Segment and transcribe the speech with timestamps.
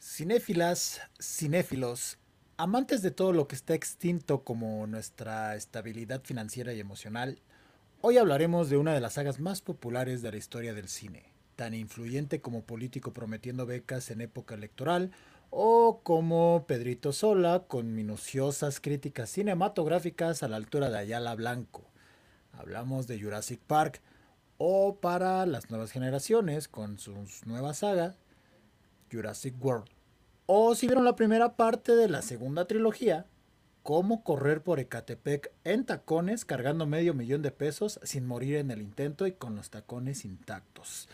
[0.00, 2.18] Cinéfilas, cinéfilos,
[2.56, 7.40] amantes de todo lo que está extinto como nuestra estabilidad financiera y emocional,
[8.00, 11.74] hoy hablaremos de una de las sagas más populares de la historia del cine, tan
[11.74, 15.10] influyente como político prometiendo becas en época electoral
[15.50, 21.90] o como Pedrito Sola con minuciosas críticas cinematográficas a la altura de Ayala Blanco.
[22.52, 24.00] Hablamos de Jurassic Park
[24.58, 28.14] o para las nuevas generaciones con su nueva saga
[29.10, 29.88] Jurassic World.
[30.46, 33.26] O si vieron la primera parte de la segunda trilogía,
[33.82, 38.82] cómo correr por Ecatepec en tacones cargando medio millón de pesos sin morir en el
[38.82, 41.08] intento y con los tacones intactos.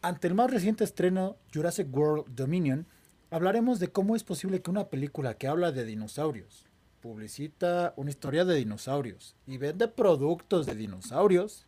[0.00, 2.86] Ante el más reciente estreno Jurassic World Dominion,
[3.30, 6.66] hablaremos de cómo es posible que una película que habla de dinosaurios,
[7.00, 11.66] publicita una historia de dinosaurios y vende productos de dinosaurios,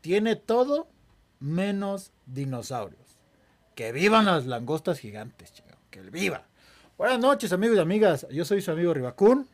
[0.00, 0.88] tiene todo
[1.38, 3.11] menos dinosaurios.
[3.74, 5.68] Que vivan las langostas gigantes, chico.
[5.90, 6.44] Que viva.
[6.98, 8.26] Buenas noches, amigos y amigas.
[8.30, 9.48] Yo soy su amigo Ribacún.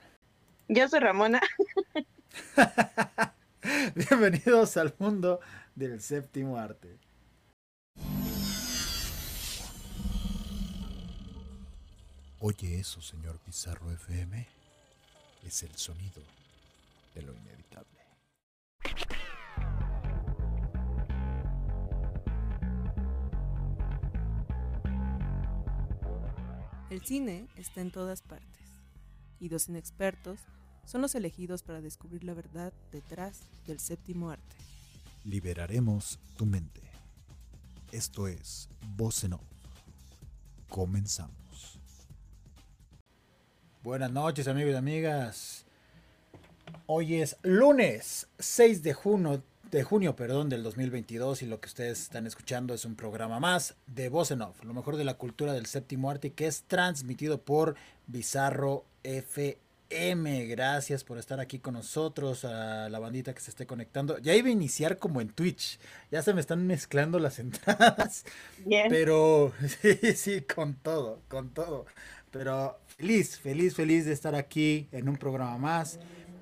[0.67, 1.41] Yo soy Ramona.
[3.95, 5.41] Bienvenidos al mundo
[5.75, 6.99] del séptimo arte.
[12.41, 14.47] Oye eso, señor Pizarro FM.
[15.45, 16.23] Es el sonido
[17.15, 17.99] de lo inevitable.
[26.91, 28.65] El cine está en todas partes,
[29.41, 30.41] y dos inexpertos
[30.87, 34.57] son los elegidos para descubrir la verdad detrás del séptimo arte.
[35.25, 36.81] Liberaremos tu mente.
[37.93, 39.43] Esto es Voz en Off.
[40.71, 41.79] Comenzamos.
[43.83, 45.67] Buenas noches amigos y amigas.
[46.87, 52.01] Hoy es lunes 6 de junio, de junio perdón, del 2022 y lo que ustedes
[52.01, 55.53] están escuchando es un programa más de Voz en Off, lo mejor de la cultura
[55.53, 57.75] del séptimo arte que es transmitido por
[58.07, 60.47] Bizarro FM.
[60.47, 64.19] Gracias por estar aquí con nosotros, a la bandita que se esté conectando.
[64.19, 65.79] Ya iba a iniciar como en Twitch,
[66.11, 68.25] ya se me están mezclando las entradas,
[68.65, 68.87] Bien.
[68.89, 69.53] pero
[69.83, 71.85] sí, sí, con todo, con todo.
[72.31, 75.99] Pero feliz, feliz, feliz de estar aquí en un programa más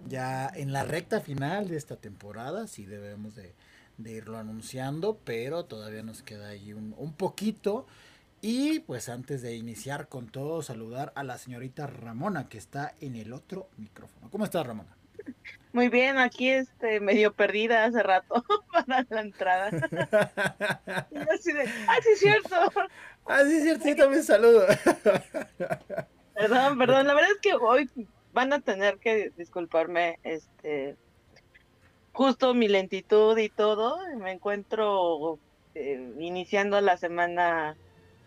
[0.09, 3.55] ya en la recta final de esta temporada, sí debemos de,
[3.99, 7.87] de irlo anunciando, pero todavía nos queda ahí un, un, poquito.
[8.41, 13.17] Y pues antes de iniciar con todo, saludar a la señorita Ramona, que está en
[13.17, 14.31] el otro micrófono.
[14.31, 14.97] ¿Cómo estás, Ramona?
[15.73, 19.71] Muy bien, aquí este medio perdida hace rato para la entrada.
[21.11, 22.57] y así de, ah, sí es cierto.
[23.27, 24.67] Ah, sí es cierto, sí también saludo.
[26.35, 27.91] perdón, perdón, la verdad es que hoy
[28.37, 30.95] van a tener que disculparme, este,
[32.13, 35.39] justo mi lentitud y todo, me encuentro
[35.75, 37.79] eh, iniciando la semana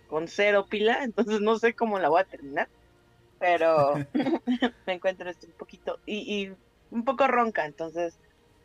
[0.07, 2.67] con cero pila, entonces no sé cómo la voy a terminar,
[3.37, 3.93] pero
[4.87, 6.55] me encuentro este, un poquito y, y,
[6.89, 8.17] un poco ronca, entonces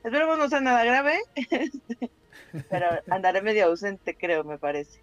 [0.03, 2.10] esperemos no sea nada grave, este,
[2.71, 4.99] pero andaré medio ausente, creo, me parece.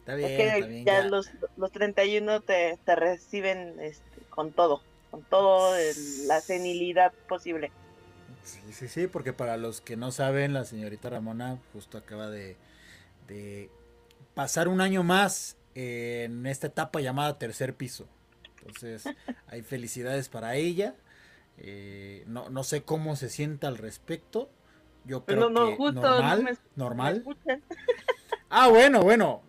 [0.00, 4.22] Está bien, es que está bien, ya, ya, Los, los 31 te, te reciben este,
[4.28, 5.78] con todo con toda
[6.26, 7.70] la senilidad posible.
[8.42, 12.56] Sí, sí, sí, porque para los que no saben, la señorita Ramona justo acaba de,
[13.28, 13.70] de
[14.34, 18.08] pasar un año más en esta etapa llamada tercer piso.
[18.60, 19.04] Entonces,
[19.48, 20.94] hay felicidades para ella.
[21.58, 24.48] Eh, no, no sé cómo se sienta al respecto.
[25.04, 27.24] Yo creo no, no, que justo, normal, no me, normal.
[27.44, 27.60] Me
[28.48, 29.42] ah, bueno, bueno,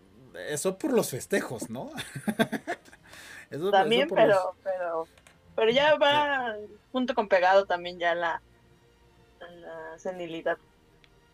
[0.50, 1.90] eso por los festejos, ¿no?
[3.50, 4.56] eso, También, eso pero, los...
[4.62, 5.23] pero
[5.54, 6.56] pero ya va
[6.92, 8.42] junto con pegado también ya la,
[9.40, 10.58] la senilidad.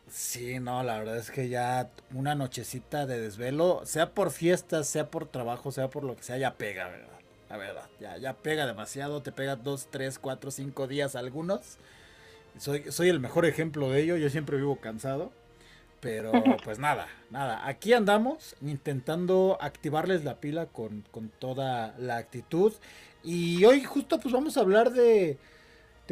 [0.09, 5.09] Sí, no, la verdad es que ya una nochecita de desvelo, sea por fiestas, sea
[5.11, 7.21] por trabajo, sea por lo que sea, ya pega, ¿verdad?
[7.49, 11.79] La verdad, ya, ya pega demasiado, te pega dos, tres, cuatro, cinco días algunos.
[12.59, 15.33] Soy, soy el mejor ejemplo de ello, yo siempre vivo cansado.
[16.01, 16.33] Pero
[16.65, 17.67] pues nada, nada.
[17.67, 22.73] Aquí andamos intentando activarles la pila con, con toda la actitud.
[23.23, 25.39] Y hoy justo pues vamos a hablar de,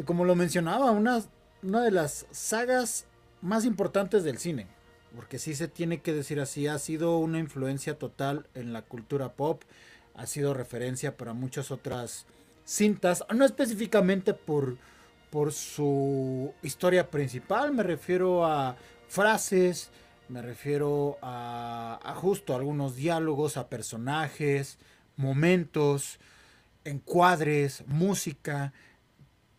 [0.05, 1.23] como lo mencionaba, una,
[1.63, 3.05] una de las sagas
[3.41, 4.67] más importantes del cine.
[5.15, 9.33] Porque sí se tiene que decir así, ha sido una influencia total en la cultura
[9.33, 9.63] pop,
[10.13, 12.27] ha sido referencia para muchas otras
[12.63, 14.77] cintas, no específicamente por,
[15.31, 18.75] por su historia principal, me refiero a
[19.07, 19.89] frases,
[20.27, 24.77] me refiero a, a justo algunos diálogos, a personajes,
[25.15, 26.19] momentos,
[26.83, 28.73] encuadres, música.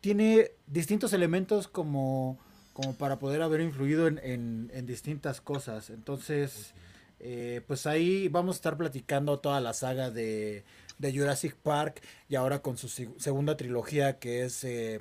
[0.00, 2.38] Tiene distintos elementos como,
[2.72, 5.90] como para poder haber influido en, en, distintas cosas.
[5.90, 6.74] Entonces,
[7.20, 10.64] Eh, pues ahí vamos a estar platicando toda la saga de,
[10.98, 15.00] Jurassic Park y ahora con su segunda trilogía que es eh,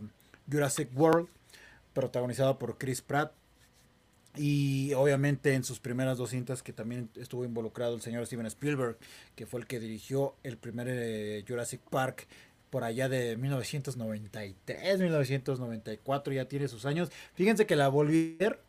[0.52, 1.30] Jurassic World,
[1.94, 3.32] protagonizada por Chris Pratt.
[4.36, 8.98] Y obviamente en sus primeras dos cintas que también estuvo involucrado el señor Steven Spielberg,
[9.36, 12.28] que fue el que dirigió el primer eh, Jurassic Park
[12.70, 17.10] por allá de 1993, 1994, ya tiene sus años.
[17.34, 18.62] Fíjense que la volví a ver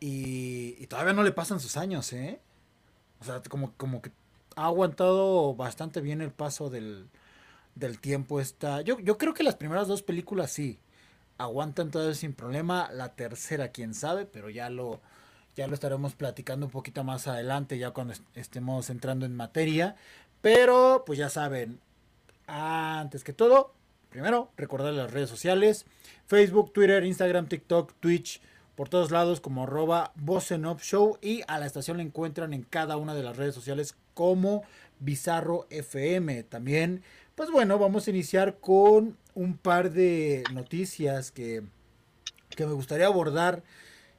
[0.00, 2.40] y, todavía no le pasan sus años, ¿eh?
[3.20, 4.10] O sea, como, como que
[4.56, 7.08] ha aguantado bastante bien el paso del,
[7.74, 8.40] del tiempo.
[8.40, 8.80] Esta.
[8.80, 10.78] Yo, yo creo que las primeras dos películas sí
[11.38, 12.90] aguantan todavía sin problema.
[12.92, 15.00] La tercera, quién sabe, pero ya lo,
[15.56, 19.96] ya lo estaremos platicando un poquito más adelante, ya cuando estemos entrando en materia.
[20.42, 21.80] Pero, pues ya saben,
[22.46, 23.74] antes que todo,
[24.10, 25.86] primero, recordar las redes sociales,
[26.26, 28.40] Facebook, Twitter, Instagram, TikTok, Twitch,
[28.78, 30.12] por todos lados como arroba
[30.80, 34.62] Show y a la estación la encuentran en cada una de las redes sociales como
[35.00, 36.44] Bizarro FM.
[36.44, 37.02] También,
[37.38, 41.62] pues bueno, vamos a iniciar con un par de noticias que,
[42.50, 43.62] que me gustaría abordar.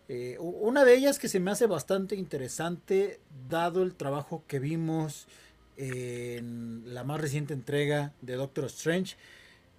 [0.07, 3.19] Eh, una de ellas que se me hace bastante interesante,
[3.50, 5.27] dado el trabajo que vimos
[5.75, 9.18] en la más reciente entrega de Doctor Strange.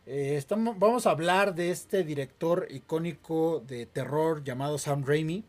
[0.04, 0.44] Eh,
[0.76, 5.44] vamos a hablar de este director icónico de terror llamado Sam Raimi.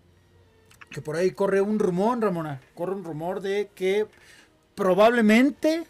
[0.92, 2.62] Que por ahí corre un rumor, Ramona.
[2.74, 4.08] Corre un rumor de que
[4.76, 5.84] probablemente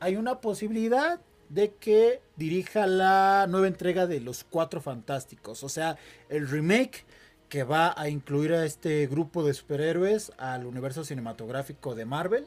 [0.00, 5.62] hay una posibilidad de que dirija la nueva entrega de Los Cuatro Fantásticos.
[5.62, 5.96] O sea,
[6.28, 7.04] el remake
[7.48, 12.46] que va a incluir a este grupo de superhéroes al universo cinematográfico de Marvel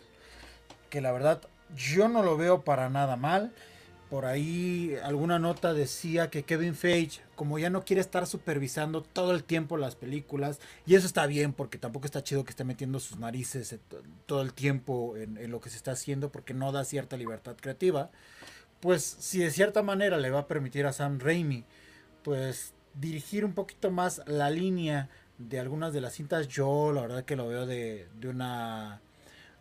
[0.89, 1.41] que la verdad
[1.75, 3.53] yo no lo veo para nada mal.
[4.09, 9.33] Por ahí alguna nota decía que Kevin Feige, como ya no quiere estar supervisando todo
[9.33, 13.01] el tiempo las películas, y eso está bien porque tampoco está chido que esté metiendo
[13.01, 13.75] sus narices
[14.25, 18.09] todo el tiempo en, lo que se está haciendo porque no da cierta libertad creativa,
[18.79, 21.65] pues si de cierta manera le va a permitir a Sam Raimi,
[22.23, 27.25] pues dirigir un poquito más la línea de algunas de las cintas, yo la verdad
[27.25, 29.01] que lo veo de, de una,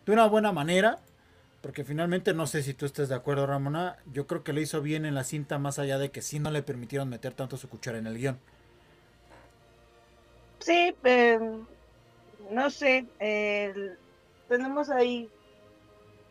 [0.05, 0.99] de una buena manera
[1.61, 3.97] porque finalmente no sé si tú estés de acuerdo, Ramona.
[4.13, 6.51] Yo creo que lo hizo bien en la cinta, más allá de que sí no
[6.51, 8.39] le permitieron meter tanto su cuchara en el guion.
[10.59, 11.65] Sí, em,
[12.51, 13.05] no sé.
[14.47, 15.29] tenemos ahí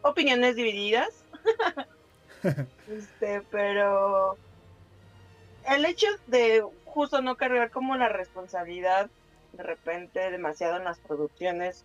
[0.02, 1.10] opiniones divididas.
[2.90, 4.36] este, pero
[5.68, 9.10] el hecho de justo no cargar como la responsabilidad
[9.52, 11.84] de repente demasiado en las producciones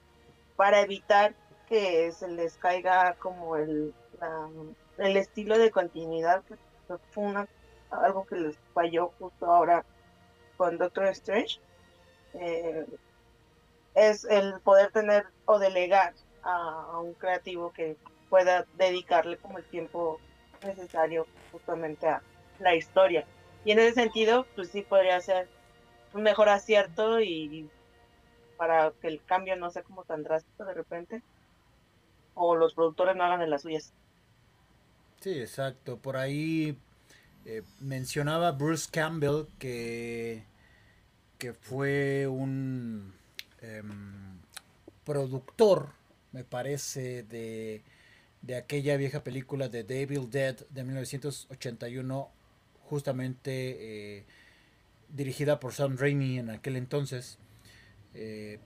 [0.56, 1.34] para evitar
[1.68, 3.94] que se les caiga como el,
[4.98, 6.56] el estilo de continuidad, que
[7.12, 7.48] fue una,
[7.90, 9.86] algo que les falló justo ahora
[10.58, 11.60] con Doctor Strange,
[12.34, 12.86] eh,
[13.96, 17.98] es el poder tener o delegar a, un creativo que
[18.30, 20.20] pueda dedicarle como el tiempo
[20.64, 22.22] necesario justamente a
[22.60, 23.26] la historia.
[23.66, 25.48] Y en ese sentido, pues sí podría ser
[26.14, 27.70] un mejor acierto y
[28.58, 31.24] para que el cambio no sea como tan drástico de repente,
[32.36, 33.94] o los productores no hagan de las suyas.
[35.20, 35.98] Sí, exacto.
[35.98, 36.78] Por ahí
[37.46, 40.44] eh, mencionaba Bruce Campbell que,
[41.38, 43.14] que fue un
[43.62, 44.40] em,
[45.04, 45.90] productor,
[46.32, 47.82] me parece, de,
[48.42, 52.32] de aquella vieja película de Devil Dead de 1981,
[52.84, 54.26] justamente eh,
[55.10, 57.38] dirigida por Sam Raimi en aquel entonces.
[58.14, 58.60] Eh,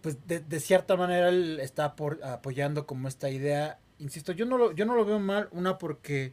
[0.00, 3.80] pues de, cierta manera él está apoyando como esta idea.
[3.98, 6.32] Insisto, yo no, lo, yo no lo veo mal, una porque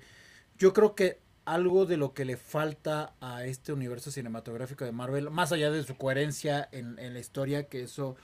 [0.58, 5.30] yo creo que algo de lo que le falta a este universo cinematográfico de Marvel,
[5.30, 8.16] más allá de su coherencia en, la historia, que eso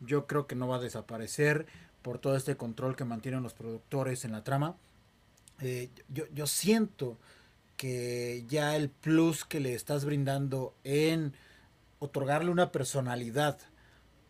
[0.00, 1.66] yo creo que no va a desaparecer
[2.06, 4.76] por todo este control que mantienen los productores en la trama.
[5.60, 7.18] Eh, yo, siento
[7.76, 11.32] que ya el plus que le estás brindando en
[11.98, 13.58] otorgarle una personalidad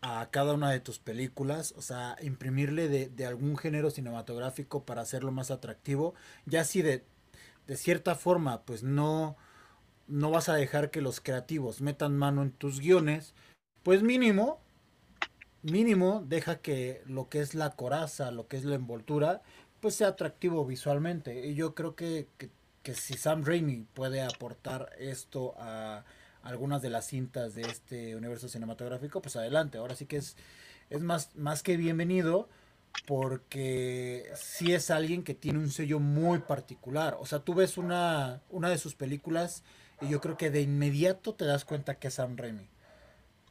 [0.00, 5.30] a cada una de tus películas, o sea, imprimirle de, algún género cinematográfico para hacerlo
[5.30, 6.14] más atractivo,
[6.46, 7.04] ya si de,
[7.66, 9.36] de cierta forma, pues no,
[10.08, 13.34] no vas a dejar que los creativos metan mano en tus guiones,
[13.82, 14.62] pues mínimo,
[15.62, 19.42] mínimo, deja que lo que es la coraza, lo que es la envoltura,
[19.80, 21.46] pues sea atractivo visualmente.
[21.46, 26.04] Y yo creo que, que, si Sam Raimi puede aportar esto a
[26.42, 29.78] algunas de las cintas de este universo cinematográfico, pues adelante.
[29.78, 30.36] Ahora sí que es,
[30.90, 32.48] es más, más que bienvenido
[33.06, 37.16] porque sí es alguien que tiene un sello muy particular.
[37.20, 39.64] O sea, tú ves una, una de sus películas
[40.00, 42.68] y yo creo que de inmediato te das cuenta que es Sam Raimi.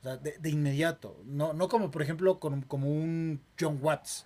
[0.06, 1.20] O de, inmediato.
[1.26, 4.26] No, no como por ejemplo como un John Watts,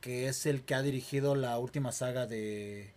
[0.00, 2.94] que es el que ha dirigido la última saga de,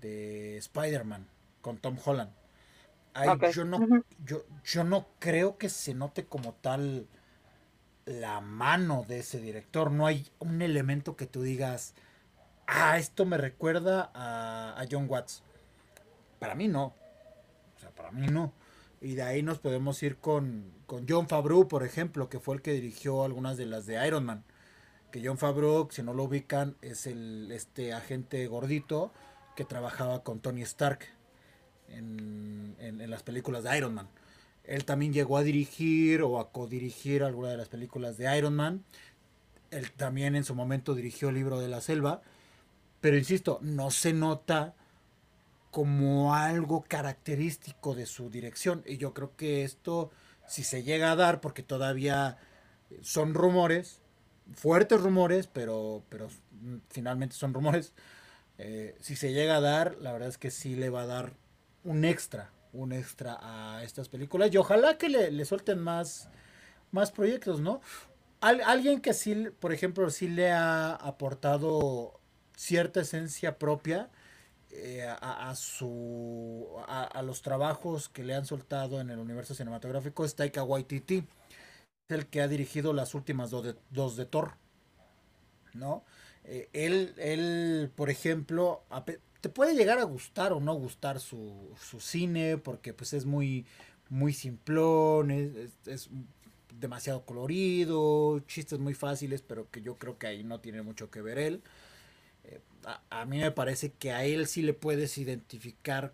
[0.00, 1.26] de Spider-Man
[1.60, 2.30] con Tom Holland.
[3.52, 7.08] yo, no, yo, yo no creo que se note como tal
[8.04, 9.90] la mano de ese director.
[9.90, 11.94] No hay un elemento que tú digas,
[12.66, 15.42] ah, esto me recuerda a, a John Watts.
[16.38, 16.94] Para mí no.
[17.76, 18.52] O sea, para mí no.
[19.00, 22.60] Y de ahí nos podemos ir con, con John Favreau, por ejemplo, que fue el
[22.60, 24.44] que dirigió algunas de las de Iron Man.
[25.10, 29.10] Que John Favreau, si no lo ubican, es el este agente gordito
[29.56, 31.06] que trabajaba con Tony Stark
[31.88, 34.06] en, en, las películas de Iron Man.
[34.64, 38.84] Él también llegó a dirigir o a codirigir algunas de las películas de Iron Man.
[39.70, 42.20] Él también en su momento dirigió el libro de la selva.
[43.00, 44.74] Pero insisto, no se nota
[45.70, 48.82] como algo característico de su dirección.
[48.84, 50.10] Y yo creo que esto,
[50.46, 52.38] si se llega a dar, porque todavía
[53.00, 54.00] son rumores,
[54.54, 56.28] fuertes rumores, pero, pero
[56.90, 57.92] finalmente son rumores,
[58.58, 61.32] eh, si se llega a dar, la verdad es que sí le va a dar
[61.84, 64.52] un extra, un extra a estas películas.
[64.52, 66.28] Y ojalá que le, le suelten más,
[66.90, 67.80] más proyectos, ¿no?
[68.42, 72.20] alguien que sí, por ejemplo, sí le ha aportado
[72.56, 74.10] cierta esencia propia
[74.74, 80.34] eh, a, su a, los trabajos que le han soltado en el universo cinematográfico es
[80.34, 81.18] Taika Waititi.
[82.08, 84.54] Es el que ha dirigido las últimas dos de, dos de Thor
[85.74, 86.04] no
[86.44, 88.82] eh, él él por ejemplo
[89.40, 93.66] te puede llegar a gustar o no gustar su, su cine porque pues es muy
[94.08, 96.10] muy simplón es,
[96.78, 101.22] demasiado colorido chistes muy fáciles pero que yo creo que ahí no tiene mucho que
[101.22, 101.62] ver él
[103.10, 106.12] a, mí me parece que a él sí le puedes identificar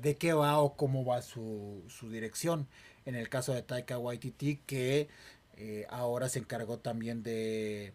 [0.00, 2.66] de qué va o cómo va su, dirección.
[3.04, 5.08] En el caso de Taika Waititi, que
[5.56, 7.92] eh, ahora se encargó también de,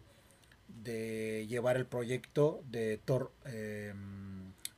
[0.82, 3.92] de llevar el proyecto de Thor, eh,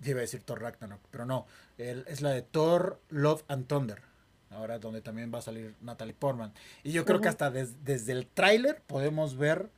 [0.04, 1.46] iba a decir Thor Ragnarok, pero no,
[1.78, 4.02] es la de Thor, Love and Thunder.
[4.50, 6.52] Ahora donde también va a salir Natalie Portman.
[6.84, 9.68] Y yo creo que hasta desde el tráiler podemos ver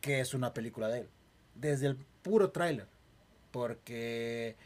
[0.00, 1.08] que es una película de él.
[1.60, 2.86] Desde el puro tráiler.
[3.50, 4.56] Porque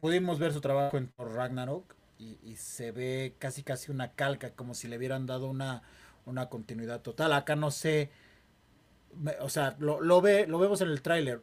[0.00, 4.88] pudimos ver su trabajo en Ragnarok y, se ve casi casi una calca, como si
[4.88, 5.82] le hubieran dado una,
[6.26, 7.32] una continuidad total.
[7.32, 8.10] Acá no sé,
[9.40, 11.42] o sea, lo, ve, lo vemos en el tráiler.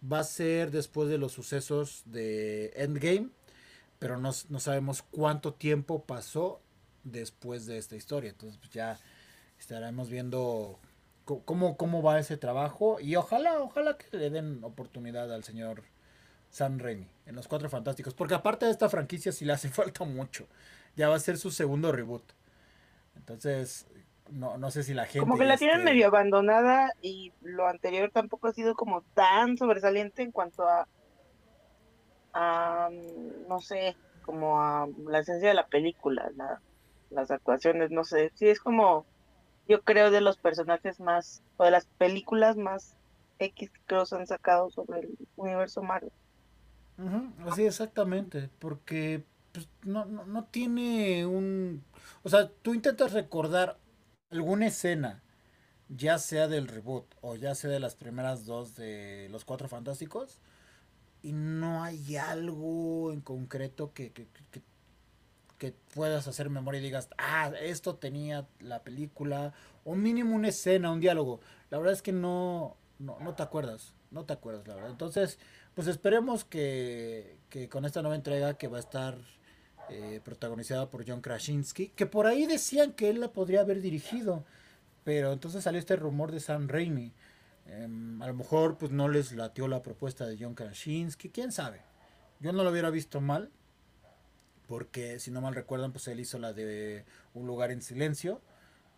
[0.00, 3.30] Va a ser después de los sucesos de Endgame,
[3.98, 6.60] pero no, no sabemos cuánto tiempo pasó
[7.04, 8.30] después de esta historia.
[8.30, 8.98] Entonces pues, ya
[9.58, 10.78] estaremos viendo
[11.44, 15.82] cómo, cómo va ese trabajo y ojalá, ojalá que le den oportunidad al señor
[16.50, 20.04] Sam Raimi en Los Cuatro Fantásticos, porque aparte de esta franquicia sí le hace falta
[20.04, 20.46] mucho.
[20.96, 22.24] Ya va a ser su segundo reboot.
[23.16, 23.86] Entonces,
[24.30, 25.20] no, no sé si la gente...
[25.20, 30.22] Como que la tienen medio abandonada y lo anterior tampoco ha sido como tan sobresaliente
[30.22, 30.88] en cuanto a,
[32.32, 32.88] a
[33.48, 36.30] no sé, como a la esencia de la película,
[37.10, 39.06] las actuaciones, no sé, sí es como
[39.68, 42.96] yo creo, de los personajes más, o de las películas más
[43.38, 46.10] X que los han sacado sobre el universo Marvel.
[47.46, 51.84] así exactamente, porque pues, no, no, no tiene un...
[52.22, 53.78] O sea, tú intentas recordar
[54.30, 55.22] alguna escena,
[55.88, 60.40] ya sea del reboot o ya sea de las primeras dos de Los Cuatro Fantásticos,
[61.22, 64.62] y no hay algo en concreto que, que, que,
[65.58, 69.52] que puedas hacer memoria y digas, ah, esto tenía la película,
[69.84, 71.40] o mínimo una escena, un diálogo.
[71.70, 74.90] La verdad es que no, no, no te acuerdas, no te acuerdas, la verdad.
[74.90, 75.38] Entonces,
[75.74, 79.18] pues esperemos que, que con esta nueva entrega que va a estar
[79.90, 84.44] eh, protagonizada por John Krasinski, que por ahí decían que él la podría haber dirigido,
[85.02, 87.12] pero entonces salió este rumor de Sam Raimi.
[87.66, 91.80] Em, a lo mejor pues no les latió la propuesta de John Krasinski, quién sabe.
[92.40, 93.50] Yo no lo hubiera visto mal,
[94.68, 98.40] porque si no mal recuerdan, pues él hizo la de Un lugar en silencio,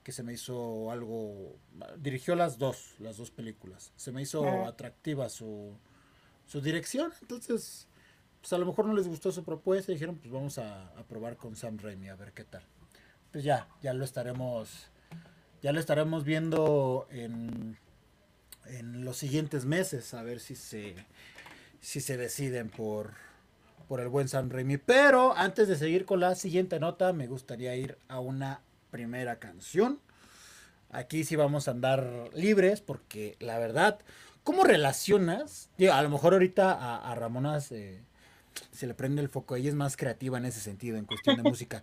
[0.03, 1.57] que se me hizo algo,
[1.99, 5.77] dirigió las dos, las dos películas, se me hizo atractiva su,
[6.47, 7.87] su dirección, entonces,
[8.41, 11.05] pues a lo mejor no les gustó su propuesta y dijeron, pues vamos a, a
[11.05, 12.65] probar con Sam Raimi a ver qué tal.
[13.31, 14.89] Pues ya, ya lo estaremos,
[15.63, 17.79] ya lo estaremos viendo en,
[18.67, 20.97] en los siguientes meses, a ver si se,
[21.81, 23.13] si se deciden por
[23.91, 24.77] por el buen Sam Raimi.
[24.77, 28.61] Pero antes de seguir con la siguiente nota, me gustaría ir a una
[28.93, 29.99] primera canción.
[30.93, 33.99] Aquí sí vamos a andar libres porque la verdad,
[34.45, 35.71] ¿cómo relacionas?
[35.93, 37.99] a lo mejor ahorita a, Ramona se,
[38.81, 41.83] le prende el foco, ella es más creativa en ese sentido, en cuestión de música.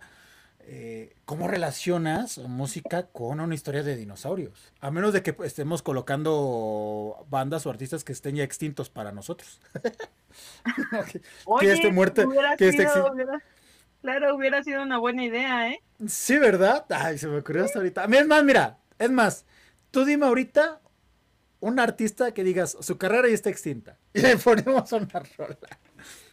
[0.70, 4.74] Eh, ¿cómo relacionas música con una historia de dinosaurios?
[4.80, 9.62] A menos de que estemos colocando bandas o artistas que estén ya extintos para nosotros.
[11.46, 12.28] Oye, que esté muerto.
[12.58, 12.86] Que esté
[14.02, 15.80] claro, hubiera sido una buena idea, ¿eh?
[16.06, 16.84] Sí, ¿verdad?
[16.90, 18.04] Ay, se me ocurrió hasta ahorita.
[18.04, 19.46] Es más, mira, es más,
[19.90, 20.82] tú dime ahorita
[21.60, 23.96] un artista que digas, su carrera ya está extinta.
[24.12, 25.56] Y le ponemos una rola.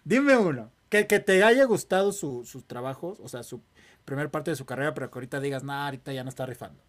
[0.04, 0.72] Dime uno.
[0.90, 3.62] Que, que te haya gustado su, sus trabajos, o sea, su
[4.06, 6.82] primer parte de su carrera, pero que ahorita digas, nah, ahorita ya no está rifando.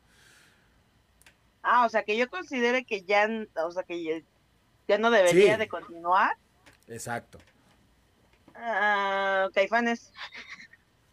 [1.63, 4.23] Ah, o sea, que yo considere que ya, o sea, que
[4.87, 6.37] ya, no debería de continuar.
[6.87, 7.39] Exacto.
[8.55, 10.13] Uh, caifanes.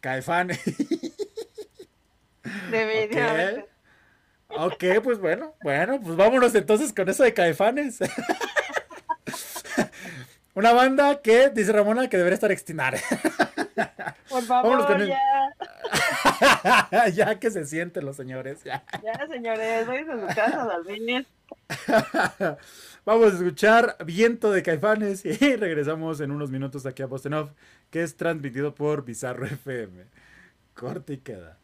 [0.00, 0.60] Caifanes.
[2.70, 3.64] Debería.
[4.48, 7.98] ok, pues bueno, bueno, pues vámonos entonces con eso de Caifanes.
[10.54, 12.92] Una banda que, dice Ramona, que debería estar extinta.
[14.28, 15.18] Por favor, ya.
[17.14, 18.62] ya que se sienten los señores.
[18.64, 21.26] Ya, ya señores, voy a su casa a dormir.
[23.04, 27.50] Vamos a escuchar Viento de Caifanes y regresamos en unos minutos aquí a Bostenov,
[27.90, 30.06] que es transmitido por Bizarro FM.
[30.74, 31.58] Corte y queda.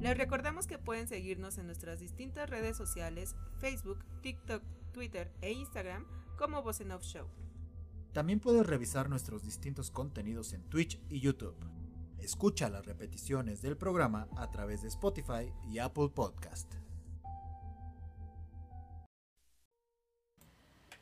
[0.00, 4.62] Les recordamos que pueden seguirnos en nuestras distintas redes sociales, Facebook, TikTok,
[4.92, 7.28] Twitter e Instagram como Bosenov Show.
[8.12, 11.54] También puedes revisar nuestros distintos contenidos en Twitch y YouTube.
[12.18, 16.74] Escucha las repeticiones del programa a través de Spotify y Apple Podcast.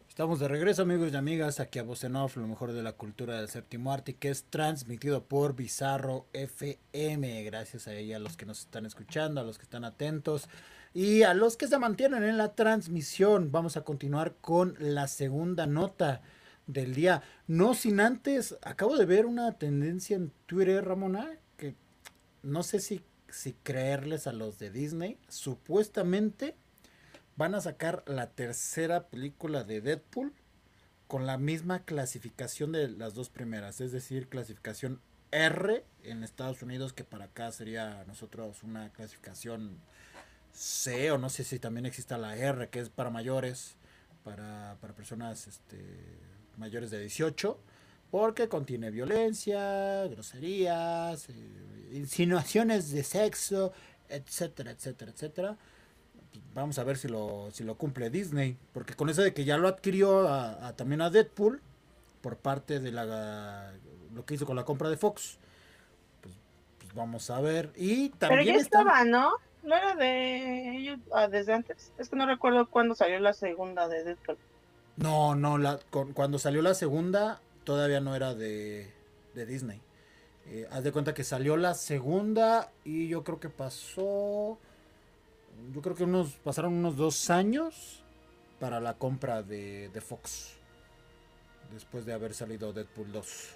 [0.06, 3.48] Estamos de regreso amigos y amigas aquí a Off, lo mejor de la cultura del
[3.48, 7.42] séptimo arte, que es transmitido por Bizarro FM.
[7.44, 10.48] Gracias a ella, a los que nos están escuchando, a los que están atentos
[10.92, 13.50] y a los que se mantienen en la transmisión.
[13.50, 16.20] Vamos a continuar con la segunda nota
[16.68, 17.24] del día.
[17.48, 21.74] No sin antes, acabo de ver una tendencia en Twitter, Ramona, que
[22.44, 25.18] no sé si, si creerles a los de Disney.
[25.28, 26.54] Supuestamente
[27.36, 30.32] van a sacar la tercera película de Deadpool
[31.08, 36.92] con la misma clasificación de las dos primeras, es decir, clasificación R en Estados Unidos,
[36.92, 39.78] que para acá sería nosotros una clasificación
[40.52, 43.76] C, o no sé si también exista la R, que es para mayores,
[44.24, 45.78] para, personas este,
[46.58, 47.58] mayores de 18,
[48.10, 53.72] porque contiene violencia, groserías, eh, insinuaciones de sexo,
[54.08, 55.56] etcétera, etcétera, etcétera
[56.54, 58.56] vamos a ver si lo, si lo cumple Disney.
[58.72, 61.60] Porque con eso de que ya lo adquirió a, también a Deadpool
[62.20, 63.72] por parte de la
[64.14, 65.38] lo que hizo con la compra de Fox.
[66.20, 66.34] Pues,
[66.78, 67.70] pues vamos a ver.
[67.76, 68.40] Y también.
[68.40, 69.32] Pero ya estaba, ¿no?
[69.62, 71.92] No era de ellos ah, desde antes.
[71.98, 74.38] Es que no recuerdo cuándo salió la segunda de Deadpool.
[74.98, 75.78] No, no, la,
[76.14, 78.92] cuando salió la segunda todavía no era de,
[79.34, 79.80] de Disney.
[80.46, 84.58] Eh, haz de cuenta que salió la segunda y yo creo que pasó
[85.72, 88.02] yo creo que unos pasaron unos dos años
[88.60, 90.54] para la compra de, de Fox.
[91.72, 93.48] Después de haber salido Deadpool 2.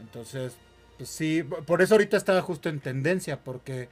[0.00, 0.56] Entonces,
[0.96, 3.88] pues sí, por eso ahorita está justo en tendencia, porque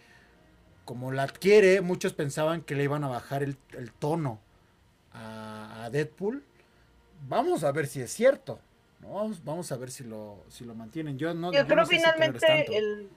[0.84, 3.56] como la adquiere, muchos pensaban que le iban a bajar el,
[3.98, 4.40] tono
[5.12, 6.44] a, Deadpool.
[7.28, 8.58] Vamos a ver si es cierto.
[9.00, 9.30] ¿no?
[9.44, 11.18] Vamos, a ver si lo, si lo mantienen.
[11.18, 13.08] Yo no Yo creo finalmente el,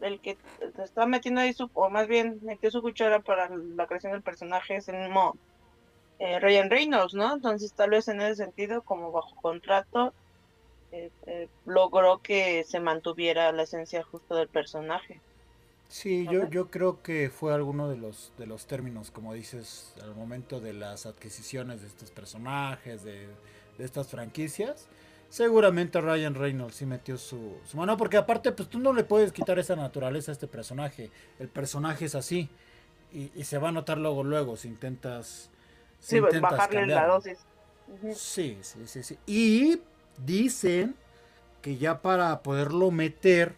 [0.00, 0.36] el, que
[0.82, 4.76] está metiendo ahí su, o más bien metió su cuchara para la creación del personaje
[4.76, 5.36] es el mismo
[6.18, 7.34] eh, Ryan Reynolds, ¿no?
[7.34, 10.14] Entonces tal vez en ese sentido, como bajo contrato,
[10.92, 15.20] eh, eh, logró que se mantuviera la esencia justo del personaje.
[15.88, 20.14] Sí, yo, yo creo que fue alguno de los, de los términos, como dices, al
[20.14, 23.28] momento de las adquisiciones de estos personajes, de,
[23.78, 24.88] de estas franquicias
[25.34, 29.58] seguramente Ryan Reynolds sí metió su, mano, porque aparte, pues tú no le puedes quitar
[29.58, 31.10] esa naturaleza a este personaje.
[31.40, 32.48] El personaje es así.
[33.12, 35.50] Y, se va a notar luego, luego, si intentas.
[35.98, 37.38] sí, bajarle la dosis.
[38.14, 39.18] Sí, sí, sí, sí.
[39.26, 39.80] Y
[40.24, 40.94] dicen
[41.62, 43.56] que ya para poderlo meter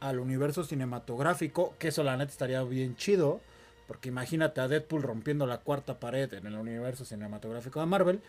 [0.00, 3.40] al universo cinematográfico, que eso la neta estaría bien chido,
[3.86, 8.20] porque imagínate a Deadpool rompiendo la cuarta pared en el universo cinematográfico de Marvel.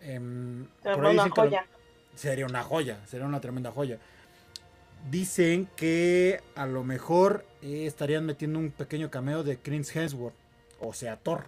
[0.00, 0.20] Eh,
[0.82, 1.66] por ahí una joya
[2.18, 3.98] sería una joya, sería una tremenda joya.
[5.10, 10.34] Dicen que a lo mejor eh, estarían metiendo un pequeño cameo de Chris Hemsworth,
[10.80, 11.44] o sea, Thor.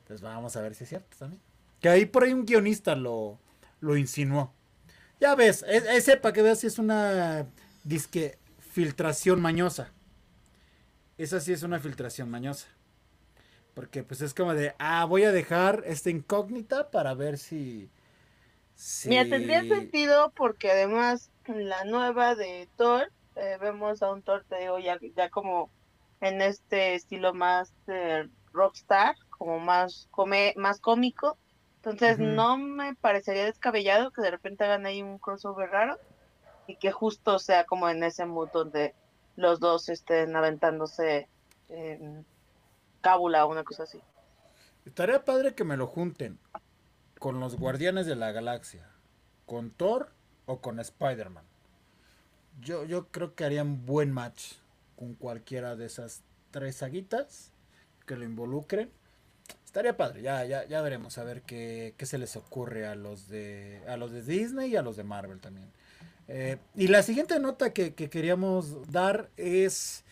[0.00, 1.40] Entonces vamos a ver si es cierto también.
[1.80, 3.38] Que ahí por ahí un guionista lo,
[3.80, 4.52] lo insinuó.
[5.20, 7.46] Ya ves, ese para que veas si es una
[7.84, 8.36] disque
[8.74, 9.92] filtración mañosa.
[11.16, 12.66] Esa sí es una filtración mañosa.
[13.72, 17.88] Porque pues es como de, ah, voy a dejar esta incógnita para ver si,
[19.06, 24.58] Mira, tendría sentido porque además la nueva de Thor, eh, vemos a un Thor, te
[24.58, 25.70] digo, ya, ya como
[26.20, 27.72] en este estilo más
[28.52, 31.38] rockstar, como más, come, más cómico.
[31.76, 35.96] Entonces no me parecería descabellado que de repente hagan ahí un crossover raro
[36.66, 38.94] y que justo sea como en ese mood donde
[39.36, 41.28] los dos estén aventándose
[41.68, 42.24] en
[43.00, 44.00] cábula o una cosa así.
[44.84, 46.38] Estaría padre que me lo junten
[47.18, 48.88] con los Guardianes de la Galaxia,
[49.46, 50.12] con Thor
[50.46, 51.44] o con Spider-Man.
[52.60, 54.54] Yo, yo creo que harían buen match
[54.96, 57.50] con cualquiera de esas tres saguitas
[58.06, 58.90] que lo involucren.
[59.64, 63.28] Estaría padre, ya, ya, ya veremos a ver qué, qué se les ocurre a los
[63.28, 65.70] de a los de Disney y a los de Marvel también.
[66.28, 70.04] Eh, y la siguiente nota que, queríamos dar es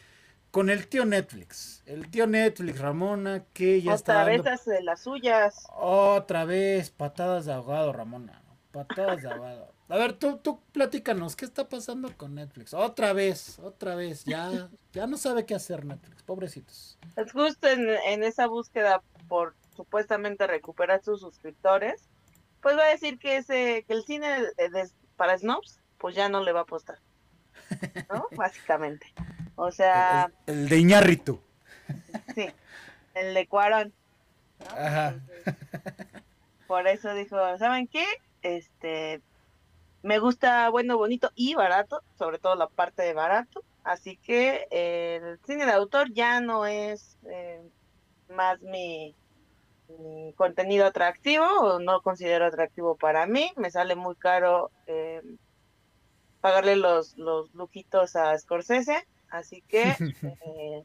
[0.50, 1.82] con el tío Netflix.
[1.86, 4.22] El tío Netflix, Ramona, que ya está.
[4.22, 5.66] Otra vez hace las suyas.
[5.74, 8.42] Otra vez, patadas de ahogado, Ramona.
[8.72, 9.72] Patadas de ahogado.
[9.88, 12.72] A ver, tú, tú platícanos, ¿qué está pasando con Netflix?
[12.72, 16.98] Otra vez, otra vez, ya, ya no sabe qué hacer Netflix, pobrecitos.
[17.16, 22.08] Es justo en, esa búsqueda por supuestamente recuperar sus suscriptores,
[22.62, 24.44] pues va a decir que ese, que el cine
[25.16, 26.98] para snobs pues ya no le va a apostar.
[28.10, 28.26] ¿No?
[28.36, 29.06] Básicamente.
[29.54, 30.30] O sea.
[30.46, 31.40] El, de Iñárritu.
[32.34, 32.50] Sí,
[33.14, 33.92] el de Cuarón.
[34.76, 35.14] Ajá.
[36.66, 38.04] por eso dijo, ¿saben qué?
[38.42, 39.20] Este,
[40.02, 43.62] me gusta bueno, bonito y barato, sobre todo la parte de barato.
[43.84, 47.62] Así que el cine de autor ya no es eh,
[48.28, 49.14] más mi,
[49.98, 53.52] mi, contenido atractivo, o no considero atractivo para mí.
[53.56, 55.22] Me sale muy caro eh,
[56.42, 59.82] pagarle los, los lujitos a Scorsese, así que
[60.46, 60.84] eh,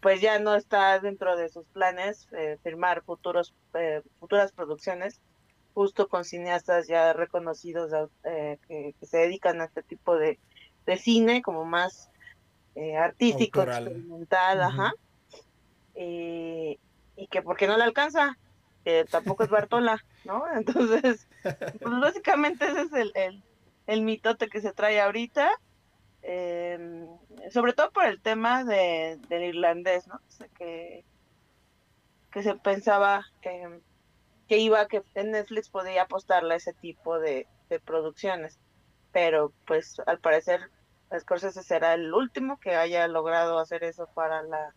[0.00, 5.20] pues ya no está dentro de sus planes eh, firmar futuros eh, futuras producciones
[5.72, 10.38] justo con cineastas ya reconocidos que, se dedican a este tipo de,
[10.98, 12.10] cine como más
[12.98, 14.92] artístico, experimental, ajá,
[15.94, 16.78] y
[17.30, 18.36] que porque no le alcanza,
[18.84, 20.44] que tampoco es Bartola, ¿no?
[20.54, 23.42] Entonces, pues básicamente ese es el el
[24.00, 25.50] mitote que se trae ahorita,
[26.22, 27.06] em,
[27.50, 30.18] sobre todo por el tema de, del irlandés, ¿no?
[30.56, 31.04] que,
[32.30, 33.80] que se pensaba que,
[34.48, 37.46] que iba, que en Netflix podía apostarle a ese tipo de,
[37.86, 38.58] producciones,
[39.12, 40.60] pero pues al parecer
[41.18, 44.74] Scorsese será el último que haya logrado hacer eso para la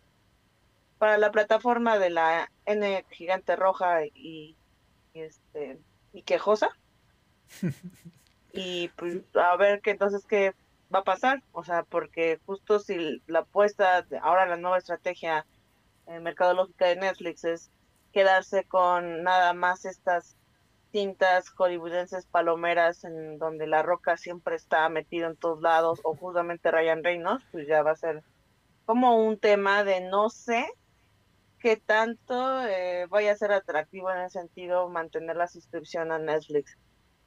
[0.98, 4.56] para la plataforma de la N gigante roja y,
[5.14, 5.78] y este
[6.14, 6.70] y quejosa
[8.56, 10.54] y pues a ver qué entonces qué
[10.94, 15.46] va a pasar, o sea, porque justo si la apuesta, ahora la nueva estrategia
[16.08, 17.72] eh, mercadológica de Netflix es
[18.14, 20.38] quedarse con nada más estas
[20.92, 26.72] cintas hollywoodenses palomeras en donde la roca siempre está metido en todos lados o justamente
[26.72, 28.24] Ryan Reynolds, pues ya va a ser
[28.86, 30.66] como un tema de no sé
[31.60, 36.78] qué tanto eh, vaya a ser atractivo en el sentido mantener la suscripción a Netflix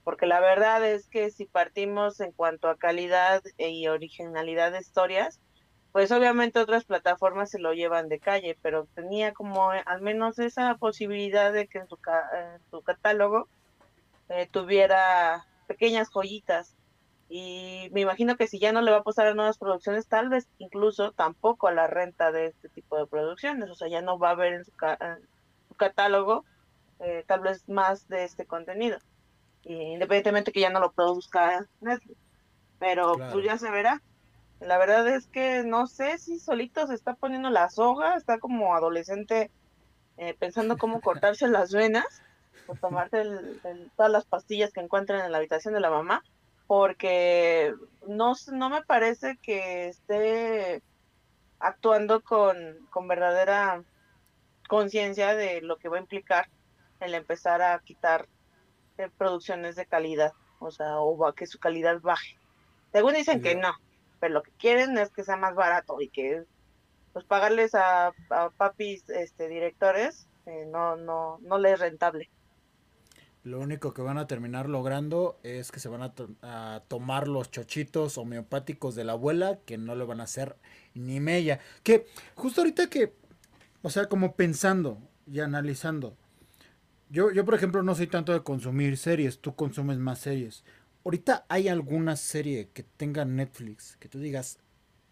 [0.09, 5.38] porque la verdad es que si partimos en cuanto a calidad y originalidad de historias,
[5.92, 10.38] pues obviamente otras plataformas se lo llevan de calle, pero tenía como eh, al menos
[10.38, 11.99] esa posibilidad de que en su,
[12.83, 13.49] catálogo
[14.31, 16.75] eh, tuviera pequeñas joyitas.
[17.29, 20.31] Y me imagino que si ya no le va a pasar a nuevas producciones, tal
[20.31, 24.18] vez incluso tampoco a la renta de este tipo de producciones, o sea, ya no
[24.18, 24.73] va a haber en su,
[25.77, 26.47] catálogo
[27.01, 28.99] eh, tal vez más de este contenido
[29.68, 32.18] independientemente que ya no lo produzca Netflix.
[32.78, 34.02] Pero pues ya se verá.
[34.61, 38.74] La verdad es que no sé si solito se está poniendo la soga, está como
[38.74, 39.50] adolescente
[40.16, 42.22] eh, pensando cómo cortarse las venas
[42.66, 43.22] o tomarse
[43.96, 46.22] todas las pastillas que encuentran en la habitación de la mamá,
[46.66, 47.74] porque
[48.07, 50.83] no, no me parece que esté
[51.61, 52.57] actuando con,
[52.90, 53.83] con verdadera
[54.68, 56.48] conciencia de lo que va a implicar
[57.00, 58.28] el empezar a quitar
[59.16, 62.37] producciones de calidad, o sea, o que su calidad baje.
[62.92, 63.72] Según dicen que no,
[64.20, 66.44] pero lo que quieren es que sea más barato y que
[67.12, 68.12] pues pagarles a,
[68.56, 72.30] papis este directores eh, no no no les es rentable.
[73.44, 77.50] Lo único que van a terminar logrando es que se van a, a, tomar los
[77.50, 80.56] chochitos homeopáticos de la abuela, que no le van a hacer
[80.94, 81.61] ni mella.
[81.82, 83.14] Que justo ahorita que,
[83.80, 86.16] o sea, como pensando y analizando,
[87.11, 90.64] yo, yo, por ejemplo, no soy tanto de consumir series, tú consumes más series.
[91.05, 94.59] Ahorita hay alguna serie que tenga Netflix que tú digas,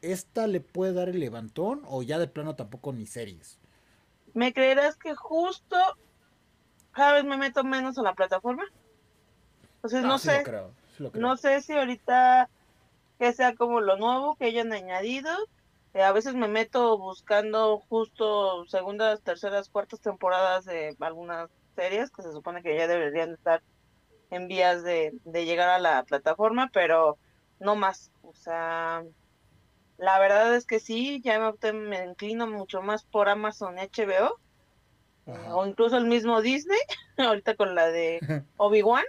[0.02, 3.58] ¿esta le puede dar el levantón o ya de plano tampoco ni series?
[4.34, 5.76] ¿Me creerás que justo
[6.92, 8.64] cada vez me meto menos a la plataforma?
[9.76, 10.44] Entonces no sé,
[11.14, 12.50] no sé si ahorita
[13.18, 15.30] que sea como lo nuevo que hayan añadido.
[15.94, 22.22] Eh, a veces me meto buscando justo segundas, terceras, cuartas temporadas de algunas series que
[22.22, 23.62] se supone que ya deberían estar
[24.30, 27.16] en vías de, llegar a la plataforma, pero
[27.60, 28.10] no más.
[28.22, 29.04] O sea,
[29.98, 34.40] la verdad es que sí, ya me, me inclino mucho más por Amazon HBO
[35.50, 36.78] o incluso el mismo Disney,
[37.18, 38.20] ahorita con la de
[38.56, 39.04] Obi-Wan,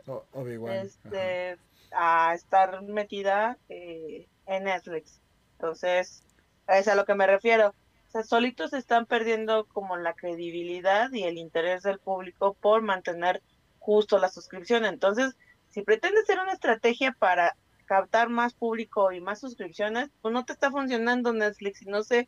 [0.72, 1.58] este,
[1.92, 5.22] a estar metida eh, en Netflix.
[5.54, 6.24] Entonces,
[6.68, 7.74] es a lo que me refiero.
[8.08, 13.42] O sea, solitos están perdiendo como la credibilidad y el interés del público por mantener
[13.80, 14.86] justo la suscripción.
[14.86, 15.36] Entonces,
[15.70, 20.54] si pretendes hacer una estrategia para captar más público y más suscripciones, pues no te
[20.54, 22.28] está funcionando Netflix y no sé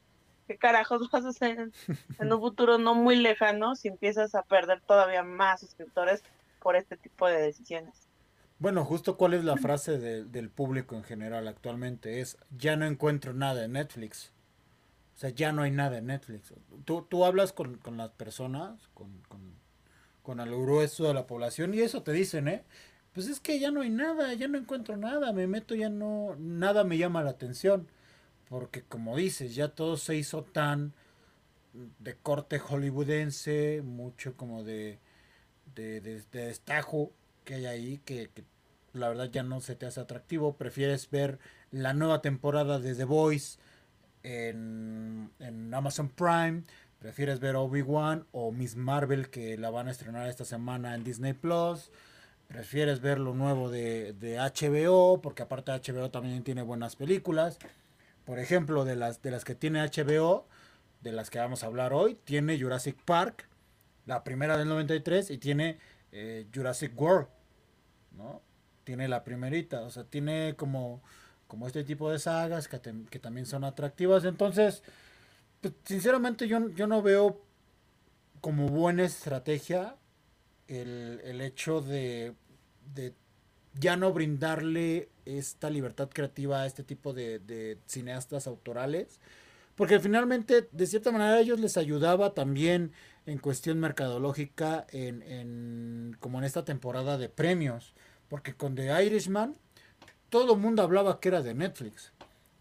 [0.50, 1.70] ¿qué carajos vas a hacer
[2.20, 6.24] en, un futuro no muy lejano si empiezas a perder todavía más suscriptores
[6.62, 7.94] por este tipo de decisiones?
[8.58, 13.34] Bueno, justo cuál es la frase del público en general actualmente es, ya no encuentro
[13.34, 14.34] nada en Netflix.
[15.20, 16.54] O sea, ya no hay nada en Netflix.
[16.86, 19.54] Tú, tú hablas con, con las personas, con, con,
[20.24, 22.64] con el grueso de la población y eso te dicen, ¿eh?
[23.12, 26.38] Pues es que ya no hay nada, ya no encuentro nada, me meto, ya no,
[26.40, 27.90] nada me llama la atención
[28.48, 30.94] porque como dices, ya todo se hizo tan
[31.74, 35.00] de corte hollywoodense, mucho como de,
[35.76, 36.00] de,
[36.32, 37.12] destajo
[37.44, 38.30] que hay ahí, que,
[38.94, 41.40] la verdad ya no se te hace atractivo, prefieres ver
[41.72, 43.60] la nueva temporada de The Voice
[44.24, 46.64] en, en Amazon Prime,
[47.00, 51.34] prefieres ver Obi-Wan o Miss Marvel que la van a estrenar esta semana en Disney
[51.34, 51.92] Plus,
[52.48, 57.60] prefieres ver lo nuevo de, de HBO, porque aparte HBO también tiene buenas películas.
[58.26, 60.48] Por ejemplo, de las, de las que tiene HBO,
[61.02, 63.48] de las que vamos a hablar hoy, tiene Jurassic Park,
[64.06, 65.78] la primera del 93, y tiene
[66.12, 67.28] eh, Jurassic World,
[68.12, 68.42] ¿no?
[68.84, 71.02] Tiene la primerita, o sea, tiene como,
[71.50, 74.24] como este tipo de sagas que, también son atractivas.
[74.24, 74.84] Entonces,
[75.60, 77.42] pues, sinceramente yo, yo no veo
[78.40, 79.98] como buena estrategia
[80.68, 82.36] el, el hecho de,
[82.94, 83.14] de
[83.80, 89.20] ya no brindarle esta libertad creativa a este tipo de, cineastas autorales.
[89.76, 92.92] Porque finalmente, de cierta manera, a ellos les ayudaba también
[93.26, 97.96] en cuestión mercadológica, en, como en esta temporada de premios.
[98.28, 99.56] Porque con The Irishman,
[100.30, 102.14] todo el mundo hablaba que era de Netflix.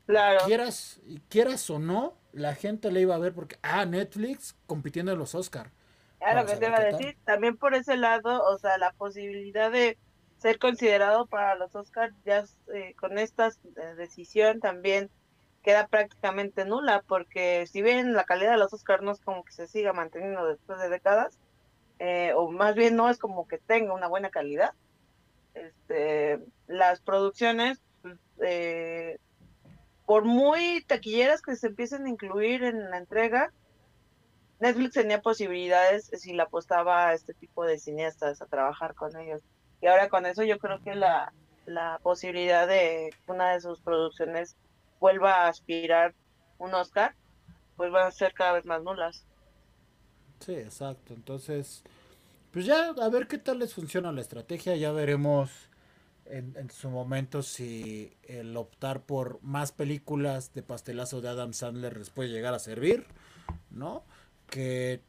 [0.06, 0.40] Claro.
[0.46, 5.18] Quieras, quieras o no, la gente le iba a ver porque, ah, Netflix compitiendo en
[5.18, 5.70] los Oscar.
[6.18, 7.16] Claro, que te iba a decir.
[7.24, 9.98] También por ese lado, o sea, la posibilidad de
[10.38, 15.10] ser considerado para los Oscars, ya eh, con esta eh, decisión también
[15.62, 19.52] queda prácticamente nula, porque si bien la calidad de los Oscars no es como que
[19.52, 21.38] se siga manteniendo después de décadas,
[21.98, 24.72] eh, o más bien no es como que tenga una buena calidad,
[25.66, 29.20] este, las producciones, pues,
[30.06, 33.52] por muy taquilleras que se empiecen a incluir en la entrega,
[34.60, 39.42] Netflix tenía posibilidades si le apostaba a este tipo de cineastas a trabajar con ellos.
[39.80, 41.32] Y ahora con eso yo creo que la,
[42.02, 44.56] posibilidad de una de sus producciones
[44.98, 46.14] vuelva a aspirar
[46.56, 47.14] un Oscar,
[47.76, 49.24] pues van a ser cada vez más nulas.
[50.40, 51.12] Sí, exacto.
[51.12, 51.84] Entonces,
[52.50, 54.76] pues ya a ver qué tal les funciona la estrategia.
[54.76, 55.50] Ya veremos
[56.26, 61.96] en, en, su momento si el optar por más películas de pastelazo de Adam Sandler
[61.96, 63.06] les puede llegar a servir,
[63.70, 64.04] ¿no?
[64.50, 65.00] Que,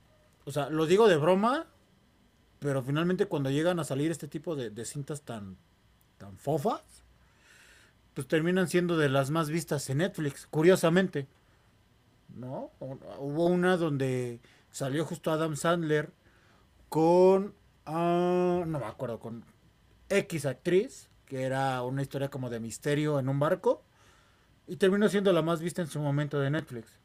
[0.45, 1.67] o sea, lo digo de broma,
[2.59, 5.57] pero finalmente cuando llegan a salir este tipo de, cintas tan,
[6.17, 6.83] tan fofas,
[8.13, 11.27] pues terminan siendo de las más vistas en Netflix, curiosamente.
[12.35, 12.71] ¿No?
[12.79, 14.39] Hubo una donde
[14.71, 16.11] salió justo Adam Sandler
[16.89, 19.45] con, ah, no me acuerdo, con
[20.09, 23.83] X actriz, que era una historia como de misterio en un barco,
[24.67, 26.99] y terminó siendo la más vista en su momento de Netflix.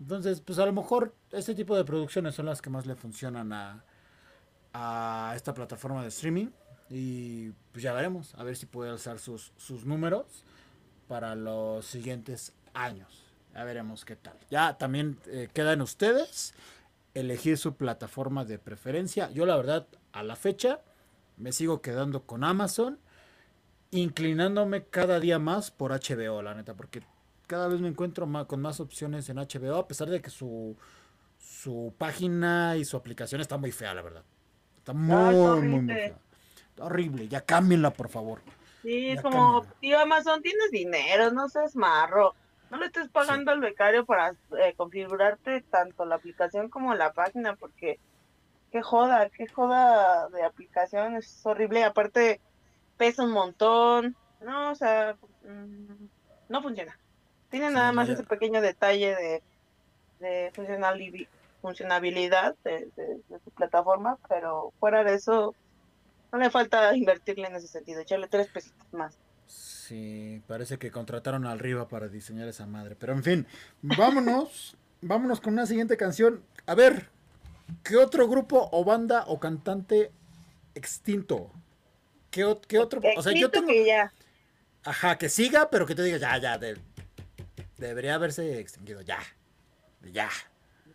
[0.00, 3.52] Entonces, pues a lo mejor este tipo de producciones son las que más le funcionan
[3.52, 3.84] a,
[4.72, 6.48] a esta plataforma de streaming
[6.90, 10.44] y pues ya veremos, a ver si puede alzar sus, sus números
[11.08, 13.24] para los siguientes años.
[13.54, 14.36] Ya veremos qué tal.
[14.50, 16.52] Ya también eh, quedan ustedes
[17.16, 19.30] elegir su plataforma de preferencia.
[19.30, 20.80] Yo la verdad, a la fecha,
[21.36, 22.98] me sigo quedando con Amazon,
[23.90, 27.02] inclinándome cada día más por HBO, la neta, porque
[27.46, 30.76] cada vez me encuentro más, con más opciones en HBO, a pesar de que su,
[31.38, 34.24] su página y su aplicación está muy fea, la verdad.
[34.76, 36.12] Está muy, muy, muy
[36.78, 37.28] horrible.
[37.28, 38.40] Ya cámbienla, por favor.
[38.82, 42.34] Sí, es como, tío Amazon, tienes dinero, no seas marro.
[42.70, 47.54] No le estés pagando al becario para eh, configurarte tanto la aplicación como la página,
[47.54, 47.98] porque
[48.72, 51.84] qué joda, qué joda de aplicación, es horrible.
[51.84, 52.40] Aparte,
[52.96, 54.16] pesa un montón.
[54.40, 56.06] No, o sea, mm,
[56.48, 56.98] no funciona.
[57.50, 59.42] Tiene nada más ese pequeño detalle de,
[60.18, 60.50] de
[61.60, 62.88] funcionalidad de,
[63.44, 65.54] su plataforma, pero fuera de eso,
[66.32, 69.18] no le falta invertirle en ese sentido, echarle tres pesitos más.
[69.46, 72.96] Sí, parece que contrataron al Riva para diseñar esa madre.
[72.98, 73.46] Pero en fin,
[73.82, 76.42] vámonos, vámonos con una siguiente canción.
[76.66, 77.08] A ver,
[77.82, 80.10] ¿qué otro grupo o banda o cantante
[80.74, 81.52] extinto?
[82.30, 83.00] ¿Qué, otro?
[83.16, 83.68] O sea, yo tengo...
[83.68, 84.12] que ya.
[84.84, 86.60] Ajá, que siga, pero que te diga, ya, ya,
[87.78, 89.18] debería haberse extinguido, ya,
[90.12, 90.28] ya.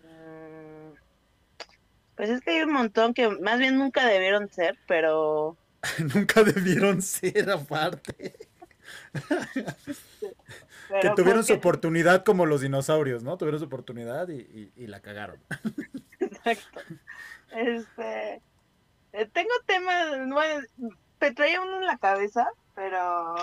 [0.04, 0.94] Mm,
[2.16, 5.58] pues es que hay un montón que más bien nunca debieron ser, pero...
[6.16, 8.36] nunca debieron ser aparte.
[11.02, 13.38] que tuvieron su oportunidad como los dinosaurios, ¿no?
[13.38, 15.40] Tuvieron su oportunidad y, y la cagaron.
[16.20, 16.82] Exacto.
[17.52, 18.42] Este...
[19.14, 20.66] Eh, tengo temas, bueno,
[21.20, 23.36] me traía uno en la cabeza, pero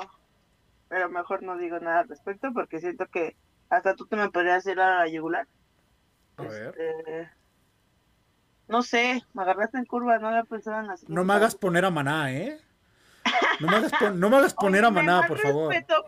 [0.88, 3.36] pero mejor no digo nada al respecto porque siento que
[3.68, 5.46] hasta tú te me podrías ir a la yugular.
[6.38, 6.68] A ver.
[6.68, 7.30] Este,
[8.68, 11.90] no sé, me agarraste en curva, no había pensado en No me hagas poner a
[11.90, 12.60] maná, ¿eh?
[13.60, 15.70] No me hagas, no me hagas poner a maná, por favor.
[15.70, 16.04] respeto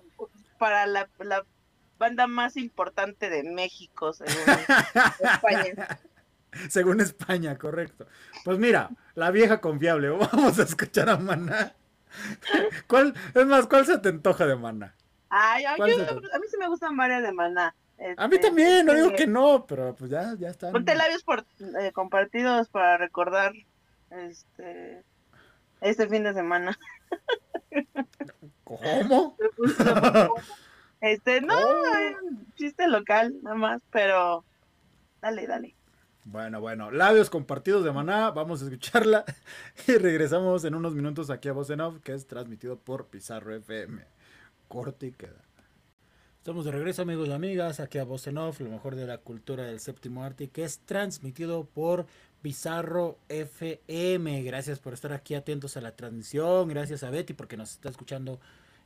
[0.59, 1.45] para la, la
[1.99, 4.35] banda más importante de México, según
[5.21, 6.01] España.
[6.69, 8.09] Según España, correcto.
[8.45, 10.09] Pues mira, la vieja confiable.
[10.33, 11.77] Vamos a escuchar a Maná.
[12.89, 14.97] ¿Cuál, es más, cuál se te antoja de Maná?
[15.29, 15.93] Ay, a mí
[16.51, 17.73] sí me gustan varias de Maná.
[18.17, 20.73] A mí este, también, no digo que no, pero pues ya, ya están.
[20.73, 21.45] Ponte labios por,
[21.81, 23.53] eh, compartidos para recordar
[24.11, 25.05] este
[25.81, 26.79] este fin de semana.
[28.65, 29.37] ¿Cómo?
[31.01, 31.57] Este, no,
[32.57, 34.45] chiste local, nada más, pero
[35.23, 35.75] dale, dale.
[36.25, 39.25] Bueno, bueno, labios compartidos de Maná, vamos a escucharla
[39.89, 43.55] y regresamos en unos minutos aquí a Voz en Off, que es transmitido por Pizarro
[43.55, 44.03] FM.
[44.69, 45.41] Corte y queda.
[46.51, 49.19] Estamos de regreso, amigos y amigas, aquí a Voz en Off, lo mejor de la
[49.19, 52.07] cultura del séptimo arte, que es transmitido por
[52.43, 54.43] Pizarro FM.
[54.43, 58.41] Gracias por estar aquí atentos a la transmisión, gracias a Betty porque nos está escuchando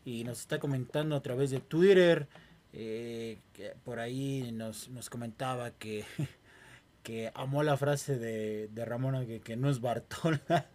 [0.05, 2.29] y nos está comentando a través de Twitter.
[2.75, 6.05] Eh, que por ahí nos, nos comentaba que
[7.03, 10.69] que amó la frase de, de Ramona que, que, no es Bartola.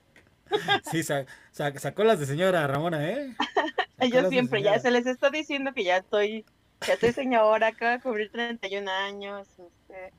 [0.91, 3.35] sí, sacó las de señora Ramona, ¿eh?
[4.11, 6.45] Yo siempre, ya se les está diciendo que ya estoy,
[6.85, 9.47] ya estoy señora, acabo de cubrir 31 años.
[9.59, 10.13] Este,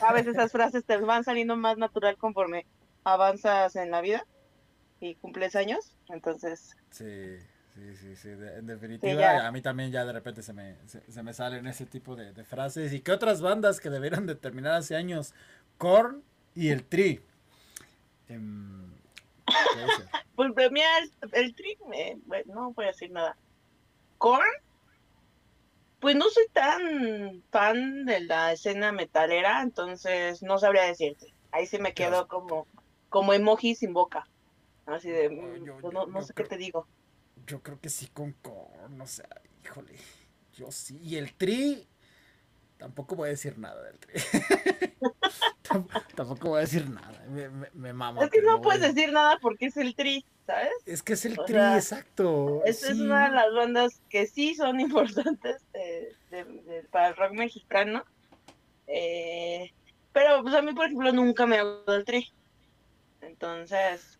[0.00, 2.66] a veces esas frases te van saliendo más natural conforme
[3.04, 4.26] avanzas en la vida
[5.00, 6.76] y cumples años, entonces...
[6.90, 7.38] Sí.
[7.76, 11.34] Sí, sí, sí, en definitiva, a mí también ya de repente se me, se, me
[11.34, 12.90] salen ese tipo de, de, frases.
[12.94, 15.34] ¿Y qué otras bandas que deberían de terminar hace años
[15.76, 16.22] Korn
[16.54, 17.20] y el Tri.
[18.28, 18.90] Em,
[20.36, 21.02] pues premiar
[21.32, 21.76] el Tri,
[22.46, 23.36] no voy a decir nada.
[24.18, 24.48] Korn,
[26.06, 31.34] pues no soy tan fan de la escena metalera, entonces no sabría decirte.
[31.50, 32.68] Ahí sí me quedo como,
[33.08, 34.28] como emoji sin boca.
[34.86, 36.86] Así de, mm, pues no, sé qué te digo.
[37.48, 39.26] Yo creo que sí con Korn, o sea,
[39.64, 39.96] híjole,
[40.54, 40.96] yo sí.
[41.02, 41.88] Y el Tri,
[42.78, 44.14] tampoco voy a decir nada del Tri.
[46.14, 47.24] Tampoco voy a decir nada.
[47.28, 48.22] Me, me, mama.
[48.22, 50.72] Es que no puedes decir nada porque es el tri, ¿sabes?
[50.86, 52.62] Es que es el tri, exacto.
[52.64, 55.62] Es, es una de las bandas que sí son importantes
[56.90, 58.04] para el rock mexicano.
[58.86, 59.72] Eh,
[60.12, 62.32] pero pues a mí, por ejemplo, nunca me ha gustado el tri.
[63.20, 64.18] Entonces,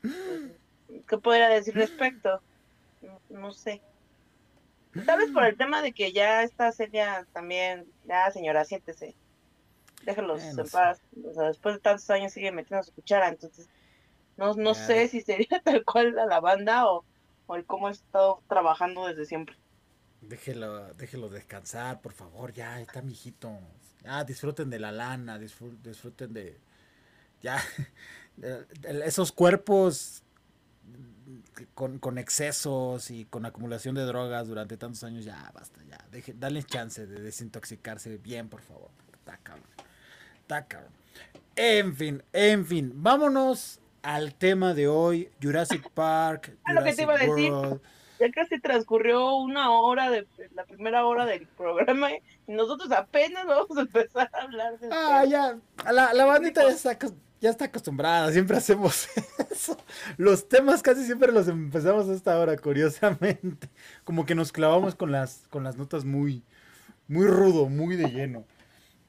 [0.00, 2.40] pues, ¿qué podría decir respecto?
[3.28, 3.80] No, sé.
[5.06, 9.14] Tal vez por el tema de que ya esta serie también, ya señora, siéntese
[10.04, 11.00] déjalos en paz.
[11.24, 13.68] O sea, después de tantos años sigue metiendo su cuchara, entonces
[14.36, 17.04] no, no sé si sería tal cual la, la banda o,
[17.46, 19.56] o el cómo ha estado trabajando desde siempre.
[20.20, 23.58] Déjelo, déjelo descansar, por favor, ya, está mijito.
[24.04, 26.58] Ya, disfruten de la lana, disfruten de.
[27.40, 27.60] Ya,
[29.04, 30.22] esos cuerpos
[31.74, 35.98] con, con, excesos y con acumulación de drogas durante tantos años, ya basta, ya.
[36.10, 38.90] Deje, dale chance de desintoxicarse bien, por favor.
[39.12, 39.36] Está
[40.64, 40.90] cabrón.
[41.56, 46.56] En fin, en fin, vámonos al tema de hoy, Jurassic Park.
[46.64, 47.52] Ah, lo que te iba a decir.
[48.20, 53.76] Ya casi transcurrió una hora de la primera hora del programa y nosotros apenas vamos
[53.76, 55.58] a empezar a hablar de Ah, ya,
[55.90, 56.96] la, la bandita ya está,
[57.42, 59.08] ya está acostumbrada, siempre hacemos
[59.50, 59.76] eso.
[60.16, 63.68] Los temas casi siempre los empezamos a esta hora, curiosamente.
[64.04, 66.44] Como que nos clavamos con las, con las notas muy,
[67.08, 68.46] muy rudo, muy de lleno.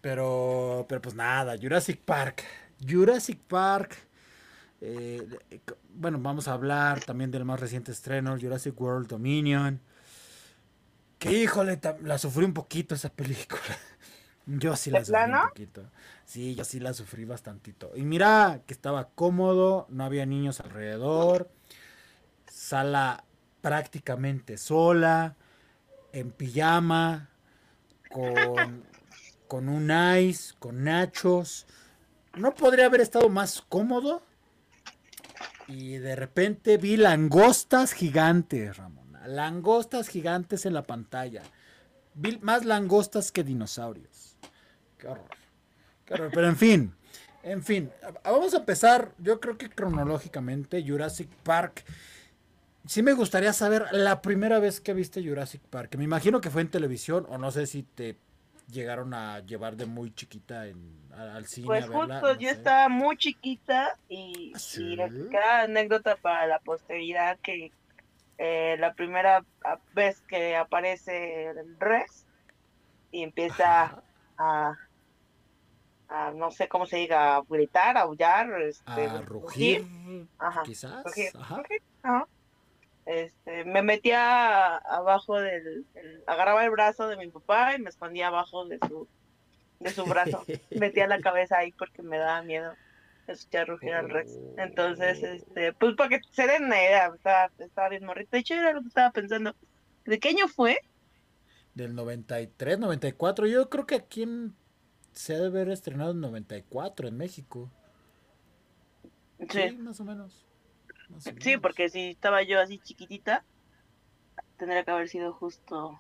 [0.01, 2.43] Pero, pero pues nada, Jurassic Park.
[2.86, 3.95] Jurassic Park.
[4.81, 5.25] Eh,
[5.93, 9.79] bueno, vamos a hablar también del más reciente estreno, Jurassic World Dominion.
[11.19, 13.61] Que híjole, la sufrí un poquito esa película.
[14.46, 15.89] Yo sí la sufrí un poquito.
[16.26, 17.91] Sí, yo sí la sufrí bastantito.
[17.96, 21.50] Y mira que estaba cómodo, no había niños alrededor,
[22.46, 23.24] sala
[23.62, 25.36] prácticamente sola,
[26.12, 27.30] en pijama,
[28.10, 28.84] con,
[29.48, 31.66] con un ice, con nachos.
[32.36, 34.22] No podría haber estado más cómodo.
[35.68, 39.04] Y de repente vi langostas gigantes, Ramón.
[39.26, 41.44] Langostas gigantes en la pantalla.
[42.16, 44.32] Vi más langostas que dinosaurios.
[45.04, 45.26] Qué horror.
[46.06, 46.32] Qué horror.
[46.34, 46.95] Pero en fin.
[47.43, 47.91] En fin.
[48.24, 51.84] Vamos a empezar, yo creo que cronológicamente, Jurassic Park.
[52.88, 55.95] Sí me gustaría saber la primera vez que viste Jurassic Park.
[55.97, 58.18] Me imagino que fue en televisión o no sé si te
[58.72, 61.68] llegaron a llevar de muy chiquita en, al cine?
[61.68, 64.54] Pues justo, yo estaba muy chiquita y,
[65.43, 67.72] ¿Ah, anécdota para la posteridad que
[68.38, 69.43] eh, la primera
[69.93, 72.26] vez que aparece el Rex
[73.12, 74.01] y empieza
[74.38, 74.78] a,
[76.10, 79.86] a, no sé cómo se diga, a gritar, a aullar, este, a rugir,
[80.66, 81.06] quizás.
[82.04, 82.28] Ajá
[83.06, 85.86] este, me metía abajo del,
[86.26, 89.08] agarraba el brazo de mi papá y me escondía abajo de su,
[89.80, 92.74] de su brazo, metía la cabeza ahí porque me daba miedo
[93.28, 94.38] escuchar rugir al Rex.
[94.58, 95.28] Entonces, oh.
[95.28, 98.30] este, pues para que se den una idea, estaba, estaba bien morrito.
[98.32, 99.56] De hecho, era lo que estaba pensando.
[100.06, 100.80] ¿De qué año fue?
[101.74, 103.47] Del 93, 94.
[103.47, 104.54] Yo creo que aquí en,
[105.14, 107.72] se ha de haber estrenado en 94 en México.
[109.49, 110.45] sí más o menos.
[111.39, 113.45] Sí, porque si estaba yo así chiquitita,
[114.57, 115.99] tendría que haber sido justo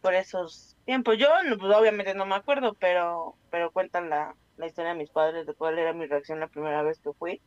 [0.00, 1.18] por esos tiempos.
[1.18, 5.54] Yo, pues, obviamente no me acuerdo, pero pero cuentan la, historia de mis padres de
[5.54, 7.40] cuál era mi reacción la primera vez que fui.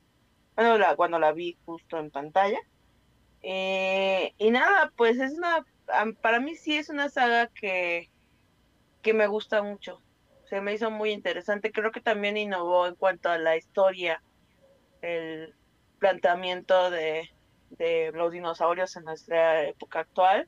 [0.56, 2.60] Bueno, la, cuando la vi justo en pantalla.
[3.42, 5.66] Eh, y nada, pues es una,
[6.22, 8.10] para mí sí es una saga que,
[9.02, 10.02] que me gusta mucho.
[10.50, 11.72] Se me hizo muy interesante.
[11.72, 14.22] Creo que también innovó en cuanto a la historia.
[15.02, 15.54] El,
[16.00, 17.30] planteamiento de,
[18.14, 20.48] los dinosaurios en nuestra época actual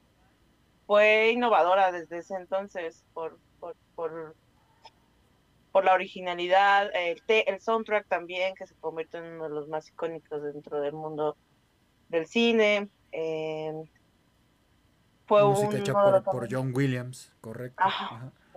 [0.86, 8.66] fue innovadora desde ese entonces por, por, por, la originalidad, el, el soundtrack también, que
[8.66, 11.36] se convirtió en uno de los más icónicos dentro del mundo
[12.10, 12.88] del cine.
[13.12, 13.74] Eh,
[15.28, 15.94] fue Música hecha
[16.24, 17.84] por, John Williams, correcto.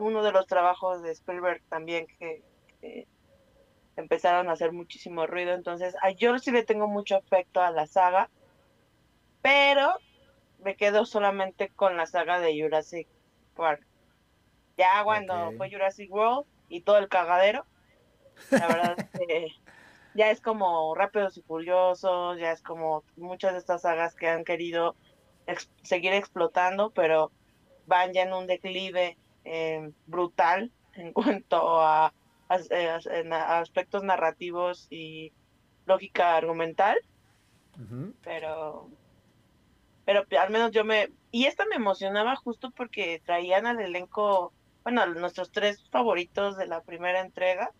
[0.01, 2.43] Uno de los trabajos de Spielberg también que
[3.97, 5.55] empezaron a hacer muchísimo ruido.
[5.55, 8.31] Entonces, a yo sí le tengo mucho afecto a la saga,
[9.43, 9.93] pero
[10.59, 13.09] me quedo solamente con la saga de Jurassic
[13.55, 13.87] Park.
[14.77, 17.67] Ya cuando fue Jurassic World y todo el cagadero,
[18.51, 19.49] la verdad es que
[20.15, 24.45] ya es como Rápidos y Furiosos, ya es como muchas de estas sagas que han
[24.45, 24.97] querido
[25.83, 27.31] seguir explotando, pero
[27.87, 32.13] van ya en un declive eh, brutal en cuanto a
[32.49, 35.33] aspectos narrativos y
[35.87, 36.99] lógica argumental.
[38.23, 38.91] Pero
[40.05, 45.07] pero al menos yo me y esta me emocionaba justo porque traían al elenco, bueno,
[45.07, 47.71] nuestros tres favoritos de la primera entrega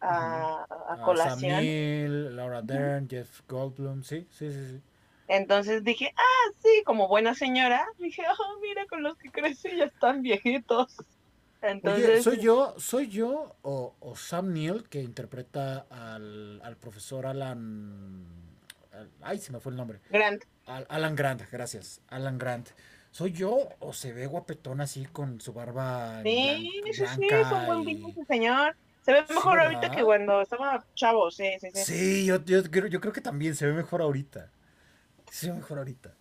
[0.00, 1.50] a, a colación.
[1.50, 4.82] Sam Laura Dern, Jeff Goldblum, sí, sí, sí, sí.
[5.28, 9.84] Entonces dije, ah, sí, como buena señora, dije, oh, mira, con los que crecí ya
[9.84, 10.96] están viejitos.
[11.62, 18.24] Entonces, ¿soy yo, soy yo o, Sam Neill que interpreta al, profesor Alan...
[19.22, 20.00] ay, se me fue el nombre.
[20.10, 20.44] Grant.
[20.66, 22.00] Alan Grant, gracias.
[22.08, 22.68] Alan Grant.
[23.10, 27.66] ¿Soy yo o se ve guapetón así con su barba Sí, sí, sí, es un
[27.66, 28.76] buen ese señor.
[29.06, 31.84] Se ve mejor ahorita que cuando estaba chavo, sí, sí, sí.
[31.84, 34.50] Sí, yo, yo, yo, creo que también se ve mejor ahorita.
[35.30, 36.14] Se mejor ahorita.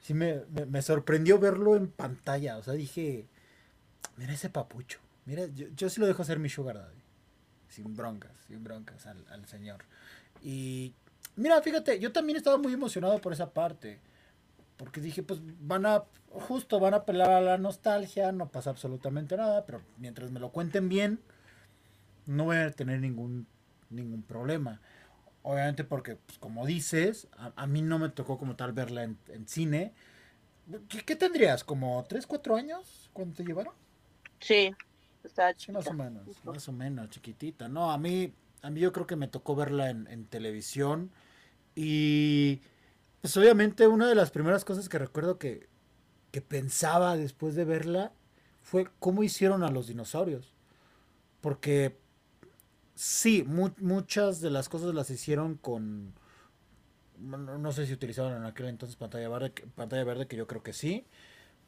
[0.00, 2.56] Sí, me, me sorprendió verlo en pantalla.
[2.56, 3.28] O sea, dije,
[4.18, 4.98] Mira ese papucho.
[5.24, 7.02] Mira, yo, sí lo dejo hacer mi sugar daddy.
[7.68, 9.84] Sin broncas, sin broncas al, señor.
[10.42, 10.94] Y
[11.36, 14.00] mira, fíjate, yo también estaba muy emocionado por esa parte.
[14.76, 19.36] Porque dije, pues van a, justo van a apelar a la nostalgia, no pasa absolutamente
[19.36, 21.20] nada, pero mientras me lo cuenten bien,
[22.26, 23.46] no voy a tener ningún,
[23.90, 24.80] ningún problema.
[25.42, 29.92] Obviamente porque, pues, como dices, a, mí no me tocó como tal verla en, cine.
[30.88, 31.64] ¿Qué, ¿Qué, tendrías?
[31.64, 33.72] ¿Como 3, 4 años cuando te llevaron?
[34.40, 34.74] Sí,
[35.24, 37.68] está más o menos, más o menos, chiquitita.
[37.68, 38.32] No, a mí,
[38.62, 41.10] a mí yo creo que me tocó verla en, televisión
[41.74, 42.60] y
[43.20, 45.68] pues obviamente una de las primeras cosas que recuerdo que,
[46.30, 48.12] que pensaba después de verla
[48.62, 50.54] fue cómo hicieron a los dinosaurios.
[51.40, 51.96] Porque
[52.98, 56.14] Sí, muchas de las cosas las hicieron con...
[57.16, 60.72] No, sé si utilizaban en aquel entonces pantalla verde, pantalla verde, que yo creo que
[60.72, 61.06] sí,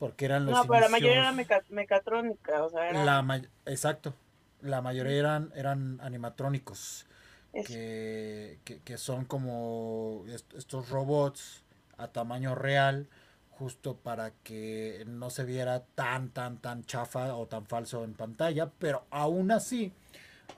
[0.00, 0.56] porque eran los...
[0.56, 4.12] No, pero la mayoría era mecatrónica, o sea, La exacto,
[4.60, 7.06] la mayoría eran, eran animatrónicos,
[7.52, 10.24] que, que, son como
[10.56, 11.62] estos robots
[11.96, 13.08] a tamaño real,
[13.50, 18.68] justo para que no se viera tan, tan, tan chafa o tan falso en pantalla,
[18.80, 19.92] pero aún así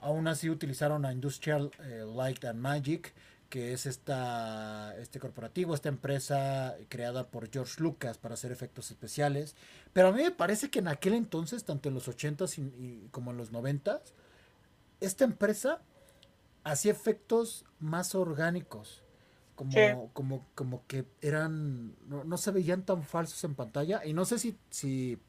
[0.01, 3.13] Aún así utilizaron a Industrial eh, Light and Magic,
[3.49, 9.55] que es esta, este corporativo, esta empresa creada por George Lucas para hacer efectos especiales.
[9.93, 13.29] Pero a mí me parece que en aquel entonces, tanto en los 80s y, como
[13.29, 14.01] en los 90s,
[15.01, 15.81] esta empresa
[16.63, 19.03] hacía efectos más orgánicos.
[19.55, 21.95] Como, como, como que eran.
[22.07, 24.03] No, se veían tan falsos en pantalla.
[24.03, 25.19] Y no sé si, si,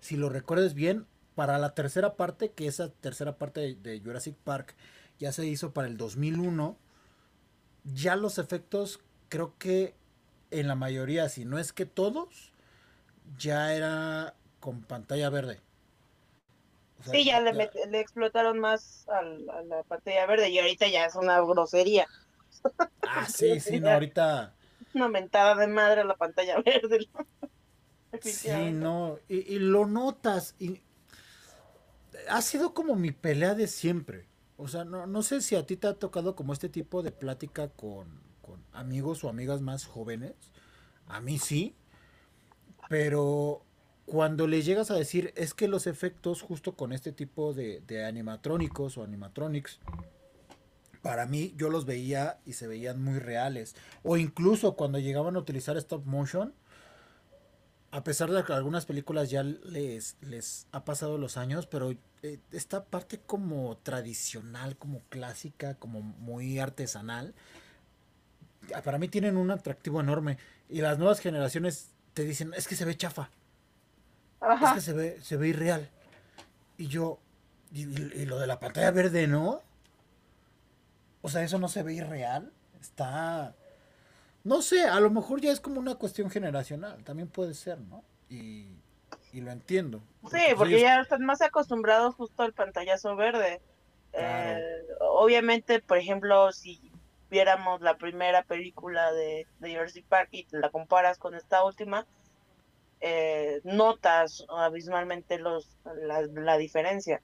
[0.00, 1.06] si lo recuerdes bien,
[1.38, 4.74] para la tercera parte, que esa tercera parte de, Jurassic Park
[5.20, 6.76] ya se hizo para el 2001,
[7.84, 9.94] ya los efectos creo que
[10.50, 12.50] en la mayoría, si no es que todos,
[13.38, 15.60] ya era con pantalla verde.
[17.08, 17.70] sí, ya, Le,
[18.00, 22.08] explotaron más a la pantalla verde y ahorita ya es una grosería.
[23.02, 24.54] Ah, sí, sí, no, ahorita...
[24.92, 27.08] Una mentada de madre a la pantalla verde.
[28.22, 30.80] sí, no, y, y, lo notas, y
[32.28, 34.26] ha sido como mi pelea de siempre.
[34.56, 37.12] O sea, no, no sé si a ti te ha tocado como este tipo de
[37.12, 38.08] plática con,
[38.42, 40.34] con amigos o amigas más jóvenes.
[41.06, 41.74] A mí sí.
[42.88, 43.62] Pero
[44.06, 48.06] cuando le llegas a decir es que los efectos justo con este tipo de, de,
[48.06, 49.80] animatrónicos o animatronics,
[51.02, 53.76] para mí yo los veía y se veían muy reales.
[54.02, 56.54] O incluso cuando llegaban a utilizar stop motion,
[57.90, 62.38] a pesar de que algunas películas ya les, les ha pasado los años, pero eh,
[62.52, 67.34] esta parte como tradicional, como clásica, como muy artesanal,
[68.84, 70.36] para mí tienen un atractivo enorme.
[70.68, 73.30] Y las nuevas generaciones te dicen, es que se ve chafa.
[74.62, 75.88] Es que se ve, se ve irreal.
[76.76, 77.18] Y yo,
[77.72, 79.62] y, y, lo de la pantalla verde, ¿no?
[81.22, 82.52] O sea, eso no se ve irreal.
[82.80, 83.54] Está
[84.48, 88.02] no sé, a lo mejor ya es como una cuestión generacional, también puede ser, ¿no?
[88.30, 88.66] Y,
[89.34, 90.00] lo entiendo.
[90.32, 93.60] Sí, porque ya están más acostumbrados justo al pantallazo verde.
[94.12, 94.60] Eh,
[95.00, 96.90] obviamente, por ejemplo, si
[97.30, 102.04] viéramos la primera película de, de Jersey Park y la comparas con esta última,
[103.00, 107.22] eh, notas abismalmente los, la, la diferencia.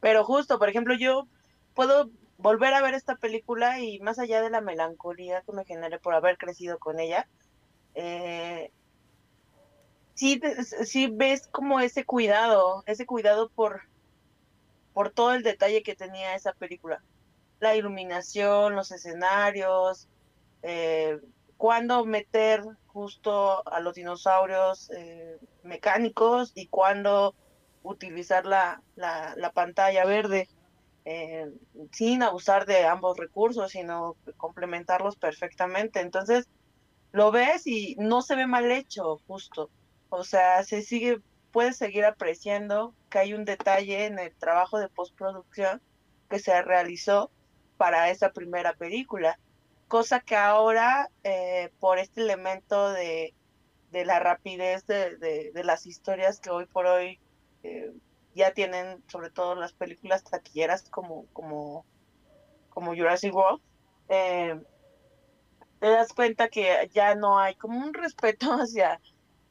[0.00, 1.28] Pero justo, por ejemplo, yo
[1.72, 5.98] puedo volver a ver esta película y más allá de la melancolía que me genere
[5.98, 7.28] por haber crecido con ella,
[7.94, 8.72] eh,
[10.14, 10.40] sí,
[10.84, 13.82] sí ves como ese cuidado, ese cuidado por,
[14.92, 17.02] por todo el detalle que tenía esa película.
[17.60, 20.08] La iluminación, los escenarios,
[20.62, 21.20] eh,
[21.56, 27.34] cuándo meter justo a los dinosaurios eh, mecánicos y cuándo
[27.82, 30.48] utilizar la, la, la pantalla verde.
[31.04, 31.50] Eh,
[31.90, 36.00] sin abusar de ambos recursos, sino complementarlos perfectamente.
[36.00, 36.48] Entonces,
[37.12, 39.70] lo ves y no se ve mal hecho, justo.
[40.10, 44.88] O sea, se sigue, puedes seguir apreciando que hay un detalle en el trabajo de
[44.88, 45.80] postproducción
[46.30, 47.30] que se realizó
[47.76, 49.38] para esa primera película,
[49.88, 53.34] cosa que ahora, eh, por este elemento de,
[53.90, 57.18] de la rapidez de, de, las historias que hoy por hoy
[57.62, 57.92] eh,
[58.34, 61.84] ya tienen sobre todo las películas taquilleras como, como,
[62.70, 63.60] como Jurassic World,
[64.08, 64.60] eh,
[65.80, 69.00] te das cuenta que ya no hay como un respeto hacia,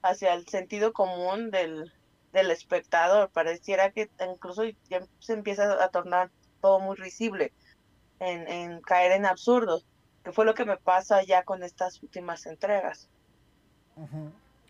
[0.02, 1.92] hacia el sentido común del,
[2.32, 3.30] del espectador.
[3.32, 7.54] Pareciera que incluso ya se empieza a tornar todo muy risible,
[8.20, 9.86] en, en caer en absurdos,
[10.24, 13.10] que fue lo que me pasa ya con estas últimas entregas.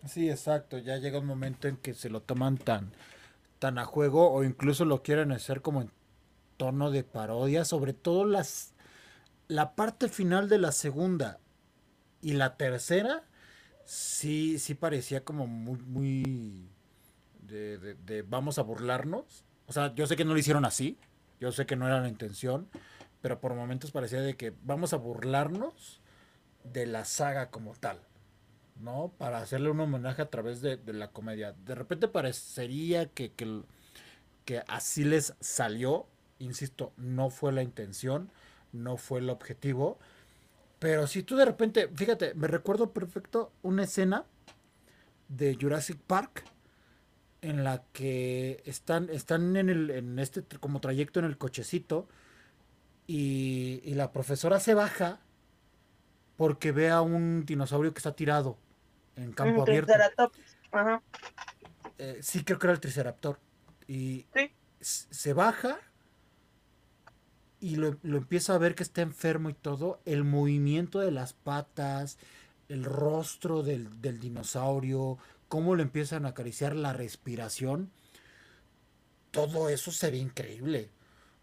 [0.06, 0.78] Sí, exacto.
[0.78, 2.92] Ya llega un momento en que se lo toman tan,
[3.62, 5.92] tan a juego o incluso lo quieren hacer como en
[6.56, 8.74] tono de parodia, sobre todo las
[9.46, 11.38] la parte final de la segunda
[12.22, 13.22] y la tercera
[13.84, 16.68] sí sí parecía como muy muy
[17.42, 19.44] de, de, vamos a burlarnos.
[19.66, 20.98] O sea, yo sé que no lo hicieron así,
[21.38, 22.68] yo sé que no era la intención,
[23.20, 26.00] pero por momentos parecía de que vamos a burlarnos
[26.64, 28.00] de la saga como tal.
[28.76, 29.12] ¿No?
[29.18, 31.52] Para hacerle un homenaje a través de, la comedia.
[31.52, 36.06] De repente parecería que, que, así les salió,
[36.38, 38.30] insisto, no fue la intención,
[38.72, 39.98] no fue el objetivo.
[40.78, 44.24] Pero si tú de repente, fíjate, me recuerdo perfecto una escena
[45.28, 46.44] de Jurassic Park
[47.40, 52.08] en la que están, están en, el, en este como trayecto en el cochecito
[53.06, 55.20] y, y la profesora se baja
[56.42, 58.58] porque ve a un dinosaurio que está tirado
[59.14, 59.92] en campo Un abierto.
[59.92, 60.38] triceratops.
[60.72, 61.00] Ajá.
[61.98, 63.38] Eh, sí, creo que era el Triceraptor.
[63.86, 64.50] Y Sí.
[64.80, 65.78] se baja
[67.60, 70.00] y lo, lo empieza a ver que está enfermo y todo.
[70.04, 72.18] El movimiento de las patas,
[72.68, 77.92] el rostro del, del dinosaurio, cómo le empiezan a acariciar la respiración.
[79.30, 80.90] Todo eso se ve increíble.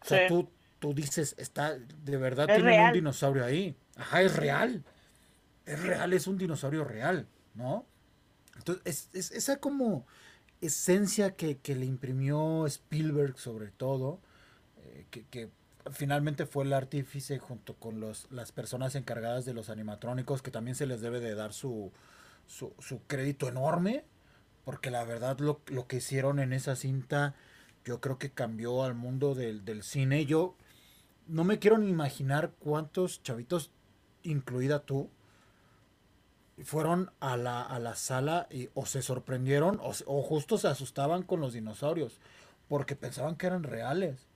[0.01, 0.25] O sea, Sí.
[0.27, 3.77] tú, tú dices, está, de verdad Es tienen un dinosaurio ahí.
[3.99, 4.83] Ajá, es real.
[5.65, 7.85] Es real, es un dinosaurio real, ¿no?
[8.57, 10.07] Entonces, es, es esa como
[10.61, 14.19] esencia que, que le imprimió Spielberg sobre todo,
[14.77, 15.49] eh, que, que
[15.91, 20.75] finalmente fue el artífice junto con los, las personas encargadas de los animatrónicos, que también
[20.75, 21.91] se les debe de dar su,
[22.47, 24.05] su, su crédito enorme,
[24.65, 27.35] porque la verdad lo, lo que hicieron en esa cinta
[27.85, 30.25] yo creo que cambió al mundo del, del cine.
[30.25, 30.55] Yo
[31.27, 33.71] no me quiero ni imaginar cuántos chavitos,
[34.23, 35.09] incluida tú,
[36.63, 41.23] fueron a la, a la sala y o se sorprendieron o, o justo se asustaban
[41.23, 42.19] con los dinosaurios
[42.67, 44.27] porque pensaban que eran reales.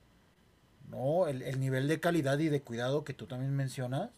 [0.88, 4.10] No, el, el nivel de calidad y de cuidado que tú también mencionas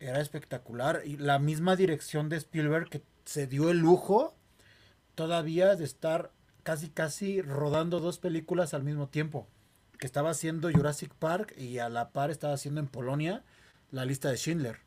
[0.00, 1.02] era espectacular.
[1.04, 4.34] Y la misma dirección de Spielberg que se dio el lujo
[5.14, 6.30] todavía de estar
[6.62, 9.48] casi casi rodando dos películas al mismo tiempo.
[9.98, 13.44] Que estaba haciendo Jurassic Park y a la par estaba haciendo en Polonia
[13.92, 14.78] la lista de Schindler.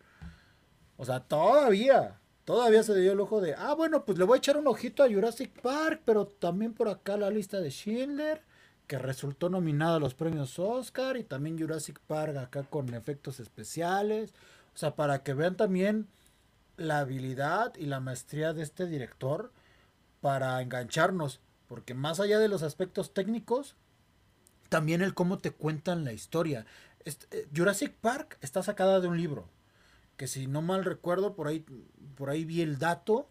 [0.98, 4.40] O sea, todavía, todavía se dio el lujo de, ah, bueno, pues le voy a
[4.40, 8.42] echar un ojito a Jurassic Park, pero también por acá la lista de Schindler,
[8.88, 14.34] que resultó nominada a los premios Oscar, y también Jurassic Park acá con efectos especiales.
[14.74, 16.08] O sea, para que vean también
[16.78, 19.52] la habilidad y la maestría de este director
[20.22, 23.76] para engancharnos, porque más allá de los aspectos técnicos,
[24.70, 26.66] también el cómo te cuentan la historia.
[27.06, 29.48] Eh, Jurassic Park está sacada de un libro,
[30.18, 31.64] que si no mal recuerdo, por ahí,
[32.16, 33.30] por ahí vi el dato,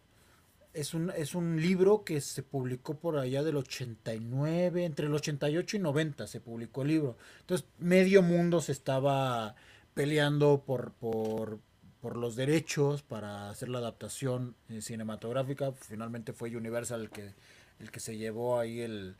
[0.72, 5.77] es un, es un libro que se publicó por allá del 89, entre el 88
[5.77, 7.16] y 90 se publicó el libro.
[7.41, 9.55] Entonces, medio mundo se estaba
[9.95, 11.61] peleando por, por,
[12.01, 15.72] por los derechos para hacer la adaptación eh, cinematográfica.
[15.72, 17.35] Finalmente fue Universal el que,
[17.79, 19.16] el que se llevó ahí el,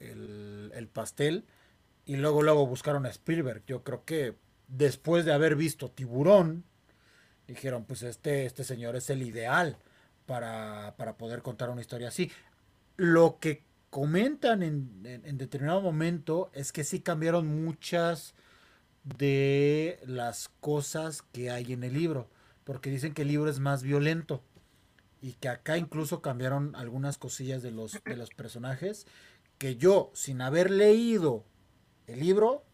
[0.00, 1.44] el, el pastel.
[2.10, 3.62] Y luego, luego buscaron a Spielberg.
[3.68, 4.34] Yo creo que
[4.66, 6.64] después de haber visto Tiburón,
[7.46, 9.76] dijeron, pues este, este señor es el ideal
[10.26, 12.32] para, para poder contar una historia así.
[12.96, 18.34] Lo que comentan en, en- en determinado momento es que sí cambiaron muchas
[19.04, 22.28] de las cosas que hay en el libro,
[22.64, 24.42] porque dicen que el libro es más violento
[25.22, 29.06] y que acá incluso cambiaron algunas cosillas de los, de los personajes
[29.58, 31.44] que yo, sin haber leído
[32.12, 32.64] el libro,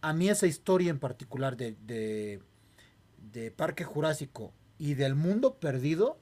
[0.00, 2.40] a mí esa historia en particular de, de,
[3.32, 6.18] de Parque Jurásico y del Mundo Perdido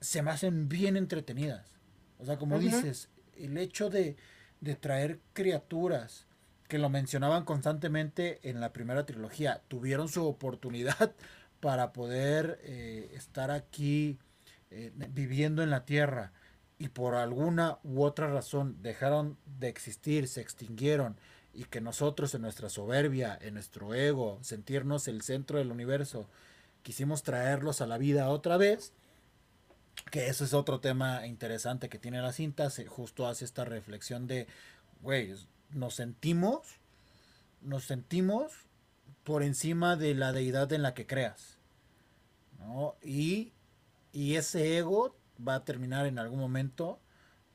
[0.00, 1.78] se me hacen bien entretenidas.
[2.18, 4.16] O sea, como dices, el hecho de,
[4.60, 6.26] de traer criaturas
[6.68, 11.14] que lo mencionaban constantemente en la primera trilogía, tuvieron su oportunidad
[11.60, 14.18] para poder eh, estar aquí
[14.70, 16.32] eh, viviendo en la Tierra
[16.78, 21.16] y por alguna u otra razón dejaron de existir, se extinguieron
[21.58, 26.28] y que nosotros en nuestra soberbia, en nuestro ego, sentirnos el centro del universo,
[26.84, 28.92] quisimos traerlos a la vida otra vez,
[30.12, 34.28] que eso es otro tema interesante que tiene la cinta, se justo hace esta reflexión
[34.28, 34.46] de,
[35.02, 35.34] güey,
[35.70, 36.78] nos sentimos,
[37.60, 38.52] nos sentimos
[39.24, 41.58] por encima de la deidad en la que creas,
[42.60, 42.94] ¿no?
[43.02, 43.52] Y,
[44.12, 47.00] y ese ego va a terminar en algún momento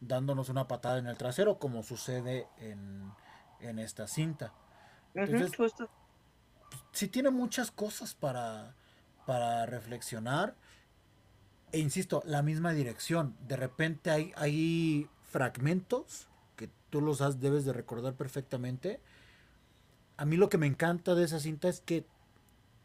[0.02, 3.14] dándonos una patada en el trasero, como sucede en,
[3.64, 4.54] en esta cinta.
[5.14, 5.52] Entonces,
[6.92, 8.76] sí tiene muchas cosas para,
[9.26, 10.56] para reflexionar.
[11.72, 13.36] E insisto, la misma dirección.
[13.48, 19.00] De repente hay, hay fragmentos que tú los has, debes de recordar perfectamente.
[20.18, 22.06] A mí lo que me encanta de esa cinta es que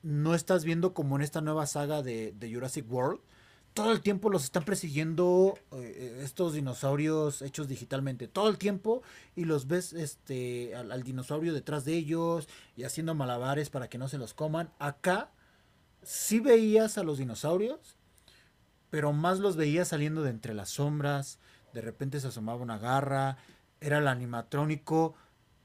[0.03, 3.21] no estás viendo como en esta nueva saga de, de Jurassic World.
[3.75, 8.27] Todo el tiempo los están persiguiendo eh, estos dinosaurios hechos digitalmente.
[8.27, 9.03] Todo el tiempo.
[9.37, 12.49] Y los ves este, al, al dinosaurio detrás de ellos.
[12.77, 14.71] Y haciendo malabares para que no se los coman.
[14.79, 15.31] Acá
[16.03, 17.97] sí veías a los dinosaurios.
[18.91, 21.39] Pero más los veías saliendo de entre las sombras.
[21.73, 23.37] De repente se asomaba una garra.
[23.81, 25.15] Era el animatrónico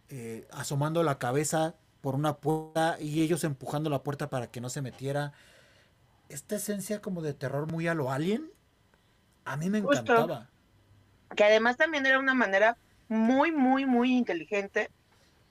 [0.09, 4.69] eh, asomando la cabeza por una puerta y ellos empujando la puerta para que no
[4.69, 5.33] se metiera.
[6.33, 8.49] Esta esencia como de terror muy a lo alien,
[9.45, 9.99] a mí me Justo.
[9.99, 10.49] encantaba.
[11.35, 12.75] que además también era una manera
[13.07, 14.89] muy, muy, muy inteligente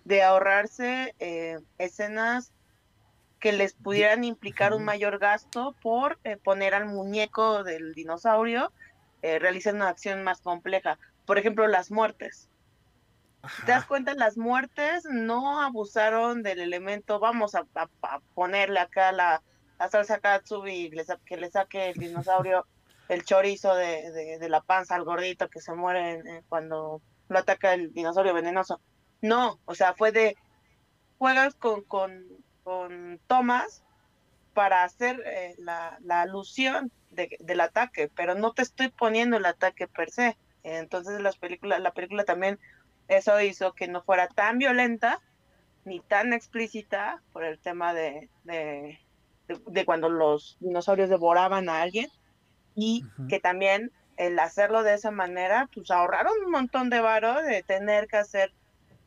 [0.05, 2.51] de ahorrarse eh, escenas
[3.39, 8.73] que les pudieran implicar un mayor gasto por eh, poner al muñeco del dinosaurio
[9.23, 10.99] eh, realizando una acción más compleja.
[11.27, 12.49] Por ejemplo, las muertes.
[13.65, 14.15] ¿Te das cuenta?
[14.15, 17.67] Las muertes no abusaron del elemento, vamos a,
[18.35, 19.43] ponerle acá la,
[19.83, 20.91] la salsa katsubi,
[21.27, 22.67] que le saque el dinosaurio
[23.09, 27.93] el chorizo de, de, la panza al gordito que se muere cuando lo ataca el
[27.93, 28.81] dinosaurio venenoso.
[29.23, 30.37] No, o sea, fue de
[31.19, 32.25] juegas con, con,
[32.63, 33.83] con tomas
[34.55, 39.47] para hacer eh, la, la, alusión de, del ataque, pero no te estoy poniendo el
[39.47, 40.37] ataque per se.
[40.63, 42.61] Entonces las películas, la película también
[43.09, 45.21] eso hizo que no fuera tan violenta
[45.85, 48.29] ni tan explícita por el tema de,
[49.67, 52.09] de cuando los dinosaurios devoraban a alguien,
[52.75, 57.63] y que también el hacerlo de esa manera, pues ahorraron un montón de varo de
[57.63, 58.53] tener que hacer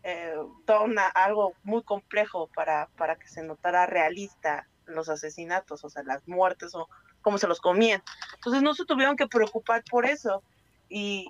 [0.04, 0.36] eh,
[0.66, 6.28] todo algo muy complejo para, para que se notara realista los asesinatos, o sea, las
[6.28, 6.88] muertes o
[7.22, 8.04] cómo se los comían.
[8.36, 10.44] Entonces no se tuvieron que preocupar por eso.
[10.90, 11.30] Y,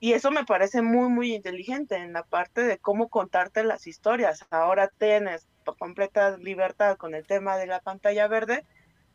[0.00, 4.44] y eso me parece muy, muy inteligente en la parte de cómo contarte las historias.
[4.50, 8.64] Ahora tienes completa libertad con el tema de la pantalla verde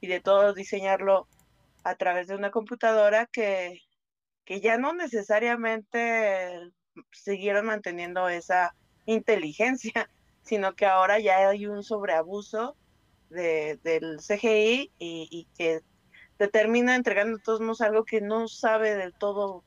[0.01, 1.27] y de todo diseñarlo
[1.83, 3.81] a través de una computadora que,
[4.45, 6.71] que ya no necesariamente
[7.11, 8.75] siguieron manteniendo esa
[9.05, 10.09] inteligencia,
[10.43, 12.75] sino que ahora ya hay un sobreabuso
[13.29, 15.81] de, del CGI y, que
[16.37, 19.63] te termina entregando a todos modos algo que no sabe del todo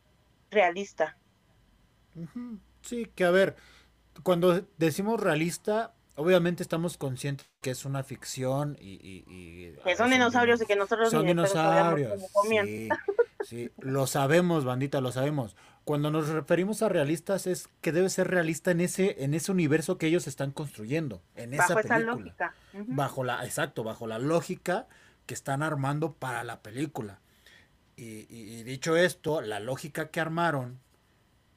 [0.51, 1.16] realista.
[2.82, 3.57] Sí, que a ver,
[4.22, 9.73] cuando decimos realista, obviamente estamos conscientes que es una ficción y...
[9.85, 11.11] que son dinosaurios y que nosotros...
[11.11, 12.23] Son dinosaurios.
[12.65, 12.89] Sí,
[13.45, 15.57] sí, lo sabemos, bandita, lo sabemos.
[15.85, 19.99] Cuando nos referimos a realistas es que debe ser realista en ese, en ese universo
[19.99, 21.99] que ellos están construyendo, en esa, película.
[21.99, 22.55] lógica.
[22.73, 24.87] Bajo la, exacto, bajo la lógica
[25.27, 27.21] que están armando para la película.
[27.97, 30.84] y dicho esto, la lógica que armaron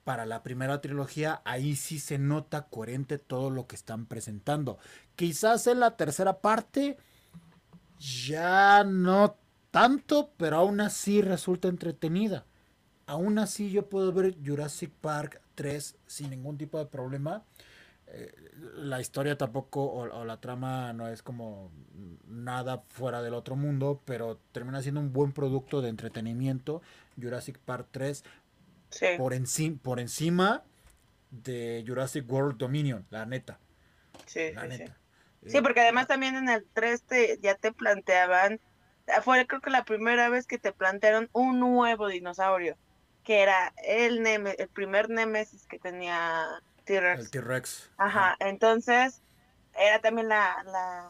[0.08, 4.78] para la primera trilogía, ahí sí se nota coherente todo lo que están presentando.
[5.18, 6.96] Quizás en la tercera parte
[8.00, 9.36] ya no
[9.70, 12.46] tanto, pero aún así resulta entretenida.
[13.06, 17.44] Aún así yo puedo ver Jurassic Park 3 sin ningún tipo de problema.
[18.08, 18.34] Eh,
[18.78, 21.70] la historia tampoco o, la trama no es como
[22.26, 26.82] nada fuera del otro mundo, pero termina siendo un buen producto de entretenimiento.
[27.22, 28.24] Jurassic Park 3
[29.18, 30.64] por, encima, por encima
[31.32, 33.60] de Jurassic World Dominion, la neta.
[34.26, 34.54] Sí,
[35.46, 38.60] sí, porque además también en el 3 te, ya te planteaban,
[39.24, 42.78] fue creo que la primera vez que te plantearon un nuevo dinosaurio,
[43.24, 46.46] que era el, el primer Nemesis que tenía
[46.86, 47.20] T-Rex.
[47.20, 47.92] El T-Rex.
[47.98, 49.22] Ajá, entonces
[49.78, 51.10] era también la, la,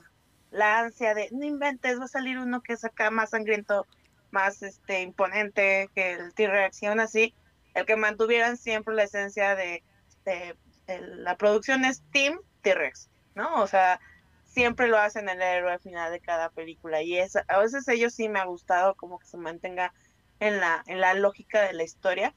[0.51, 3.86] la ansia de, no inventes, va a salir uno que es acá más sangriento,
[4.32, 7.34] más este imponente que el T-Rex, y aún así
[7.78, 9.84] el que mantuvieran siempre la esencia de,
[10.88, 13.61] la producción es Team T-Rex, ¿no?
[13.61, 13.99] O sea,
[14.45, 18.13] siempre lo hacen el héroe al final de cada película y es, a veces ellos
[18.13, 19.93] sí me ha gustado como que se mantenga
[20.39, 22.34] en la, en la lógica de la historia.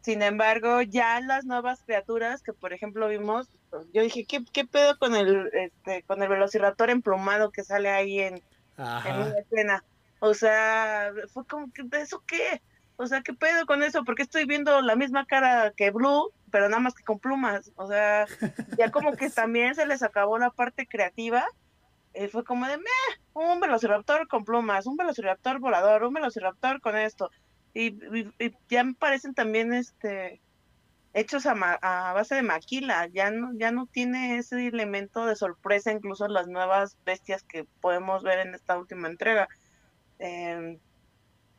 [0.00, 3.48] Sin embargo, ya las nuevas criaturas que por ejemplo vimos,
[3.92, 8.20] yo dije, ¿qué, qué pedo con el este, con el velociraptor emplumado que sale ahí
[8.20, 8.34] en,
[8.76, 9.84] en una escena?
[10.20, 12.62] O sea, fue como que ¿eso qué?
[13.00, 14.02] O sea, ¿qué pedo con eso?
[14.02, 17.70] Porque estoy viendo la misma cara que Blue, pero nada más que con plumas.
[17.76, 18.26] O sea,
[18.76, 21.46] ya como que también se les acabó la parte creativa.
[22.12, 22.84] Y fue como de, meh,
[23.34, 27.30] un velociraptor con plumas, un velociraptor volador, un velociraptor con esto.
[27.72, 27.94] Y,
[28.68, 30.40] ya me parecen también este
[31.14, 33.06] hechos a, a, base de maquila.
[33.12, 38.24] Ya no, ya no tiene ese elemento de sorpresa, incluso las nuevas bestias que podemos
[38.24, 39.48] ver en esta última entrega.
[40.18, 40.80] Eh,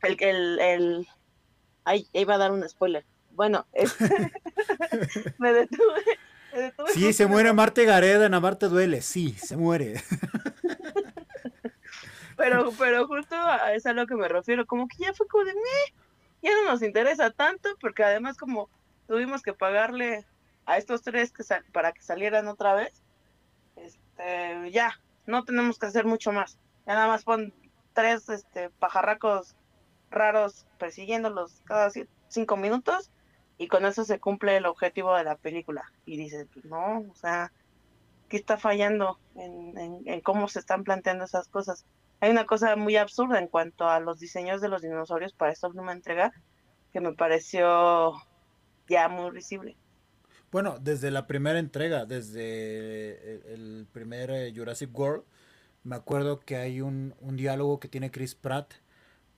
[0.01, 1.07] el, el, el,
[1.83, 3.05] Ay, iba a dar un spoiler.
[3.31, 3.65] Bueno,
[5.37, 6.03] me, detuve,
[6.93, 9.01] Sí, se muere Marte Gareda, en Amarte duele.
[9.01, 10.01] Sí, se muere.
[12.37, 14.65] pero, pero justo a eso a lo que me refiero.
[14.65, 15.53] Como que ya fue como de,
[16.41, 18.69] ya no nos interesa tanto, porque además como
[19.07, 20.25] tuvimos que pagarle
[20.65, 23.01] a estos tres que para que salieran otra vez,
[23.75, 26.57] este, ya, no tenemos que hacer mucho más.
[26.85, 27.53] Ya nada más pon
[27.93, 29.55] tres este, pajarracos
[30.11, 31.91] raros persiguiéndolos cada
[32.27, 33.11] cinco minutos
[33.57, 35.91] y con eso se cumple el objetivo de la película.
[36.05, 37.51] Y dices, pues no, o sea,
[38.29, 41.85] ¿qué está fallando en, cómo se están planteando esas cosas?
[42.21, 45.67] Hay una cosa muy absurda en cuanto a los diseños de los dinosaurios para esta
[45.67, 46.31] última entrega
[46.93, 48.13] que me pareció
[48.87, 49.75] ya muy risible.
[50.51, 55.23] Bueno, desde la primera entrega, desde el, el primer eh, Jurassic World,
[55.83, 58.73] me acuerdo que hay un, un diálogo que tiene Chris Pratt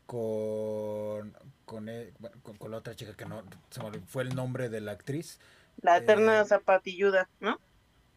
[0.05, 1.35] con,
[1.65, 1.85] con,
[2.19, 4.91] bueno, con, con la otra chica que no se me fue el nombre de la
[4.93, 5.39] actriz.
[5.81, 7.59] La eterna Eh, zapatilluda, ¿no?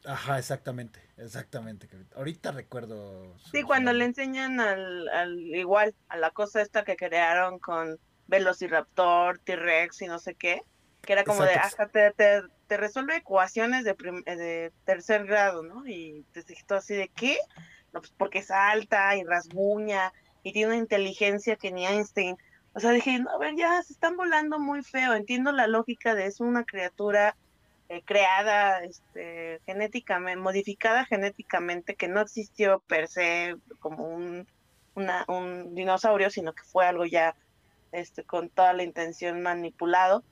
[0.07, 1.89] Ajá, exactamente, exactamente.
[2.15, 3.35] Ahorita recuerdo.
[3.53, 9.39] Sí, cuando le enseñan al, al igual, a la cosa esta que crearon con Velociraptor,
[9.41, 10.61] T-Rex y no sé qué,
[11.05, 15.27] que era como de, hasta te, te, te resuelve ecuaciones de, prim- eh, de tercer
[15.27, 15.87] grado, ¿no?
[15.87, 17.37] Y te dije todo así de, ¿qué?
[17.93, 20.13] No, pues porque es alta y rasguña
[20.45, 22.37] y tiene una inteligencia que ni Einstein.
[22.75, 25.15] O sea, dije, no, a ver, ya se están volando muy feo.
[25.15, 27.35] Entiendo la lógica de es una criatura
[27.89, 34.47] eh, creada este, genéticamente, modificada genéticamente, que no existió per se como un,
[34.95, 37.35] un dinosaurio, sino que fue algo ya
[37.93, 40.23] este, con toda la intención manipulado.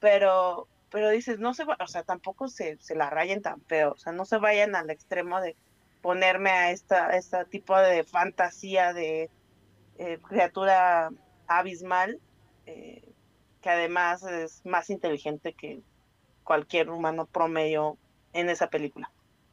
[0.00, 3.92] Pero, pero dices, no se va, o sea, tampoco se, se la rayen tan feo,
[3.92, 5.54] o sea, no se vayan al extremo de
[6.00, 9.30] ponerme a esta, esta tipo de fantasía de
[10.00, 11.10] eh, criatura
[11.46, 12.18] abismal,
[12.66, 13.02] eh,
[13.60, 15.82] que además es más inteligente que
[16.42, 17.98] cualquier humano promedio
[18.32, 19.10] en esa película.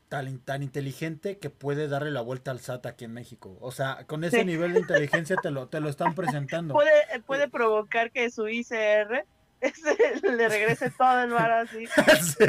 [0.07, 3.57] Tan, tan inteligente que puede darle la vuelta al SAT aquí en México.
[3.59, 4.45] O sea, con ese Sí.
[4.45, 6.73] nivel de inteligencia te lo, te lo están presentando.
[6.73, 9.25] Puede, puede provocar que su ICR
[10.23, 11.87] le regrese todo el bar así
[12.21, 12.45] Sí.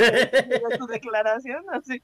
[0.79, 2.01] su declaración, así,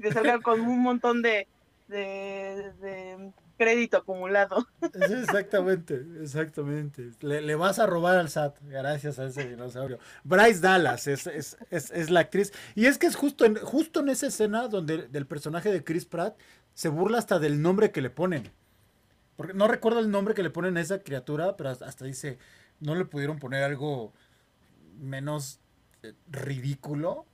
[0.00, 1.48] que salga con un montón de,
[1.88, 3.32] de, de
[3.62, 4.66] crédito acumulado.
[4.92, 7.10] Sí, exactamente, exactamente.
[7.20, 9.98] Le, le vas a robar al SAT gracias a ese dinosaurio.
[10.24, 12.52] Bryce Dallas es, es, es, es la actriz.
[12.74, 16.04] Y es que es justo en, justo en esa escena donde del personaje de Chris
[16.06, 16.36] Pratt
[16.74, 18.50] se burla hasta del nombre que le ponen.
[19.36, 22.38] Porque no recuerdo el nombre que le ponen a esa criatura, pero hasta, dice,
[22.80, 24.12] no le pudieron poner algo
[24.98, 25.60] menos
[26.02, 27.24] eh, ridículo,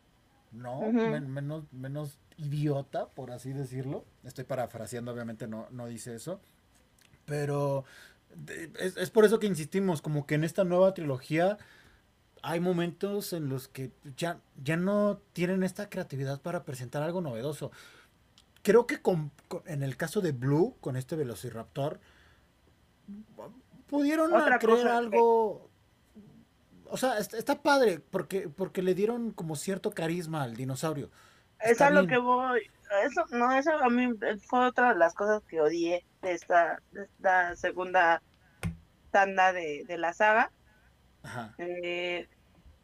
[0.53, 0.81] ¿no?
[0.93, 4.05] Men- menos, menos idiota, por así decirlo.
[4.25, 6.41] Estoy parafraseando, obviamente no, no dice eso.
[7.27, 7.85] Pero
[8.79, 11.59] es, es por eso que insistimos, como que en esta nueva trilogía
[12.43, 17.71] hay momentos en los que ya, ya no tienen esta creatividad para presentar algo novedoso.
[18.63, 21.99] Creo que con- con- en el caso de Blue, con este Velociraptor,
[23.89, 25.69] pudieron Otra creer cosa que- algo...
[26.91, 31.11] O sea, está, está padre porque, porque le dieron como cierto carisma al dinosaurio.
[31.61, 32.63] Es Está a lo que voy.
[33.05, 34.15] Eso, no, eso a mí
[34.47, 38.23] fue otra de las cosas que odié de esta, de esta segunda
[39.11, 40.51] tanda de, de la saga.
[41.23, 41.55] Ajá.
[41.59, 42.29] Eh,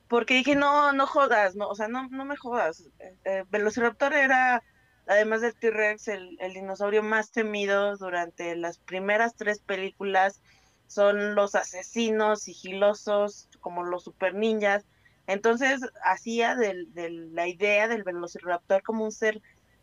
[0.08, 2.90] porque dije, no, no jodas, no, o sea, no, no me jodas.
[2.98, 4.62] Eh, eh, Velociraptor era,
[5.06, 10.42] además del T-Rex, el, el dinosaurio más temido durante las primeras tres películas.
[10.86, 14.84] Son los asesinos sigilosos, como los super ninjas.
[15.26, 19.40] Entonces, hacía la idea del Velociraptor como un ser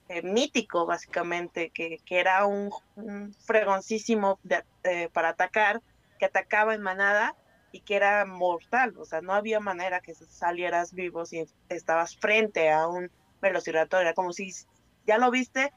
[0.08, 4.40] eh, mítico, básicamente, que, que era un, un fregoncísimo
[4.84, 5.82] eh, para atacar,
[6.20, 7.36] que atacaba en manada
[7.72, 12.70] y que era mortal, o sea, no había manera que salieras vivo si estabas frente
[12.70, 13.10] a un
[13.42, 14.52] velociraptor, era como si
[15.08, 15.72] ya lo viste,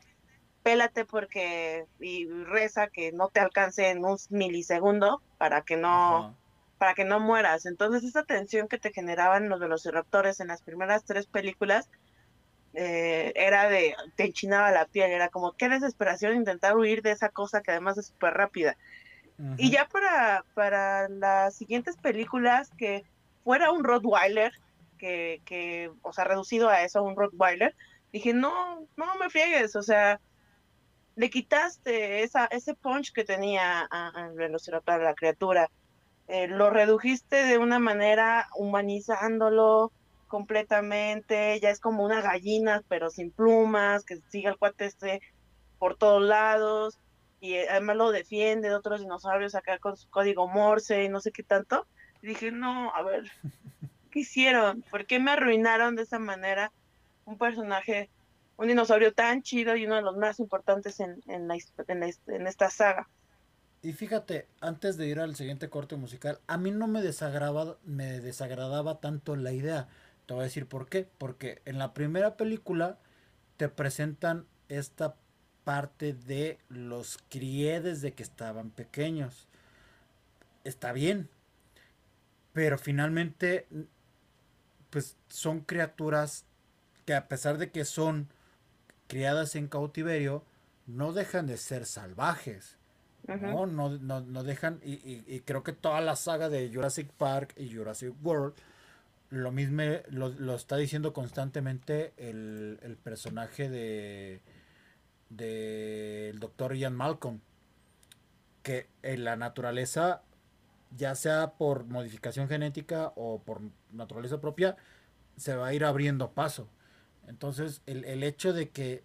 [0.63, 6.37] pélate porque y reza que no te alcance en un milisegundo para que no.
[6.79, 7.67] Para que no mueras.
[7.67, 11.89] Entonces esa tensión que te generaban los velociraptores en las primeras tres películas
[12.75, 17.29] eh, era de, te enchinaba la piel, era como qué desesperación intentar huir de esa
[17.29, 18.77] cosa que además es súper rápida.
[19.57, 23.05] Y ya para, para las siguientes películas, que
[23.43, 24.53] fuera un Rottweiler,
[24.97, 27.75] que, que, o sea, reducido a eso, un Rottweiler,
[28.13, 30.21] dije, no, no me friegues, o sea,
[31.17, 35.69] le quitaste esa, ese punch que tenía a, a Velociraptor, a la criatura,
[36.29, 39.93] eh, lo redujiste de una manera humanizándolo
[40.27, 45.21] completamente, ya es como una gallina, pero sin plumas, que sigue el cuate este
[45.79, 46.99] por todos lados,
[47.41, 51.21] y eh, además lo defiende de otros dinosaurios acá con su código Morse y no
[51.21, 51.87] sé qué tanto.
[52.23, 53.31] Y dije, no, a ver,
[54.11, 54.83] ¿qué hicieron?
[54.91, 56.73] ¿Por qué me arruinaron de esa manera
[57.27, 58.09] un personaje,
[58.57, 62.71] un dinosaurio tan chido y uno de los más importantes en, en, la, en esta
[62.71, 63.09] saga?
[63.85, 68.19] Y fíjate, antes de ir al siguiente corte musical, a mí no me desagradaba, me
[68.19, 69.89] desagradaba tanto la idea.
[70.25, 71.07] Te voy a decir por qué.
[71.19, 72.99] Porque en la primera película
[73.59, 75.17] te presentan esta
[75.65, 79.49] parte de los críe desde que estaban pequeños.
[80.65, 81.29] Está bien.
[82.55, 83.67] Pero finalmente,
[84.89, 86.47] pues son criaturas
[87.05, 88.31] que a pesar de que son
[89.09, 90.43] criadas en cautiverio,
[90.87, 92.79] no dejan de ser salvajes.
[93.55, 97.11] No, no, no, no dejan, y, y- y creo que toda la saga de Jurassic
[97.13, 98.55] Park y Jurassic World
[99.31, 104.41] lo mismo lo, está diciendo constantemente el, el personaje de
[105.31, 107.41] del doctor Ian Malcolm.
[108.63, 110.23] Que en la naturaleza,
[110.97, 113.61] ya sea por modificación genética o por
[113.93, 114.77] naturaleza propia,
[115.37, 116.69] se va a ir abriendo paso.
[117.27, 119.03] Entonces, el, el hecho de que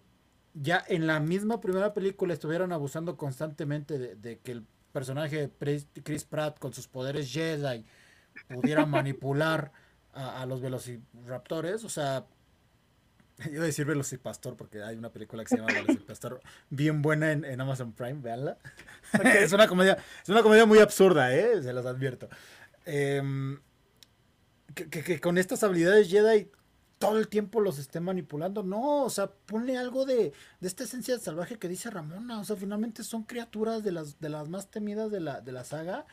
[0.54, 6.24] ya en la misma primera película estuvieran abusando constantemente de, que el personaje de Chris
[6.24, 7.84] Pratt con sus poderes Jedi
[8.48, 9.72] pudiera manipular
[10.12, 12.26] a, los velociraptores, o sea,
[13.38, 16.40] yo iba a decir Velocipastor porque hay una película que se llama Velocipastor
[16.70, 18.58] bien buena en, Amazon Prime, véanla.
[19.24, 21.62] es, una comedia, es una comedia muy absurda, ¿eh?
[21.62, 22.28] se los advierto.
[22.84, 23.60] Em,
[24.74, 26.50] que, con estas habilidades Jedi
[27.00, 28.62] todo el tiempo los esté manipulando.
[28.62, 32.38] No, o sea, ponle algo de, de esta esencia salvaje que dice Ramona.
[32.38, 35.64] O sea, finalmente son criaturas de las, de las más temidas de la, de la
[35.64, 36.04] saga.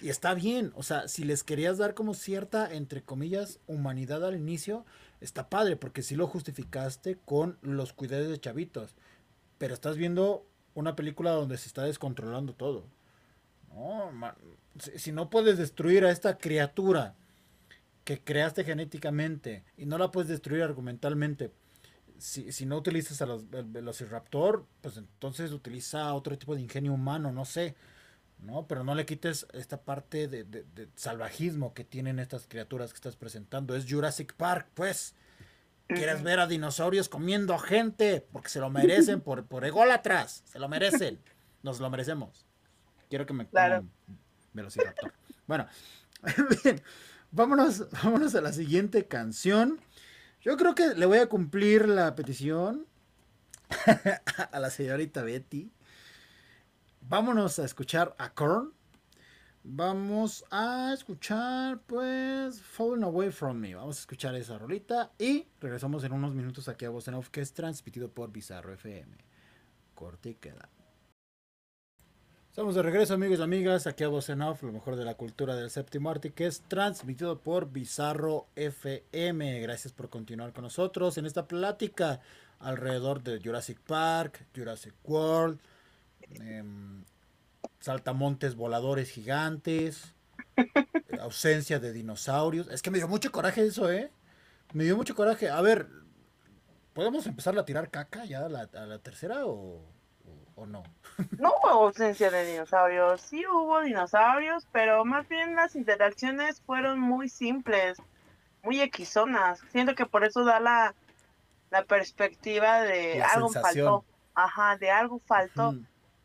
[0.00, 4.36] Y está bien, o sea, si les querías dar como cierta, entre comillas, humanidad al
[4.36, 4.84] inicio,
[5.22, 8.96] está padre, porque si lo justificaste con los cuidados de chavitos.
[9.56, 12.84] Pero estás viendo una película donde se está descontrolando todo.
[13.72, 14.10] No,
[14.76, 17.14] si no puedes destruir a esta criatura
[18.04, 21.52] que creaste genéticamente y no la puedes destruir argumentalmente,
[22.18, 26.92] si, si no utilizas a los, el Velociraptor, pues entonces utiliza otro tipo de ingenio
[26.92, 27.74] humano, no sé,
[28.38, 28.66] ¿no?
[28.66, 33.16] Pero no le quites esta parte de, de, salvajismo que tienen estas criaturas que estás
[33.16, 33.74] presentando.
[33.74, 35.14] Es Jurassic Park, pues.
[35.86, 40.66] Quieres ver a dinosaurios comiendo gente porque se lo merecen por, por ególatras, se lo
[40.66, 41.20] merecen,
[41.62, 42.46] nos lo merecemos.
[43.10, 43.84] Quiero que me claro.
[44.54, 45.12] Velociraptor.
[45.46, 45.66] Bueno,
[46.64, 46.82] bien
[47.34, 49.80] vámonos, vámonos a la siguiente canción.
[50.40, 52.86] Yo creo que le voy a cumplir la petición
[54.52, 55.70] a la señorita Betty.
[57.00, 58.72] Vámonos a escuchar a Korn.
[59.66, 63.74] Vamos a escuchar, pues, Falling Away From Me.
[63.74, 67.40] Vamos a escuchar esa rolita y regresamos en unos minutos aquí a Voz Off, que
[67.40, 69.16] es transmitido por Bizarro FM.
[69.94, 70.68] Corte y queda.
[72.54, 75.56] Estamos de regreso amigos y amigas, aquí a Voz Off, lo mejor de la cultura
[75.56, 79.58] del séptimo arte, que es transmitido por Bizarro FM.
[79.58, 82.20] Gracias por continuar con nosotros en esta plática
[82.60, 85.58] alrededor de Jurassic Park, Jurassic World,
[86.30, 87.02] em,
[87.80, 90.14] saltamontes voladores gigantes,
[91.20, 92.68] ausencia de dinosaurios.
[92.68, 94.12] Es que me dio mucho coraje eso, ¿eh?
[94.72, 95.50] Me dio mucho coraje.
[95.50, 95.88] A ver,
[96.92, 99.82] ¿podemos empezar a tirar caca ya a la, a la tercera o,
[100.56, 100.82] o no?
[101.38, 107.28] No hubo ausencia de dinosaurios, sí hubo dinosaurios, pero más bien las interacciones fueron muy
[107.28, 107.98] simples,
[108.62, 109.60] muy equisonas.
[109.70, 110.94] Siento que por eso da la,
[111.70, 114.04] la perspectiva de algo faltó.
[114.34, 115.74] Ajá, de algo faltó.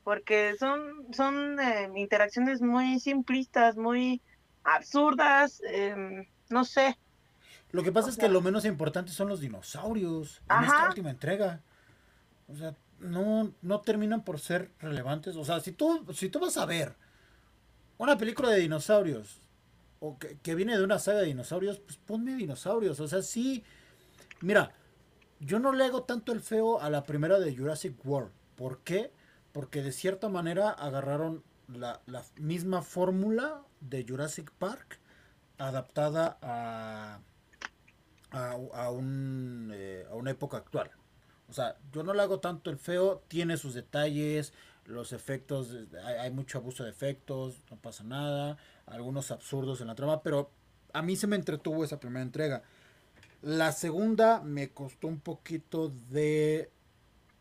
[0.04, 4.22] Porque son, son eh, interacciones muy simplistas, muy
[4.64, 6.98] absurdas, em, no sé.
[7.72, 11.62] Lo que pasa es que lo menos importante son los dinosaurios en esta última entrega.
[12.48, 15.36] O sea, no, no terminan por ser relevantes.
[15.36, 16.95] O sea, si tú, si tú vas a ver
[17.97, 19.41] una película de dinosaurios
[20.00, 23.00] o que, viene de una saga de dinosaurios, pues ponme dinosaurios.
[23.00, 23.64] O sea, sí.
[24.41, 24.72] Mira,
[25.39, 28.32] yo no le hago tanto el feo a la primera de Jurassic World.
[28.56, 29.12] ¿Por qué?
[29.52, 32.02] Porque de cierta manera agarraron la,
[32.38, 35.00] misma fórmula de Jurassic Park
[35.58, 37.20] adaptada a,
[38.32, 40.91] a, un, eh, a una época actual.
[41.50, 44.54] O sea, yo no le hago tanto el feo, tiene sus detalles,
[44.86, 50.22] los efectos, hay, mucho abuso de efectos, no pasa nada, algunos absurdos en la trama,
[50.24, 50.52] pero
[50.93, 52.64] a mí se me entretuvo esa primera entrega.
[53.41, 56.72] La segunda me costó un poquito de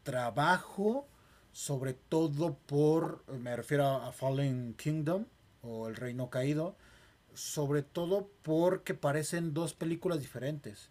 [0.02, 1.06] trabajo,
[1.52, 5.24] sobre todo por, me refiero a Fallen Kingdom
[5.62, 6.76] o El Reino Caído,
[7.34, 10.90] sobre todo porque parecen dos películas diferentes.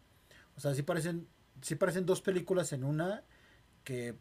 [0.55, 1.27] O sea, sí parecen
[1.61, 3.23] sí parecen dos películas en una
[3.83, 4.15] que,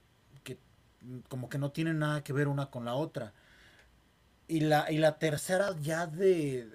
[1.29, 3.33] como que no tienen nada que ver una con la otra.
[4.49, 6.71] Y la, y la tercera ya de,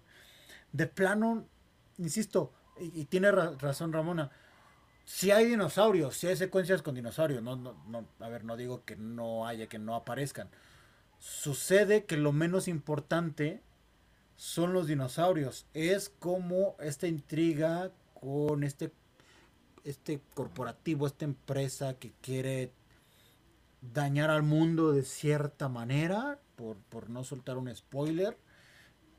[0.72, 1.46] de plano,
[1.98, 4.30] insisto, y, tiene razón Ramona,
[5.04, 8.84] si hay dinosaurios, si hay secuencias con dinosaurios, no, no, no, a ver, no digo
[8.84, 10.48] que no haya, que no aparezcan.
[11.18, 13.62] Sucede que lo menos importante
[14.36, 15.66] son los dinosaurios.
[15.74, 18.92] Es como esta intriga con este
[19.84, 22.72] este corporativo, esta empresa que quiere
[23.92, 28.36] dañar al mundo de cierta manera, por, no soltar un spoiler,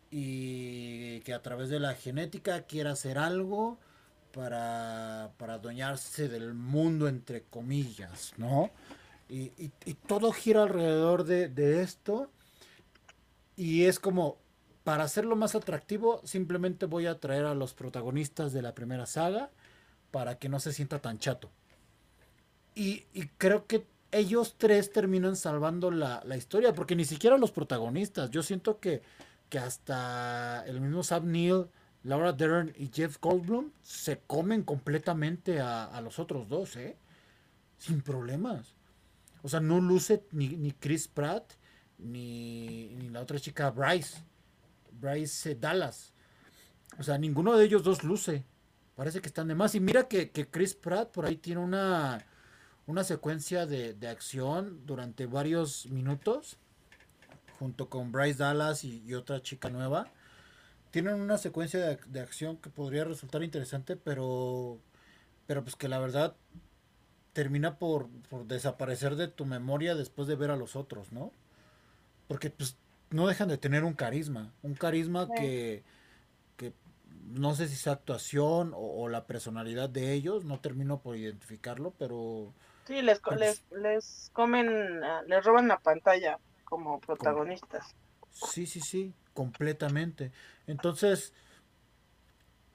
[0.10, 3.78] y que a través de la genética quiere hacer algo
[4.34, 8.72] para, para adueñarse del mundo, entre comillas, ¿no?
[9.28, 9.50] Y,
[10.08, 12.30] todo gira alrededor de, de, esto,
[13.56, 14.38] y es como,
[14.84, 19.50] para hacerlo más atractivo, simplemente voy a traer a los protagonistas de la primera saga
[20.16, 21.52] para que no se sienta tan chato.
[22.74, 23.02] Y,
[23.38, 28.32] creo que ellos tres terminan salvando la, la, historia, porque ni siquiera los protagonistas.
[28.32, 29.02] Yo siento que,
[29.50, 31.68] que hasta el mismo Sam Neill,
[32.04, 36.96] Laura Dern y Jeff Goldblum se comen completamente a, los otros dos, ¿eh?
[37.78, 38.78] Sin problemas.
[39.44, 41.56] O sea, no luce ni, ni Chris Pratt
[41.98, 44.24] ni, ni, la otra chica Bryce.
[44.94, 46.14] Bryce Dallas.
[46.98, 48.46] O sea, ninguno de ellos dos luce.
[48.96, 49.76] Parece que están de más.
[49.76, 52.26] Y mira que, que Chris Pratt por ahí tiene una,
[52.88, 56.58] una secuencia de, de, acción durante varios minutos.
[57.60, 60.12] Junto con Bryce Dallas y, y otra chica nueva.
[60.92, 64.80] Tienen una secuencia de, de, acción que podría resultar interesante, pero.
[65.48, 66.36] Pero pues que la verdad
[67.36, 71.34] termina por, por desaparecer de tu memoria después de ver a los otros, ¿no?
[72.30, 72.78] Porque pues
[73.10, 75.32] no dejan de tener un carisma, un carisma sí.
[75.36, 75.84] que, que
[77.26, 81.94] no sé si es actuación o, o, la personalidad de ellos, no termino por identificarlo,
[81.98, 82.54] pero...
[82.86, 87.96] Sí, les, pues, les, les comen, ah, les roban la pantalla como protagonistas.
[88.32, 90.32] Sí, sí, sí, completamente.
[90.68, 91.34] Entonces,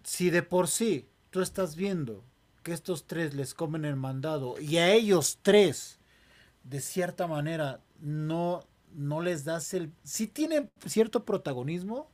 [0.02, 2.24] si de por sí tú estás viendo
[2.62, 5.98] que estos tres les comen el mandado y a ellos tres,
[6.64, 9.92] de cierta manera, no, no les das el...
[10.02, 12.10] Sí tienen cierto protagonismo,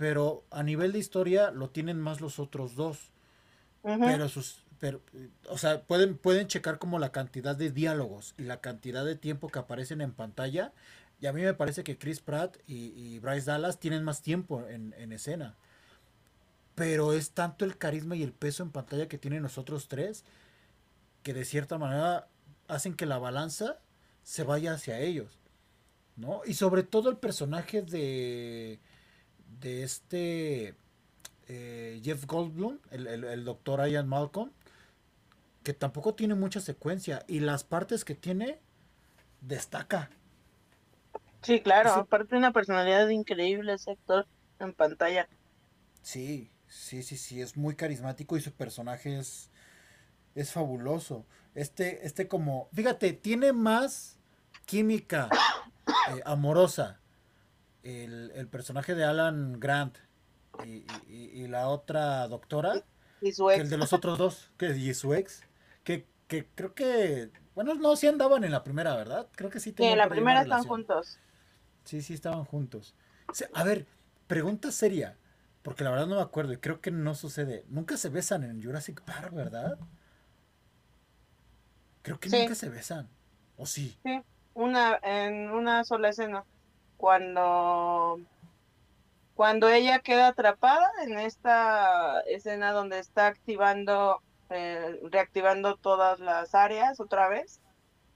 [0.00, 3.10] pero a nivel de historia lo tienen más los otros dos.
[3.82, 4.06] Uh -huh.
[4.06, 4.64] Pero sus...
[4.78, 5.02] Pero,
[5.50, 9.48] o sea, pueden, pueden checar como la cantidad de diálogos y la cantidad de tiempo
[9.50, 10.72] que aparecen en pantalla.
[11.20, 14.66] Y a mí me parece que Chris Pratt y, y Bryce Dallas tienen más tiempo
[14.66, 15.54] en, en escena
[16.76, 20.24] pero es tanto el carisma y el peso en pantalla que tienen los otros tres
[21.22, 22.28] que de cierta manera
[22.68, 23.80] hacen que la balanza
[24.22, 25.38] se vaya hacia ellos,
[26.16, 26.40] ¿no?
[26.46, 28.80] Y sobre todo el personaje de
[29.60, 30.74] de este
[31.48, 34.50] eh, Jeff Goldblum, el, el, el, doctor Ian Malcolm,
[35.62, 38.58] que tampoco tiene mucha secuencia y las partes que tiene
[39.40, 40.10] destaca.
[41.42, 42.00] Sí, claro, ese...
[42.00, 44.26] aparte de una personalidad increíble ese actor
[44.58, 45.28] en pantalla.
[46.02, 49.50] Sí, Sí, sí, sí, es muy carismático y su personaje es,
[50.36, 51.26] es fabuloso.
[51.56, 54.16] Este, este como, fíjate, tiene más
[54.66, 55.28] química
[56.14, 57.00] eh, amorosa
[57.82, 59.98] el, el, personaje de Alan Grant
[60.64, 62.84] y, y, y la otra doctora
[63.20, 63.56] y su ex.
[63.56, 65.42] que el de los otros dos, que y su ex,
[65.84, 69.28] que, que creo que, bueno, no, sí andaban en la primera, ¿verdad?
[69.34, 69.74] Creo que sí.
[69.76, 71.18] Sí, en la primera están juntos.
[71.84, 72.94] Sí, sí, estaban juntos.
[73.54, 73.86] A ver,
[74.26, 75.16] pregunta seria.
[75.62, 77.64] Porque la verdad no me acuerdo y creo que no sucede.
[77.68, 79.78] Nunca se besan en Jurassic Park, ¿verdad?
[82.02, 82.40] Creo que sí.
[82.40, 83.08] nunca se besan.
[83.56, 83.98] ¿O sí?
[84.02, 84.22] Sí,
[84.54, 86.44] una, en una sola escena.
[87.00, 88.18] Cuando,
[89.32, 97.00] cuando ella queda atrapada en esta escena donde está activando, eh, reactivando todas las áreas
[97.00, 97.62] otra vez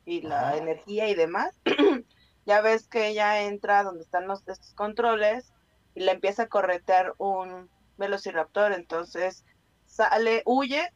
[0.05, 0.59] y la Ajá.
[0.59, 1.59] energía y demás.
[2.45, 5.55] ya ves que ella entra donde están los estos controles
[5.95, 9.47] y le empieza a corretear un velociraptor, entonces
[9.87, 10.87] sale, huye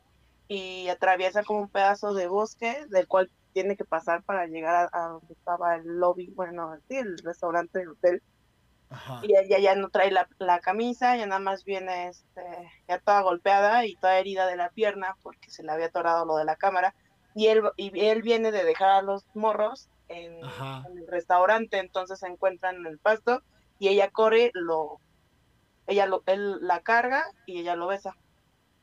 [0.46, 5.04] y atraviesa como un pedazo de bosque del cual tiene que pasar para llegar a,
[5.04, 8.22] a donde estaba el lobby, bueno, sí, el restaurante del hotel.
[8.90, 9.20] Ajá.
[9.22, 12.42] Y ella ya no trae la, la, camisa, ya nada más viene este,
[12.88, 16.36] ya toda golpeada y toda herida de la pierna porque se le había atorado lo
[16.36, 16.94] de la cámara.
[17.34, 22.20] Y él, y él viene de dejar a los morros en, en el restaurante, entonces
[22.20, 23.42] se encuentran en el pasto
[23.78, 25.00] y ella corre, lo,
[25.86, 28.16] ella lo, él la carga y ella lo besa.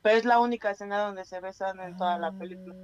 [0.02, 2.76] Pero es la única escena donde se besan en toda la película.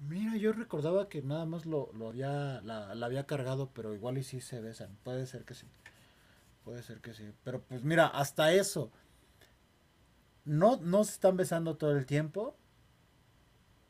[0.00, 4.18] Mira, yo recordaba que nada más lo, lo había, la, la, había cargado, pero igual
[4.18, 4.96] y sí se besan.
[5.02, 5.66] Puede ser que sí.
[6.64, 7.32] Puede ser que sí.
[7.42, 8.90] Pero pues mira, hasta eso.
[10.44, 12.56] No, no se están besando todo el tiempo.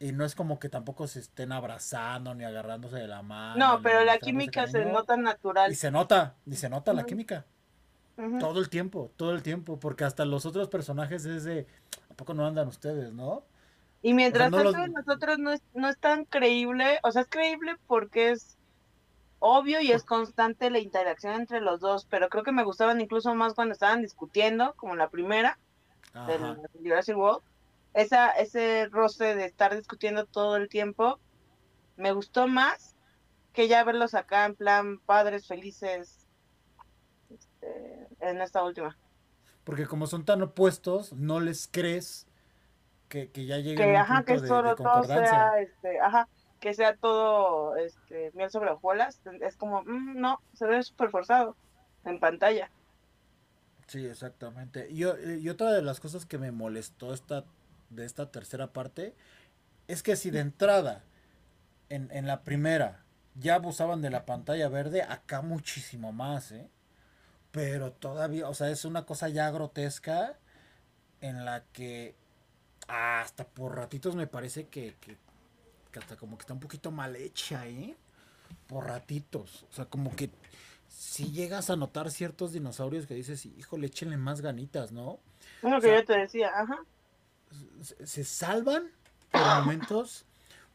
[0.01, 3.57] Y no es como que tampoco se estén abrazando ni agarrándose de la mano.
[3.59, 5.73] No, pero la química se nota natural.
[5.73, 6.99] Y se nota, y se nota uh -huh.
[6.99, 7.45] la química.
[8.17, 8.39] Uh -huh.
[8.41, 9.79] Todo el tiempo, todo el tiempo.
[9.81, 11.67] Porque hasta los otros personajes es de.
[12.11, 13.43] ¿A poco no andan ustedes, no?
[14.03, 15.07] Y mientras o sea, no tanto los...
[15.07, 18.57] nosotros no es, no es tan creíble, o sea, es creíble porque es
[19.41, 23.35] obvio y es constante la interacción entre los dos, pero creo que me gustaban incluso
[23.35, 25.59] más cuando estaban discutiendo, como la primera,
[26.27, 27.43] del Jurassic World
[27.95, 31.19] esa, ese roce de estar discutiendo todo el tiempo,
[31.97, 32.95] me gustó más
[33.53, 36.27] que ya verlos acá en plan padres felices
[37.29, 38.97] este, en esta última.
[39.65, 42.28] Porque como son tan opuestos, no les crees
[43.09, 45.61] que, que ya lleguen que, a un ajá, punto que de, solo de todo sea,
[45.61, 46.29] este, ajá,
[46.61, 51.57] que sea todo este, miel sobre hojuelas, es como, mmm, no, se ve súper forzado
[52.05, 52.71] en pantalla.
[53.87, 54.89] Sí, exactamente.
[54.91, 57.45] Y, y otra de las cosas que me molestó esta,
[57.91, 59.15] de esta tercera parte
[59.87, 61.03] es que si de entrada,
[61.89, 63.05] en, en la primera,
[63.35, 66.69] ya abusaban de la pantalla verde, acá muchísimo más, ¿eh?
[67.51, 70.37] Pero todavía, o sea, es una cosa ya grotesca
[71.23, 72.15] en la que
[72.89, 75.17] hasta por ratitos me parece que, que,
[75.99, 77.97] hasta como que está un poquito mal hecha, ¿eh?
[78.67, 79.67] Por ratitos.
[79.71, 80.31] O sea, como que
[80.89, 85.19] si llegas a notar ciertos dinosaurios que dices, híjole, échenle más ganitas, ¿no?
[85.63, 86.85] Es lo que yo te decía, ajá.
[87.83, 88.91] Se, se salvan
[89.31, 90.25] por momentos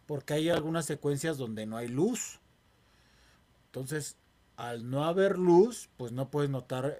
[0.05, 2.39] porque hay algunas secuencias donde no hay luz.
[3.67, 4.17] Entonces,
[4.55, 6.97] al no haber luz, pues no puedes notar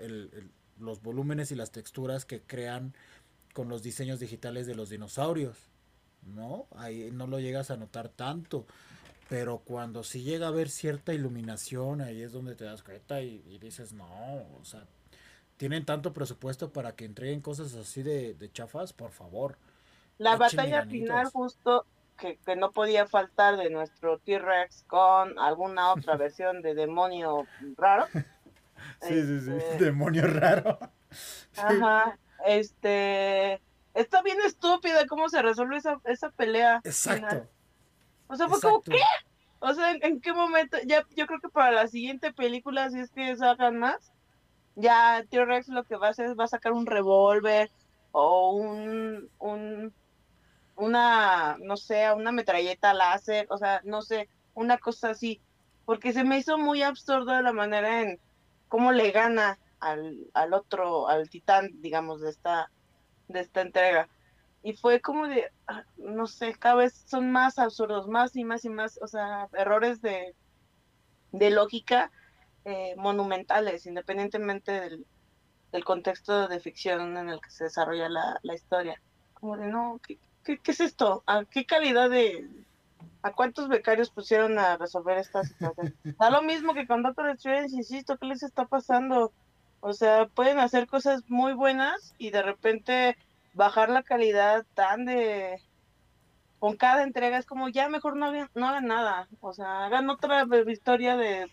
[0.80, 2.94] los volúmenes y las texturas que crean
[3.54, 5.58] con los diseños digitales de los dinosaurios.
[6.24, 6.68] ¿No?
[6.76, 8.66] Ahí no lo llegas a notar tanto.
[9.30, 13.58] Pero cuando sí llega a haber cierta iluminación, ahí es donde te das cuenta y,
[13.60, 14.86] dices, no, o sea,
[15.58, 19.58] tienen tanto presupuesto para que entreguen cosas así de, chafas, por favor.
[20.18, 21.86] La batalla final justo
[22.18, 28.08] que, no podía faltar de nuestro T-Rex con alguna otra versión de demonio raro.
[29.02, 30.80] sí, sí, sí, este, demonio raro.
[31.58, 33.62] Ajá, este,
[33.94, 36.82] está bien estúpida cómo se resuelve esa, esa pelea.
[36.84, 37.48] Exacto.
[38.28, 39.02] O sea, fue como, ¿qué?
[39.60, 40.78] O sea, ¿en, qué momento?
[40.86, 44.12] Ya, yo creo que para la siguiente película, si es que sacan más,
[44.76, 47.72] ya T-Rex lo que va a hacer es va a sacar un revólver
[48.12, 49.94] o un, un
[50.76, 55.42] una, no sé, una metralleta láser, o sea, no sé, una cosa así,
[55.86, 58.20] porque se me hizo muy absurdo la manera en
[58.68, 62.72] cómo le gana al, al otro, al titán, digamos, de esta,
[63.28, 64.10] de esta entrega.
[64.64, 68.64] Y fue como de, ah, no sé, cada vez son más absurdos, más y más
[68.66, 70.36] y más, o sea, errores de,
[71.32, 72.12] de lógica
[72.66, 75.06] eh, monumentales, independientemente del,
[75.74, 79.02] del, contexto de ficción en el que se desarrolla la, la historia.
[79.34, 81.24] Como de, no, ¿qué, ¿Qué, es esto?
[81.26, 82.48] ¿A qué calidad de...
[83.22, 85.96] ¿A cuántos becarios pusieron a resolver esta situación?
[86.20, 89.32] Da lo mismo que con Doctor Strange, insisto, ¿qué les está pasando?
[89.86, 93.18] O sea, pueden hacer cosas muy buenas y de repente
[93.54, 95.62] bajar la calidad tan de...
[96.60, 99.28] Con cada entrega es como, ya mejor no hagan, no hagan nada.
[99.42, 101.52] O sea, hagan otra historia de,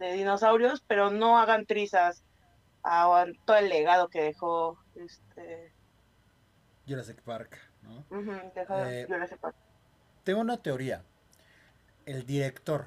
[0.00, 2.24] de dinosaurios, pero no hagan trizas
[2.82, 5.72] a todo el legado que dejó este
[6.88, 7.60] Jurassic Park.
[8.70, 9.06] Eh,
[10.24, 11.04] tengo una teoría.
[12.06, 12.86] El director,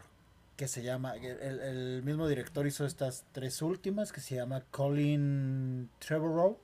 [0.60, 6.60] que se llama, el, mismo director hizo estas tres últimas, que se llama Colin Trevorrow.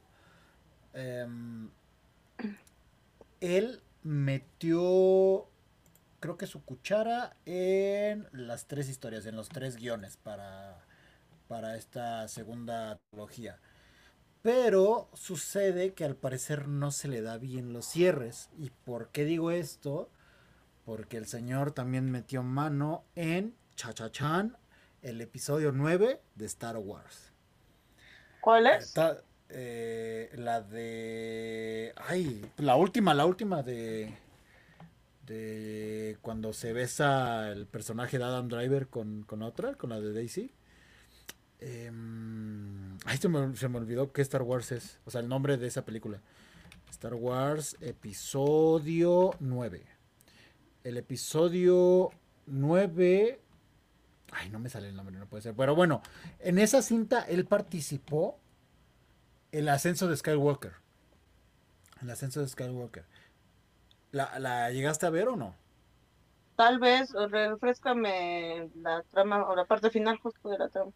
[0.93, 1.69] Em,
[3.39, 5.47] él metió,
[6.19, 10.84] creo que su cuchara en las tres historias, en los tres guiones para,
[11.47, 13.59] para esta segunda trilogía.
[14.41, 18.49] Pero sucede que al parecer no se le da bien los cierres.
[18.57, 20.09] ¿Y por qué digo esto?
[20.84, 24.57] Porque el señor también metió mano en Cha-Cha-Chan,
[25.02, 27.31] el episodio 9 de Star Wars.
[28.41, 28.93] ¿Cuál es?
[29.49, 31.93] Eh, la de.
[32.07, 34.18] Ay, la última, la última de.
[35.26, 40.14] De cuando se besa el personaje de Adam Driver con, con otra, con la de
[40.14, 40.52] Daisy.
[41.60, 41.91] Eh,
[43.06, 44.99] ay, se me, se me, olvidó qué Star Wars es.
[45.06, 46.22] O sea, el nombre de esa película.
[46.91, 49.84] Star Wars Episodio 9.
[50.84, 52.11] El episodio
[52.45, 53.39] 9.
[54.37, 55.55] Ay, no me sale el nombre, no puede ser.
[55.55, 56.01] Pero bueno,
[56.39, 58.37] en esa cinta él participó
[59.51, 60.73] el ascenso de Skywalker.
[62.01, 63.05] El ascenso de Skywalker.
[64.11, 65.55] ¿La, la llegaste a ver o no?
[66.57, 70.91] Tal vez, refrescame la trama o la parte final justo de la trama.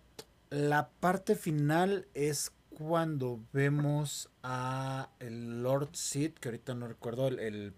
[0.49, 7.39] La parte final es cuando vemos a el Lord Sid, que ahorita no recuerdo, el,
[7.39, 7.73] el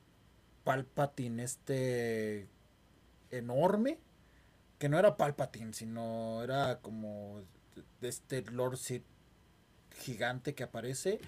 [0.63, 2.47] Palpatine este
[3.31, 3.99] enorme,
[4.81, 7.43] que no era Palpatine, sino era como
[8.01, 9.03] este Lord Sid
[9.91, 11.21] gigante que aparece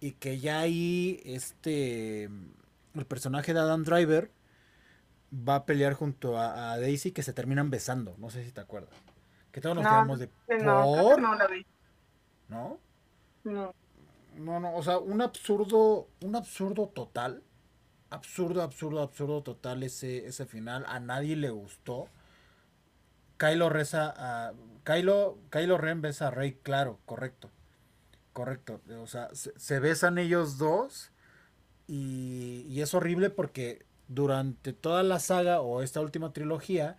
[0.00, 4.32] y que ya ahí este el personaje de Adam Driver
[5.32, 8.60] va a pelear junto a, a Daisy que se terminan besando, no sé si te
[8.60, 8.98] acuerdas.
[9.52, 10.28] Que todos nos quedamos de
[10.60, 11.64] no, No, la vi.
[12.48, 12.80] ¿No?
[13.44, 13.72] No.
[14.34, 17.44] No, no, o sea, un absurdo, un absurdo total.
[18.10, 20.84] Absurdo, absurdo, absurdo total ese, ese final.
[20.88, 22.08] A nadie le gustó.
[23.40, 24.52] Kylo reza a.
[24.84, 27.50] Kylo, Kylo Ren besa a Rey, claro, correcto.
[28.34, 28.82] Correcto.
[29.02, 31.10] O sea, se, besan ellos dos.
[31.86, 36.98] Y, y es horrible porque durante toda la saga o esta última trilogía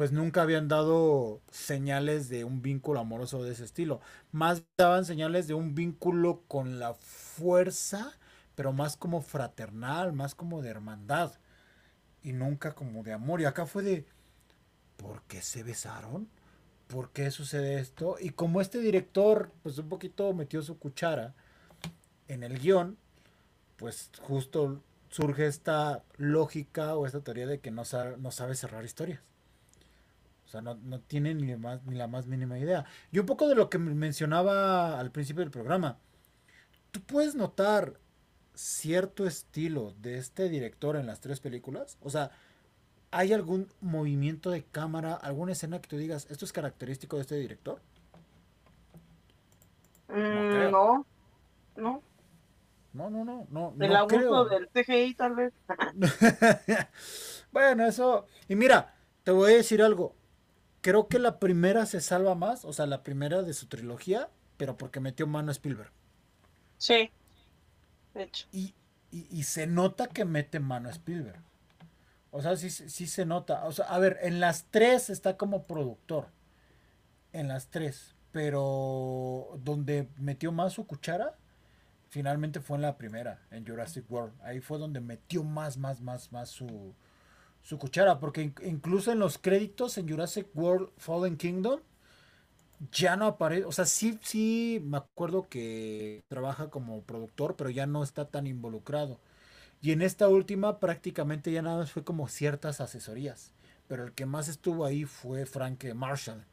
[0.00, 4.00] pues nunca habían dado señales de un vínculo amoroso de ese estilo.
[4.32, 8.12] Más daban señales de un vínculo con la fuerza,
[8.54, 11.34] pero más como fraternal, más como de hermandad.
[12.22, 13.42] Y nunca como de amor.
[13.42, 14.06] Y acá fue de,
[15.00, 16.28] ¿por qué se besaron?
[16.86, 18.16] ¿Por qué sucede esto?
[18.20, 21.34] Y como este director, pues un poquito metió su cuchara
[22.28, 22.98] en el guion,
[23.76, 28.84] pues justo surge esta lógica o esta teoría de que no sabe, no sabe cerrar
[28.84, 29.20] historias.
[30.44, 32.84] O sea, no, no tiene ni, más, ni la más mínima idea.
[33.12, 35.98] Y un poco de lo que mencionaba al principio del programa.
[36.90, 37.98] Tú puedes notar
[38.54, 41.96] cierto estilo de este director en las tres películas.
[42.00, 42.32] O sea,
[43.10, 47.36] ¿hay algún movimiento de cámara, alguna escena que tú digas, esto es característico de este
[47.36, 47.80] director?
[50.08, 51.06] Mm, no,
[51.76, 52.02] no.
[52.92, 53.74] No, no, no, no.
[53.78, 55.52] El abuso del CGI, tal vez.
[57.52, 58.26] bueno, eso.
[58.48, 60.14] Y mira, te voy a decir algo.
[60.80, 64.76] Creo que la primera se salva más, o sea, la primera de su trilogía, pero
[64.76, 65.92] porque metió mano a Spielberg.
[66.78, 67.10] Sí,
[68.14, 68.48] de hecho.
[68.50, 68.74] Y,
[69.12, 71.40] y, se nota que mete mano a Spielberg.
[72.30, 73.64] O sea, sí, sí se nota.
[73.66, 76.28] O sea, a ver, en las tres está como productor.
[77.32, 78.14] En las tres.
[78.32, 81.36] Pero donde metió más su cuchara
[82.10, 84.34] finalmente fue en la primera, en Jurassic World.
[84.42, 86.94] Ahí fue donde metió más, más, más, más su,
[87.62, 88.20] su cuchara.
[88.20, 91.80] Porque incluso en los créditos en Jurassic World Fallen Kingdom
[92.92, 93.64] ya no aparece.
[93.64, 98.46] O sea, sí, sí, me acuerdo que trabaja como productor, pero ya no está tan
[98.46, 99.20] involucrado.
[99.82, 103.52] Y en esta última prácticamente ya nada más fue como ciertas asesorías.
[103.88, 106.44] Pero el que más estuvo ahí fue Frank Marshall,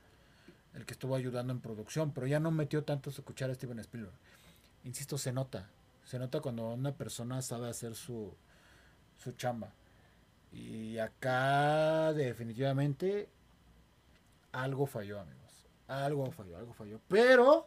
[0.73, 3.79] el que estuvo ayudando en producción, pero ya no metió tanto su cuchara a Steven
[3.79, 4.15] Spielberg
[4.87, 5.69] insisto, se nota.
[6.05, 8.33] Se nota cuando una persona sabe hacer su,
[9.17, 9.73] su chamba.
[10.51, 13.29] Y acá definitivamente
[14.53, 15.65] algo falló, amigos.
[15.87, 16.99] Algo falló, algo falló.
[17.07, 17.65] Pero,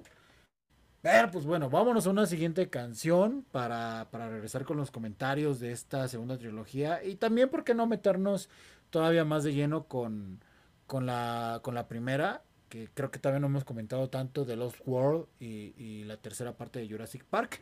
[1.02, 5.72] pero pues bueno, vámonos a una siguiente canción para, para regresar con los comentarios de
[5.72, 7.02] esta segunda trilogía.
[7.02, 8.48] Y también, ¿por qué no meternos
[8.90, 10.40] todavía más de lleno con,
[10.86, 12.42] con, la, con la primera?
[12.70, 16.78] que creo que también no hemos comentado tanto de Lost World y, la tercera parte
[16.78, 17.60] de Jurassic Park.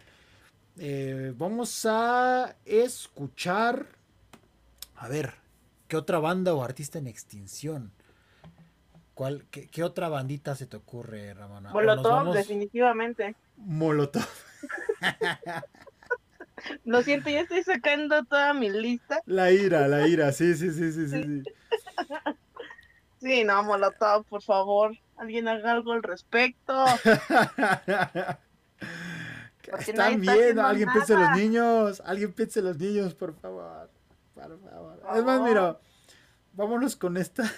[0.77, 3.87] Eh, vamos a escuchar,
[4.95, 5.35] a ver,
[5.89, 7.91] ¿qué otra banda o artista en extinción?
[9.19, 11.73] ¿Cuál, qué, otra bandita se te ocurre, Ramona?
[11.73, 13.35] Molotov, definitivamente.
[13.57, 14.23] Molotov.
[16.85, 19.21] Lo siento, ya estoy sacando toda mi lista.
[19.27, 21.23] La ira, la ira, sí, sí, sí, sí, sí.
[21.25, 21.43] sí.
[23.21, 24.97] Sí, no, Molotov, por favor.
[25.17, 26.85] Alguien haga algo al respecto.
[29.81, 32.03] Están bien, alguien piense en los niños.
[32.07, 33.91] Alguien piense en los niños, por favor.
[34.37, 35.03] Por favor.
[35.17, 35.81] Es más, mira,
[36.53, 37.51] vámonos con esta.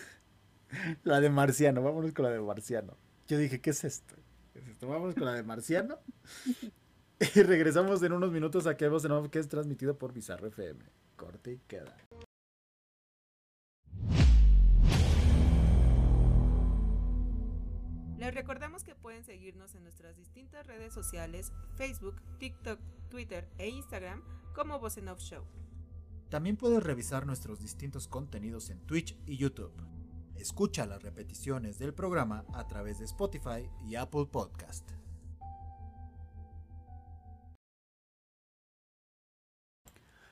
[1.05, 2.97] La de Marciano, vámonos con la de Marciano.
[3.27, 4.17] Yo dije, ¿qué es esto?
[4.53, 4.89] ¿Qué es esto?
[4.89, 5.99] Vámonos con la de Marciano.
[7.35, 10.83] Y regresamos en unos minutos a que nuevo que es transmitido por Bizarro FM.
[11.17, 11.95] Corte y queda.
[18.17, 22.81] Les recordamos que pueden seguirnos en nuestras distintas redes sociales, Facebook, TikTok,
[23.11, 24.23] Twitter e Instagram
[24.55, 25.45] como Voz Off Show.
[26.31, 29.73] También puedes revisar nuestros distintos contenidos en Twitch y YouTube.
[30.41, 34.89] Escucha las repeticiones del programa a través de Spotify y Apple Podcast.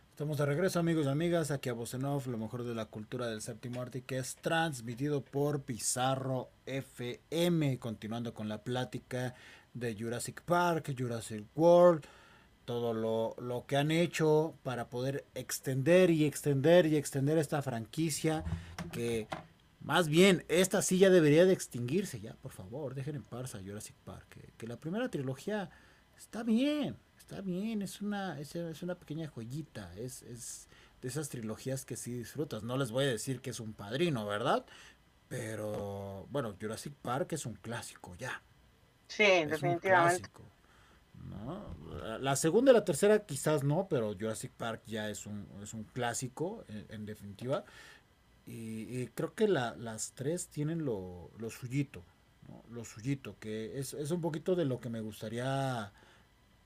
[0.09, 3.43] Estamos de regreso amigos y amigas, aquí a Off, lo mejor de la cultura del
[3.43, 9.35] séptimo arte que es transmitido por Pizarro FM, continuando con la plática
[9.74, 12.06] de Jurassic Park, Jurassic World,
[12.64, 18.43] todo lo, lo que han hecho para poder extender y extender y extender esta franquicia
[18.90, 19.28] que
[19.89, 23.97] más bien esta silla debería de extinguirse ya, por favor, dejen en paz a Jurassic
[24.05, 25.70] Park, que la primera trilogía
[26.15, 30.69] está bien, está bien, es una, es, una pequeña joyita, es, es
[31.01, 32.62] de esas trilogías que sí disfrutas.
[32.65, 34.66] No les voy a decir que es un padrino, ¿verdad?
[35.27, 38.43] Pero bueno, Jurassic Park es un clásico ya.
[39.06, 40.28] Sí, definitivamente.
[42.20, 45.85] La segunda y la tercera quizás no, pero Jurassic Park ya es un, es un
[45.85, 47.65] clásico, en, definitiva.
[48.50, 52.02] Y, creo que las tres tienen lo, lo suyito,
[52.70, 55.92] lo suyito, que es, es un poquito de lo que me gustaría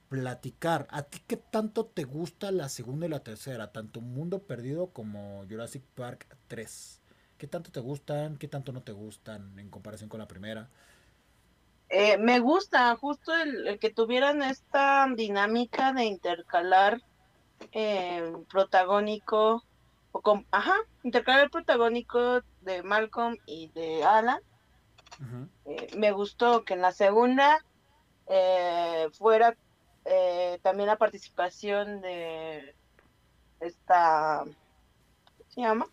[0.08, 0.86] platicar.
[0.90, 3.72] ¿A ti qué tanto te gusta la segunda y la tercera?
[3.72, 7.00] Tanto Mundo Perdido como Jurassic Park 3.
[7.36, 8.36] ¿Qué tanto te gustan?
[8.36, 10.68] ¿Qué tanto no te gustan en comparación con la primera?
[11.88, 17.02] Eh, me gusta justo el, que tuvieran esta dinámica de intercalar
[17.72, 19.64] eh, protagónico,
[20.12, 24.40] o con, ajá, intercalar protagónico de Malcolm y de Alan.
[25.64, 27.64] Eh, me gustó que en la segunda
[28.26, 29.56] eh, fuera
[30.04, 32.74] eh, también la participación de
[33.60, 35.86] esta, ¿cómo se llama?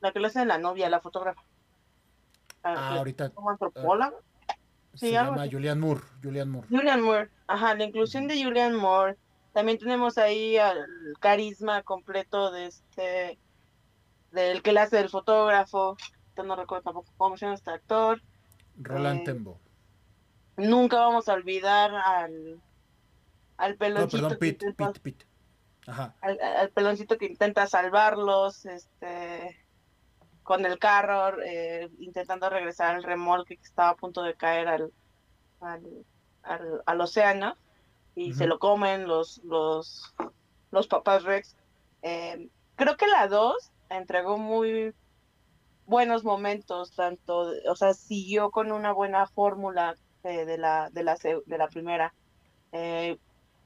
[0.00, 1.42] La que le hace la novia, la fotógrafa.
[2.62, 3.30] Ah, ahorita.
[3.30, 4.14] Como antropóloga.
[4.94, 6.00] se llama Julian Moore.
[6.22, 6.68] Julian Moore.
[6.68, 7.30] Julian Moore.
[7.46, 9.16] Ajá, la inclusión de Julian Moore.
[9.54, 10.84] También tenemos ahí al
[11.20, 13.38] carisma completo de este,
[14.32, 15.96] del que le hace el fotógrafo.
[16.44, 18.20] No recuerdo tampoco cómo se llama este actor.
[18.76, 19.60] Roland eh, Tembo.
[20.56, 22.60] Nunca vamos a olvidar al,
[23.56, 24.16] al peloncito.
[24.16, 25.26] No, perdón, Pete, Pete,
[25.86, 26.16] Ajá.
[26.20, 29.64] Al, al, peloncito que intenta salvarlos, este,
[30.42, 34.92] con el carro, eh, intentando regresar al remolque que estaba a punto de caer al,
[35.60, 36.04] al,
[36.84, 37.56] al, océano
[38.14, 40.14] y se lo comen los, los,
[40.70, 41.56] los papás Rex.
[42.02, 44.94] Eh, creo que la 2 entregó muy
[45.86, 51.16] buenos momentos, tanto, o sea, siguió con una buena fórmula eh, de, la, de, la,
[51.16, 52.14] de la primera.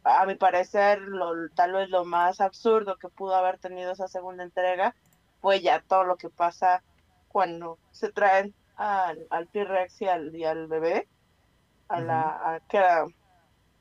[0.05, 4.45] a mi parecer, lo, tal vez lo más absurdo que pudo haber tenido esa segunda
[4.45, 4.95] entrega
[5.41, 6.83] fue ya todo lo que pasa
[7.29, 11.09] cuando se traen al, al T-Rex y al, y al bebé
[11.89, 13.07] a la que era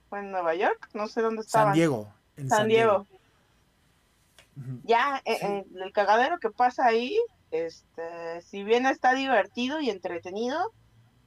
[0.10, 1.66] fue en Nueva York, no sé dónde estaba.
[1.66, 2.14] San Diego.
[2.38, 3.06] En San, Diego.
[4.84, 7.18] Ya eh, eh, el cagadero que pasa ahí,
[7.52, 10.72] este, si bien está divertido y entretenido,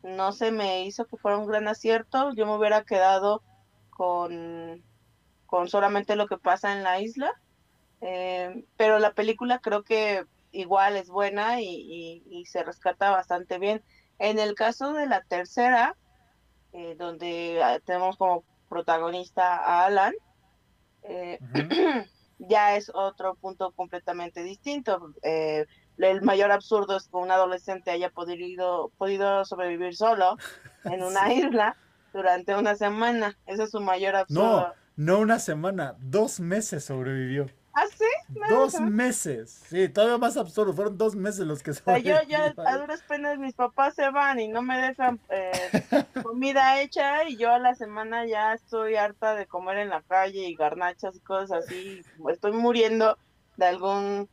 [0.03, 2.33] no se me hizo que fuera un gran acierto.
[2.35, 3.43] Yo me hubiera quedado
[3.91, 4.83] con,
[5.47, 7.33] con solamente lo que pasa en la isla.
[8.01, 13.83] Eh, pero la película creo que igual es buena y, se rescata bastante bien.
[14.19, 15.97] En el caso de la tercera,
[16.73, 20.15] eh, donde ah, tenemos como protagonista a Alan,
[21.03, 21.39] eh,
[22.39, 25.13] ya es otro punto completamente distinto.
[25.23, 25.67] Eh,
[25.99, 30.39] el mayor absurdo es que un adolescente haya podido, podido sobrevivir solo
[30.85, 31.77] en una isla
[32.15, 33.37] durante una semana.
[33.45, 34.75] Ese es su mayor absurdo.
[34.97, 37.47] No, no una semana, dos meses sobrevivió.
[37.75, 38.05] ¿Ah, sí?
[38.49, 39.63] Dos meses.
[39.69, 40.73] Sí, todavía más absurdo.
[40.73, 44.41] Fueron dos meses los que se Yo, yo, a duras penas, mis papás se van
[44.41, 45.51] y no me dejan eh,
[46.23, 50.49] comida hecha y yo a la semana ya estoy harta de comer en la calle
[50.49, 52.03] y garnachas y cosas así.
[52.29, 53.19] Estoy muriendo
[53.57, 54.29] de algún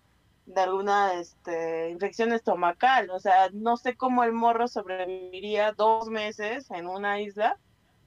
[0.47, 3.09] de alguna este, infección estomacal.
[3.09, 7.57] O sea, no sé cómo el morro sobreviviría dos meses en una isla,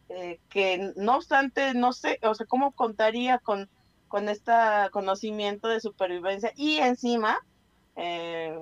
[0.09, 3.69] eh, que no obstante, no sé, o sea, cómo contaría con
[4.11, 4.53] con este
[4.91, 7.39] conocimiento de supervivencia y encima
[7.95, 8.61] eh,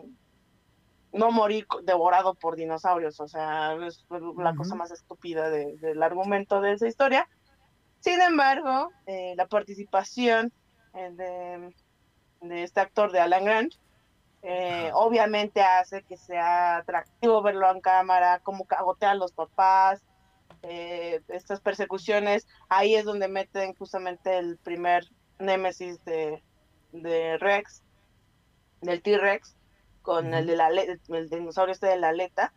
[1.11, 4.05] no morir devorado por dinosaurios, o sea, es
[4.37, 7.27] la cosa más estúpida del argumento de esa historia.
[8.01, 10.53] Sin embargo, eh, la participación
[10.95, 11.73] eh,
[12.43, 13.73] de, este actor de Alan Grant
[14.93, 20.03] obviamente hace que sea atractivo verlo en cámara, como cagotea a los papás,
[20.63, 25.09] estas persecuciones, ahí es donde meten justamente el primer
[25.39, 26.43] némesis de,
[26.93, 27.83] de Rex,
[28.81, 29.57] del T-Rex,
[30.03, 32.53] con el, de la, el dinosaurio este de la aleta.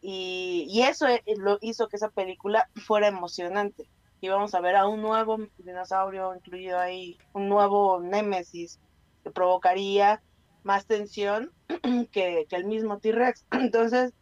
[0.00, 3.88] Y, y, eso e, lo hizo que esa película fuera emocionante.
[4.20, 8.80] Íbamos a ver a un nuevo dinosaurio incluido ahí, un nuevo némesis
[9.22, 10.22] que provocaría
[10.62, 11.52] más tensión
[12.12, 13.44] que, que el mismo T-Rex.
[13.50, 14.12] Entonces,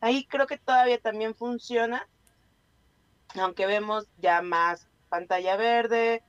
[0.00, 2.08] ahí creo que todavía también funciona,
[3.34, 6.22] aunque vemos ya más pantalla verde,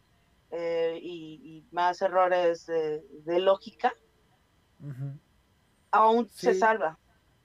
[0.52, 3.94] eh, y, más errores de, lógica,
[5.92, 6.98] aún se salva.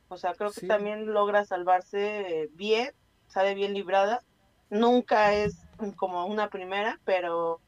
[0.08, 2.92] O sea, creo que también logra salvarse bien,
[3.26, 4.22] sale bien librada.
[4.70, 5.66] Nunca es
[5.96, 7.60] como una primera, pero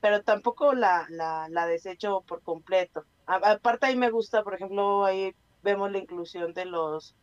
[0.00, 3.04] pero tampoco la, la, la desecho por completo.
[3.26, 7.16] aparte ahí me gusta, por ejemplo, ahí vemos la inclusión de los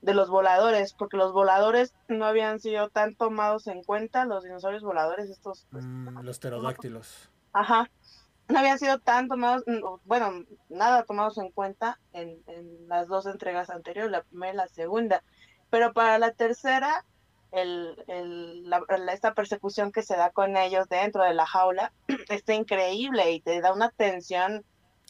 [0.00, 4.82] de los voladores, porque los voladores no habían sido tan tomados en cuenta, los dinosaurios
[4.82, 5.66] voladores, estos...
[5.70, 7.30] Pues, mm, los pterodáctilos.
[7.52, 7.90] Ajá,
[8.48, 9.64] no habían sido tan tomados,
[10.04, 14.68] bueno, nada tomados en cuenta en, en las dos entregas anteriores, la primera y la
[14.68, 15.22] segunda,
[15.70, 17.04] pero para la tercera,
[17.52, 21.92] el, el, la, esta persecución que se da con ellos dentro de la jaula
[22.28, 24.64] está increíble y te da una tensión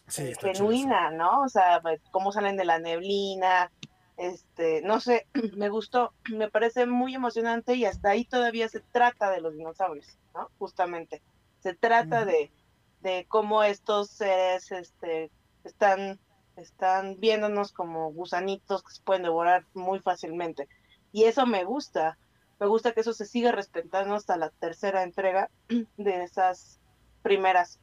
[0.08, 1.42] genuina, ¿no?
[1.42, 3.70] O sea, pues, cómo salen de la neblina,
[4.18, 5.26] este, no sé,
[5.56, 10.18] me gustó, me parece muy emocionante y hasta ahí todavía se trata de los dinosaurios,
[10.34, 10.50] ¿no?
[10.58, 11.22] Justamente,
[11.60, 12.52] se trata de,
[13.00, 15.30] de cómo estos seres, este,
[15.64, 16.18] están,
[16.56, 20.68] están viéndonos como gusanitos que se pueden devorar muy fácilmente.
[21.12, 22.18] Y eso me gusta,
[22.60, 25.50] me gusta que eso se siga respetando hasta la tercera entrega
[25.96, 26.80] de esas
[27.22, 27.78] primeras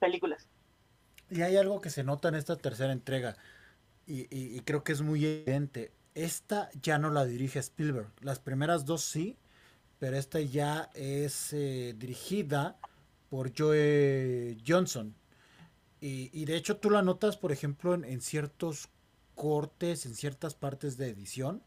[0.00, 0.48] películas.
[1.30, 3.36] Y hay algo que se nota en esta tercera entrega
[4.10, 5.92] y, creo que es muy evidente.
[6.14, 8.10] Esta ya no la dirige Spielberg.
[8.20, 9.36] Las primeras dos sí,
[9.98, 12.78] pero esta ya es eh, dirigida
[13.28, 15.14] por Joe Johnson.
[16.00, 18.88] Y, de hecho tú la notas, por ejemplo, en, ciertos
[19.34, 21.62] cortes, en ciertas partes de edición.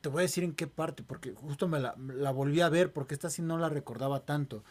[0.00, 1.94] Te voy a decir en qué parte, porque justo me la,
[2.32, 4.64] volví a ver, porque esta sí no la recordaba tanto.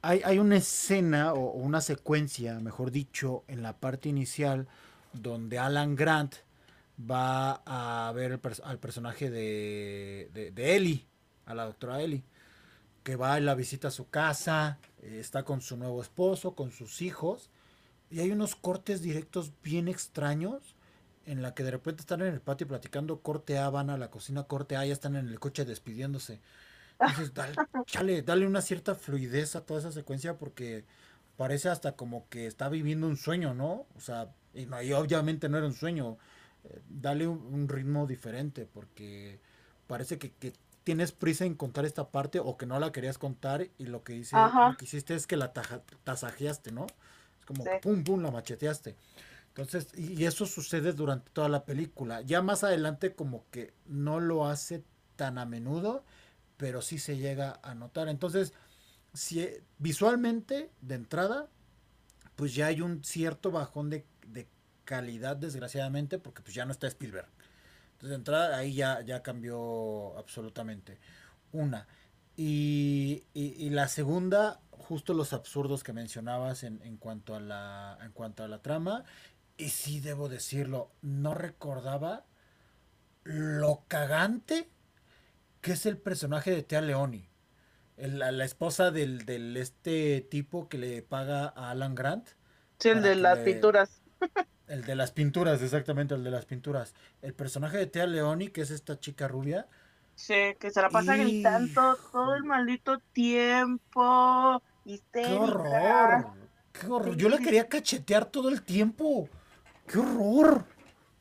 [0.00, 4.68] Hay, hay una escena o, una secuencia, mejor dicho, en la parte inicial,
[5.22, 6.34] donde Alan Grant
[6.98, 11.06] va a ver al personaje de, de, de Ellie,
[11.44, 12.24] a la doctora Ellie
[13.06, 16.72] que va y la visita a su casa, eh, está con su nuevo esposo, con
[16.72, 17.50] sus hijos,
[18.10, 20.74] y hay unos cortes directos bien extraños
[21.24, 24.10] en la que de repente están en el patio platicando, corte A, van a la
[24.10, 26.40] cocina, corte A, ya están en el coche despidiéndose.
[26.98, 30.84] Entonces, dale, dale una cierta fluidez a toda esa secuencia porque
[31.36, 33.86] parece hasta como que está viviendo un sueño, ¿no?
[33.94, 36.18] O sea, y, obviamente no era un sueño.
[36.64, 39.40] Eh, dale un, ritmo diferente porque
[39.86, 40.52] parece que, que
[40.86, 44.14] tienes prisa en contar esta parte o que no la querías contar y lo que,
[44.14, 46.86] hice, lo que hiciste es que la tasajeaste, ¿no?
[47.40, 48.94] Es como pum, pum, la macheteaste.
[49.48, 52.20] Entonces, y eso sucede durante toda la película.
[52.20, 54.84] Ya más adelante como que no lo hace
[55.16, 56.04] tan a menudo,
[56.56, 58.08] pero sí se llega a notar.
[58.08, 58.52] Entonces,
[59.12, 61.48] si, visualmente, de entrada,
[62.36, 64.04] pues ya hay un cierto bajón de
[64.86, 67.28] calidad, desgraciadamente, porque pues ya no está Spielberg.
[67.92, 70.98] Entonces, de entrada, ahí ya, ya cambió absolutamente.
[71.52, 71.86] Una.
[72.36, 73.24] Y,
[73.70, 78.48] la segunda, justo los absurdos que mencionabas en, en, cuanto a la, en cuanto a
[78.48, 79.04] la trama.
[79.58, 82.24] Y sí debo decirlo, no recordaba
[83.24, 84.68] lo cagante
[85.66, 87.28] que es el personaje de Tea Leoni.
[87.96, 92.28] la, esposa del, del, este tipo que le paga a Alan Grant.
[92.78, 93.95] Sí, el de las pinturas.
[94.68, 96.94] El de las pinturas, exactamente, el de las pinturas.
[97.22, 99.66] El personaje de Tea Leoni, que es esta chica rubia.
[100.16, 104.62] Sí, que se la pasa gritando todo el maldito tiempo.
[105.12, 106.26] ¡Qué horror!
[106.72, 107.16] ¡Qué horror!
[107.16, 109.28] Yo la quería cachetear todo el tiempo.
[109.86, 110.64] ¡Qué horror!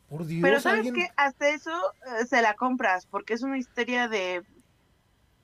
[0.10, 0.42] Por Dios.
[0.42, 4.44] Pero sabes que hasta eso eh, se la compras, porque es una historia de,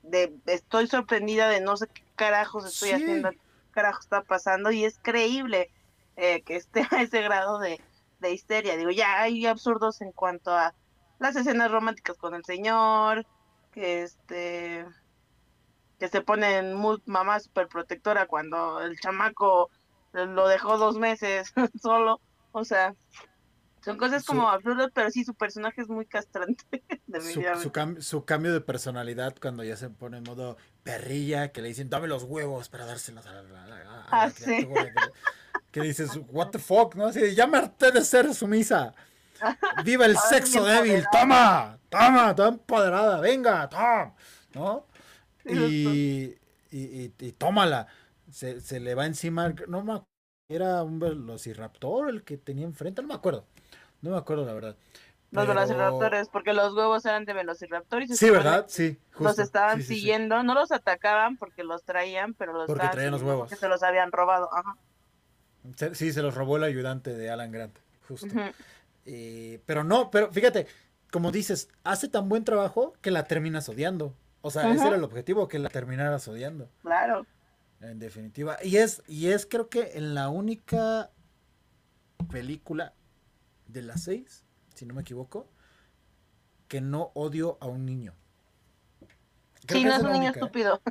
[0.03, 3.39] de estoy sorprendida de no sé qué carajos estoy haciendo, qué
[3.71, 5.71] carajo está pasando, y es creíble
[6.21, 7.81] eh, que esté a ese grado de,
[8.19, 8.77] de histeria.
[8.77, 10.73] Digo, ya hay absurdos en cuanto a
[11.19, 13.25] las escenas románticas con el señor,
[13.71, 14.85] que este
[15.99, 16.75] que se pone en
[17.05, 19.69] mamá super protectora cuando el chamaco
[20.13, 22.19] lo dejó dos meses solo,
[22.51, 22.95] o sea,
[23.85, 26.83] son cosas como absurdas, pero sí su personaje es muy castrante.
[27.57, 31.89] su, su, cambio de personalidad cuando ya se pone en modo perrilla, que le dicen
[31.89, 34.67] dame los huevos para dárselos a la, ah, sí
[35.71, 37.07] que dices, what the fuck, ¿no?
[37.07, 38.93] Así, ya me de ser sumisa.
[39.85, 44.13] Viva el sexo débil, toma, toma, toma empoderada, venga, toma,
[44.53, 44.85] ¿no?
[45.45, 46.35] Y,
[46.69, 47.87] y, y, tómala.
[48.29, 50.01] Se, se, le va encima, no me
[50.47, 53.45] era un velociraptor el que tenía enfrente, no me acuerdo,
[54.01, 54.75] no me acuerdo la verdad.
[55.31, 58.17] Los velociraptores, porque los huevos eran de velociraptores.
[58.17, 58.65] Sí, ¿verdad?
[58.67, 58.99] Sí.
[59.17, 63.49] los estaban siguiendo, no los atacaban porque los traían, pero los porque traían los huevos.
[63.49, 64.75] Que se los habían robado, ajá.
[65.93, 67.77] Sí, se los robó el ayudante de Alan Grant,
[68.07, 68.27] justo.
[69.05, 70.67] Eh, pero no, pero fíjate,
[71.11, 74.15] como dices, hace tan buen trabajo que la terminas odiando.
[74.41, 76.69] O sea, ese era el objetivo, que la terminaras odiando.
[76.81, 77.25] Claro.
[77.79, 78.57] En definitiva.
[78.63, 81.11] Y es, y es creo que en la única
[82.31, 82.93] película
[83.67, 84.43] de las seis,
[84.73, 85.47] si no me equivoco,
[86.67, 88.15] que no odio a un niño
[89.67, 90.81] sí, no es, un niño estúpido.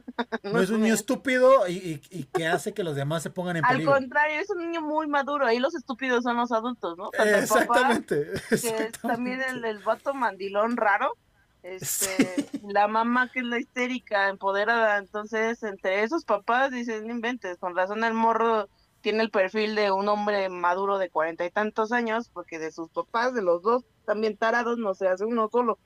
[0.42, 1.98] no, es un niño estúpido y,
[2.32, 3.92] que hace que los demás se pongan en peligro.
[3.92, 5.46] Al contrario, es un niño muy maduro.
[5.46, 7.10] Ahí los estúpidos son los adultos, ¿no?
[7.12, 8.54] exactamente, Que
[8.86, 11.16] es también el, el vato mandilón raro.
[11.62, 14.98] Este, La mamá que es la histérica, empoderada.
[14.98, 17.58] Entonces, entre esos papás, dicen, no inventes.
[17.58, 18.68] Con razón el morro
[19.00, 22.88] tiene el perfil de un hombre maduro de cuarenta y tantos años, porque de sus
[22.90, 25.78] papás, de los dos, también tarados, no se hace uno solo.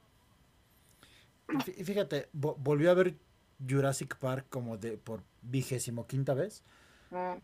[1.77, 3.17] Y fíjate, volvió a ver
[3.67, 6.65] Jurassic Park como de por vigésimo quinta vez.
[7.11, 7.39] Mm.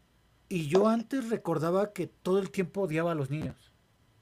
[0.49, 3.73] Y yo antes recordaba que todo el tiempo odiaba a los niños.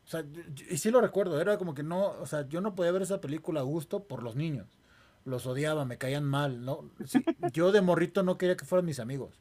[0.04, 0.24] O sea,
[0.70, 3.20] y sí lo recuerdo, era como que no, o sea, yo no podía ver esa
[3.20, 4.78] película a gusto por los niños.
[5.24, 6.90] Los odiaba, me caían mal, ¿no?
[7.52, 9.40] yo de morrito no quería que fueran mis amigos.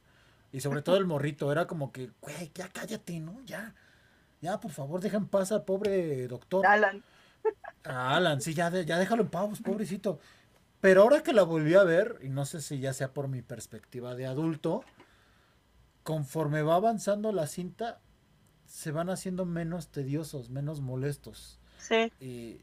[0.52, 3.42] Y sobre todo el morrito, era como que, güey, ya cállate, ¿no?
[3.46, 3.76] Ya,
[4.42, 6.66] ya, por favor, deja en paz al pobre doctor.
[6.66, 7.04] Alan.
[7.84, 10.20] Alan, sí, ya, ya déjalo en paz, pobrecito.
[10.82, 13.42] Pero ahora que la volví a ver, y no sé si ya sea por mi
[13.42, 14.84] perspectiva de adulto,
[16.04, 18.00] conforme va avanzando la cinta,
[18.66, 21.60] se van haciendo menos tediosos, menos molestos.
[21.80, 22.12] Sí.
[22.20, 22.62] Y,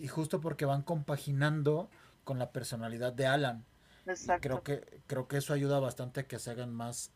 [0.00, 1.90] y, justo porque van compaginando
[2.24, 3.64] con la personalidad de Alan.
[4.06, 4.40] Exacto.
[4.42, 7.12] creo que, creo que eso ayuda bastante a que se hagan más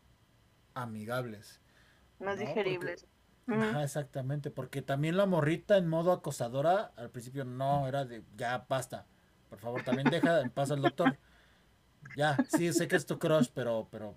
[0.75, 1.61] amigables.
[2.19, 3.07] Más digeribles.
[3.47, 8.67] Ajá, exactamente, porque también la morrita en modo acosadora al principio no era de ya
[8.69, 9.07] basta,
[9.53, 11.19] por favor, también deja en paz al doctor.
[12.17, 14.17] Ya, sí, sé que es tu crush, pero, pero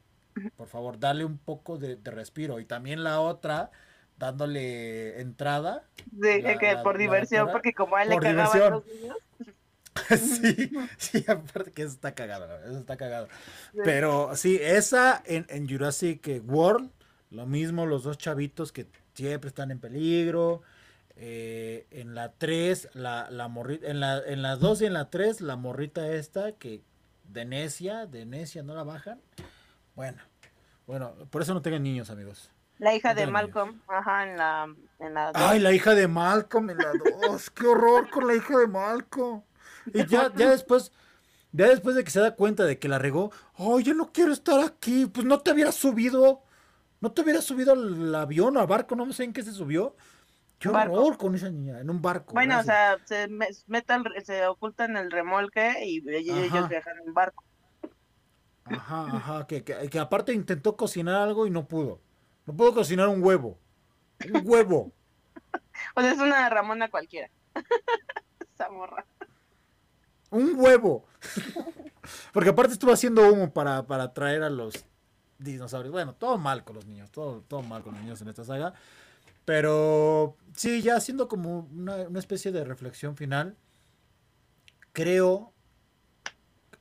[0.55, 2.61] por favor, dale un poco de, respiro.
[2.61, 3.69] Y también la otra,
[4.17, 5.83] dándole entrada.
[5.97, 9.17] Sí, que por diversión, porque como a él le cagaban los niños.
[10.17, 13.27] sí, sí, aparte que eso está cagado, eso está cagado.
[13.83, 16.89] Pero sí, esa en, en Jurassic World,
[17.29, 20.61] lo mismo, los dos chavitos que siempre están en peligro.
[21.17, 25.09] Eh, en la 3, la, la morrita, en la, en la 2 y en la
[25.09, 26.81] 3, la morrita esta que
[27.23, 29.21] de necia, de necia no la bajan.
[29.95, 30.21] Bueno,
[30.87, 32.51] bueno, por eso no tengan niños, amigos.
[32.77, 36.77] La hija de Malcolm, ajá, en la, en la Ay, la hija de Malcolm en
[36.77, 39.43] la 2, qué horror con la hija de Malcolm.
[39.93, 40.91] Y ya, ya después,
[41.53, 44.33] ya después de que se da cuenta de que la regó, ay, yo no quiero
[44.33, 46.43] estar aquí, pues no te hubieras subido.
[46.99, 48.95] ¿No te hubiera subido al avión o al barco?
[48.95, 49.95] No sé en qué se subió.
[50.59, 52.33] Qué horror con esa niña, en un barco.
[52.33, 53.27] Bueno, o sea, se,
[53.67, 57.43] meta se oculta en el remolque y ellos viajan en un barco.
[58.65, 62.01] Ajá, ajá, que, que, aparte intentó cocinar algo y no pudo.
[62.45, 63.59] No pudo cocinar un huevo.
[64.33, 64.91] Un huevo.
[65.95, 67.29] o sea, es una Ramona cualquiera.
[68.53, 69.05] esa morra.
[70.31, 71.05] Un huevo.
[72.33, 74.85] Porque aparte estuvo haciendo humo para, para traer a los
[75.37, 75.91] dinosaurios.
[75.91, 78.73] Bueno, todo mal con los niños, todo, todo mal con los niños en esta saga.
[79.45, 83.55] Pero sí, ya haciendo como una, especie de reflexión final,
[84.91, 85.53] creo,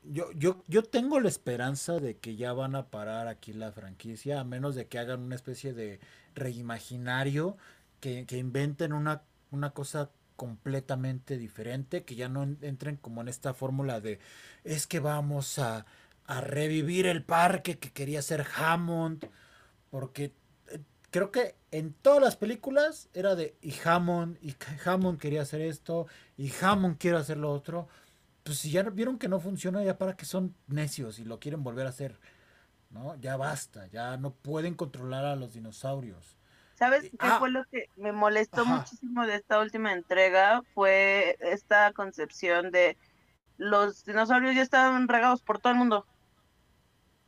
[0.02, 4.40] yo, yo, yo tengo la esperanza de que ya van a parar aquí la franquicia,
[4.40, 6.00] a menos de que hagan una especie de
[6.34, 7.56] reimaginario,
[8.00, 13.54] que, que inventen una, una cosa completamente diferente, que ya no entren como en esta
[13.54, 14.18] fórmula de
[14.64, 15.86] es que vamos a
[16.26, 19.28] a revivir el parque que quería ser Hammond,
[19.90, 20.32] porque
[21.14, 26.08] creo que en todas las películas era de y Hammond, y Hammond quería hacer esto,
[26.36, 27.86] y Hammond quiere hacer lo otro.
[28.42, 31.62] Pues si ya vieron que no funciona, ya para que son necios y lo quieren
[31.62, 32.18] volver a hacer,
[32.90, 33.14] ¿no?
[33.20, 36.36] Ya basta, ya no pueden controlar a los dinosaurios.
[36.74, 37.36] ¿Sabes qué ah.
[37.38, 40.62] fue lo que me molestó muchísimo de esta última entrega?
[40.74, 42.96] Fue esta concepción de
[43.56, 46.06] los dinosaurios ya estaban regados por todo el mundo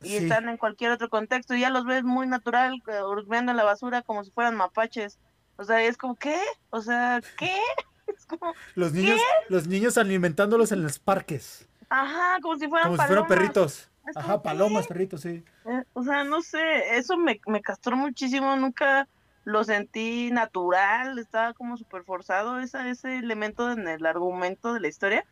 [0.03, 3.57] y están en cualquier otro contexto y ya los ves muy natural eh, hurmeando en
[3.57, 5.19] la basura como si fueran mapaches.
[5.57, 6.39] O sea, es como, ¿qué?
[6.69, 7.51] O sea, ¿qué?
[8.07, 9.19] Es como, los niños,
[9.49, 11.67] los niños alimentándolos en los parques.
[11.89, 13.89] Ajá, como si fueran Como si fueran perritos.
[14.15, 15.43] Ajá, palomas, perritos, sí.
[15.65, 19.09] Eh, o sea, no sé, eso me, me castró muchísimo, nunca
[19.43, 24.87] lo sentí natural, estaba como súper forzado esa, ese elemento en el argumento de la
[24.87, 25.25] historia.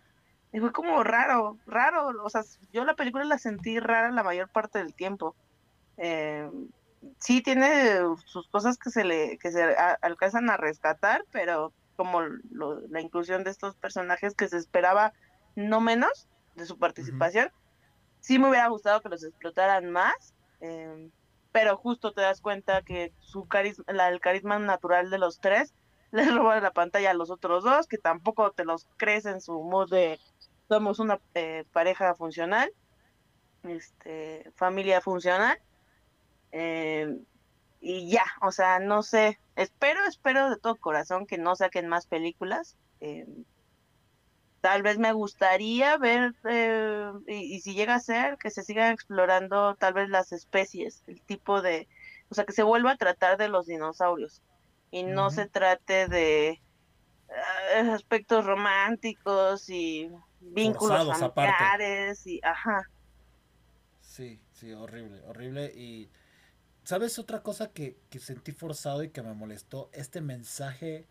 [0.56, 2.14] Y fue como raro, raro.
[2.24, 2.42] O sea,
[2.72, 5.36] yo la película la sentí rara la mayor parte del tiempo.
[5.98, 6.50] Eh,
[7.20, 13.02] sí tiene sus cosas que se le que se alcanzan a rescatar, pero como la
[13.02, 15.12] inclusión de estos personajes que se esperaba
[15.58, 17.52] no menos de su participación,
[18.22, 21.10] sí me hubiera gustado que los explotaran más, eh,
[21.52, 25.74] pero justo te das cuenta que su carisma, el carisma natural de los tres
[26.12, 29.62] les roba la pantalla a los otros dos, que tampoco te los crees en su
[29.62, 30.18] mood de
[30.68, 32.72] somos una eh, pareja funcional,
[33.64, 35.58] este, familia funcional,
[36.52, 37.18] eh,
[37.82, 42.08] y ya, o sea, no sé, espero, espero de todo corazón que no saquen más
[42.08, 42.78] películas.
[43.00, 43.28] Eh,
[44.62, 46.34] tal vez me gustaría ver,
[47.28, 51.62] y, si llega a ser, que se sigan explorando tal vez las especies, el tipo
[51.62, 51.88] de,
[52.30, 54.42] o sea, que se vuelva a tratar de los dinosaurios
[54.90, 56.60] y no se trate de
[57.92, 60.10] aspectos románticos y
[60.54, 62.90] vínculos familiares y ajá.
[64.02, 66.10] Sí, sí, horrible, horrible y
[66.84, 69.90] ¿sabes otra cosa que, sentí forzado y que me molestó?
[69.94, 71.08] Este mensaje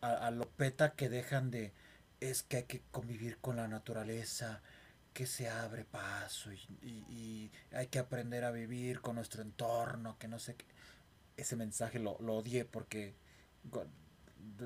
[0.00, 1.72] a, a Lopeta que dejan de
[2.20, 4.62] es que hay que convivir con la naturaleza,
[5.12, 10.38] que se abre paso y, hay que aprender a vivir con nuestro entorno, que no
[10.38, 10.64] sé qué.
[11.36, 13.14] Ese mensaje lo, lo odié porque...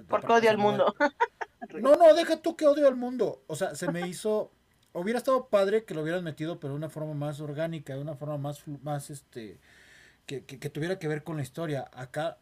[0.08, 0.94] Porque odio al mundo.
[1.80, 3.44] No, no, deja tú que odio al mundo.
[3.46, 4.52] O sea, se me hizo.
[4.92, 8.14] Hubiera estado padre que lo hubieran metido, pero de una forma más orgánica, de una
[8.16, 9.58] forma más, más este.
[10.26, 11.88] Que, que, tuviera que ver con la historia.
[11.94, 12.38] Acá,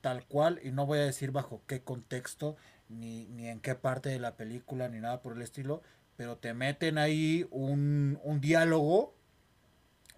[0.00, 2.56] tal cual, y no voy a decir bajo qué contexto,
[2.88, 5.82] ni, ni en qué parte de la película, ni nada por el estilo,
[6.16, 9.14] pero te meten ahí un, un diálogo.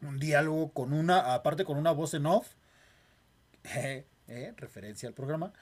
[0.02, 1.34] Un diálogo con una.
[1.34, 2.54] Aparte con una voz en off.
[4.28, 5.52] eh, referencia al programa,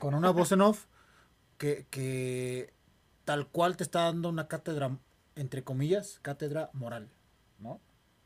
[0.00, 0.86] con una voz en off
[1.58, 2.72] que, que
[3.24, 4.96] tal cual te está dando una cátedra,
[5.36, 7.08] entre comillas, cátedra moral,
[7.60, 7.80] ¿no?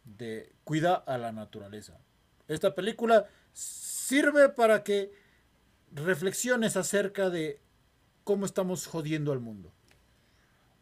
[0.04, 1.98] De cuida a la naturaleza.
[2.48, 5.12] Esta película sirve para que
[5.92, 7.60] reflexiones acerca de
[8.22, 9.72] cómo estamos jodiendo al mundo.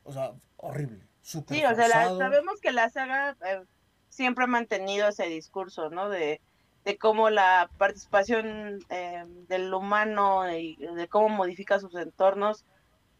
[0.04, 1.06] O sea, horrible.
[1.22, 3.62] Super Sí, o sea, la- sabemos que la saga eh,
[4.08, 6.08] siempre ha mantenido ese discurso, ¿no?
[6.08, 6.40] De,
[6.84, 12.64] de cómo la participación eh, del humano y de cómo modifica sus entornos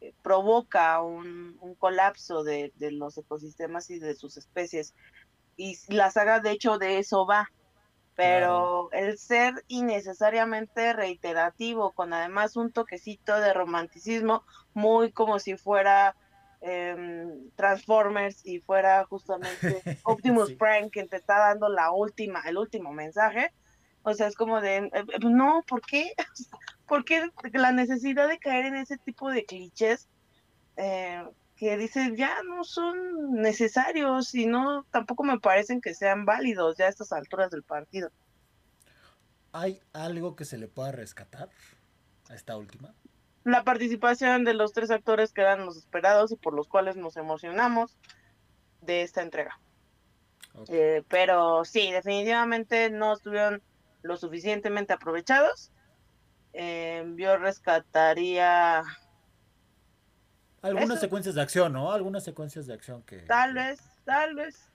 [0.01, 4.95] eh, provoca un, un colapso de, de los ecosistemas y de sus especies.
[5.57, 7.51] Y la saga, de hecho, de eso va.
[8.15, 14.45] Pero el ser innecesariamente reiterativo, con además un toquecito de romanticismo,
[14.75, 16.15] muy como si fuera
[16.63, 20.57] em, Transformers y fuera justamente Optimus Sí.
[20.57, 23.53] Prime que te está dando la última, el último mensaje.
[24.05, 26.13] O sea, es como de, eh, eh, no, ¿por qué?
[26.87, 30.09] ¿Por qué la necesidad de caer en ese tipo de clichés
[30.77, 31.25] eh,
[31.57, 36.87] que dices ya no son necesarios y no tampoco me parecen que sean válidos ya
[36.87, 38.11] a estas alturas del partido?
[39.53, 41.51] ¿Hay algo que se le pueda rescatar
[42.29, 42.95] a esta última?
[43.45, 47.17] La participación de los tres actores que eran los esperados y por los cuales nos
[47.17, 47.99] emocionamos
[48.81, 49.59] de esta entrega.
[50.69, 53.63] Eh, pero sí, definitivamente no estuvieron
[54.03, 55.73] lo suficientemente aprovechados.
[56.53, 58.83] Eh, yo rescataría
[60.61, 61.93] Algunas eso- secuencias de acción, ¿no?
[61.93, 63.19] Algunas secuencias de acción que...
[63.23, 64.71] tal vez, tal vez,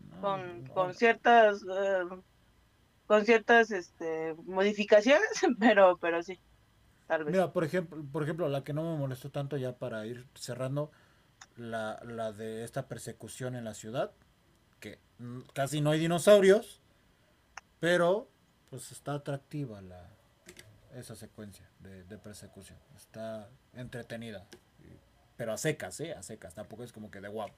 [0.00, 0.74] no, con, no.
[0.74, 2.04] con ciertas eh,
[3.06, 5.26] con ciertas este, modificaciones,
[5.58, 6.38] pero, pero sí,
[7.08, 7.32] tal vez.
[7.32, 10.92] Mira, por ejemplo, por ejemplo, la que no me molestó tanto ya para ir cerrando,
[11.56, 14.12] la, la de esta persecución en la ciudad,
[14.78, 15.00] que
[15.54, 16.80] casi no hay dinosaurios,
[17.80, 18.28] pero
[18.70, 20.08] pues está atractiva la
[20.94, 22.78] esa secuencia de, de persecución.
[22.96, 24.46] Está entretenida.
[25.36, 26.14] Pero a secas, ¿eh?
[26.14, 26.54] A secas.
[26.54, 27.54] Tampoco es como que de guapo.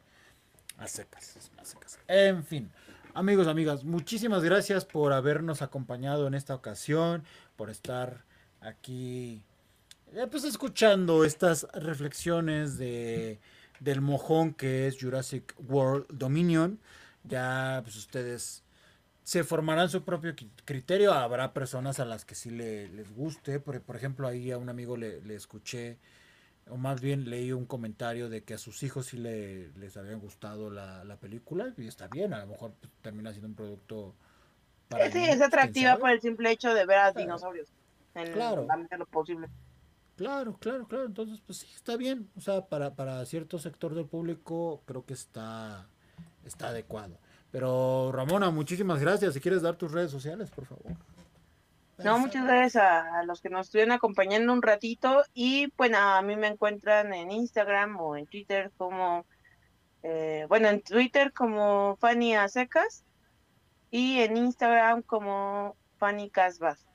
[0.77, 1.99] A secas, a secas.
[2.07, 2.71] En fin,
[3.13, 7.25] amigos, amigas, muchísimas gracias por habernos acompañado en esta ocasión,
[7.57, 8.25] por estar
[8.61, 9.43] aquí,
[10.13, 13.39] eh, pues escuchando estas reflexiones de,
[13.81, 16.79] del mojón que es Jurassic World Dominion.
[17.25, 18.63] Ya, pues ustedes
[19.23, 20.35] se formarán su propio
[20.65, 21.13] criterio.
[21.13, 23.61] Habrá personas a las que sí le, les guste.
[23.61, 25.99] Por, por ejemplo, ahí a un amigo le, le escuché,
[26.69, 30.15] o más bien leí un comentario de que a sus hijos sí le, les había
[30.15, 31.75] gustado la, la película.
[31.77, 32.73] Y está bien, a lo mejor
[33.03, 34.15] termina siendo un producto
[34.89, 37.69] para sí, es atractiva por el simple hecho de ver a dinosaurios
[38.15, 38.65] en Claro.
[38.67, 39.49] la medida de lo posible.
[40.17, 41.07] Claro, claro, claro.
[41.07, 42.31] Entonces, pues sí, está bien.
[42.37, 45.87] O sea, para, para cierto sector del público creo que está,
[46.45, 47.19] está adecuado.
[47.51, 49.35] Pero Ramona, muchísimas gracias.
[49.35, 50.93] Si quieres dar tus redes sociales, por favor.
[51.99, 56.23] No, muchas gracias a, a los que nos estuvieron acompañando un ratito y bueno, a
[56.23, 59.27] mí me encuentran en Instagram o en Twitter como,
[60.03, 63.05] eh, bueno, en Twitter como Fanny a secas
[63.91, 66.87] y en Instagram como Fanny Casbas.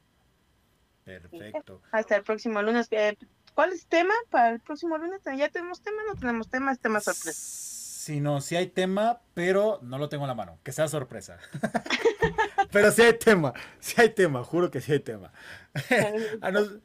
[1.05, 1.81] Perfecto.
[1.91, 2.87] Hasta el próximo lunes.
[2.91, 3.15] Eh,
[3.53, 5.21] ¿Cuál es el tema para el próximo lunes?
[5.37, 6.01] ¿Ya tenemos tema?
[6.07, 6.71] ¿No tenemos tema?
[6.71, 7.39] Es tema sorpresa.
[7.41, 10.59] Si no, si hay tema, pero no lo tengo en la mano.
[10.63, 11.37] Que sea sorpresa.
[12.71, 15.31] pero si hay tema, si hay tema, juro que sí hay tema.
[16.41, 16.77] a, nos-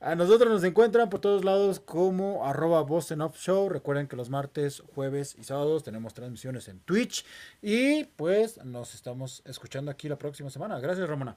[0.00, 3.68] a nosotros nos encuentran por todos lados como arroba en Off Show.
[3.68, 7.24] Recuerden que los martes, jueves y sábados tenemos transmisiones en Twitch.
[7.62, 10.78] Y pues nos estamos escuchando aquí la próxima semana.
[10.80, 11.36] Gracias, Ramona.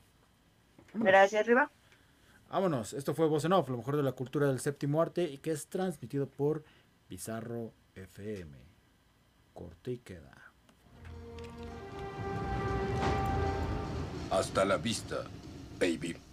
[0.94, 1.70] Gracias, Riva.
[2.50, 2.94] Vámonos.
[2.94, 5.68] Esto fue Voz Off, lo mejor de la cultura del séptimo arte y que es
[5.68, 6.64] transmitido por
[7.10, 8.58] Bizarro FM.
[9.54, 10.34] Corte y queda.
[14.32, 15.24] Hasta la vista,
[15.80, 16.27] baby.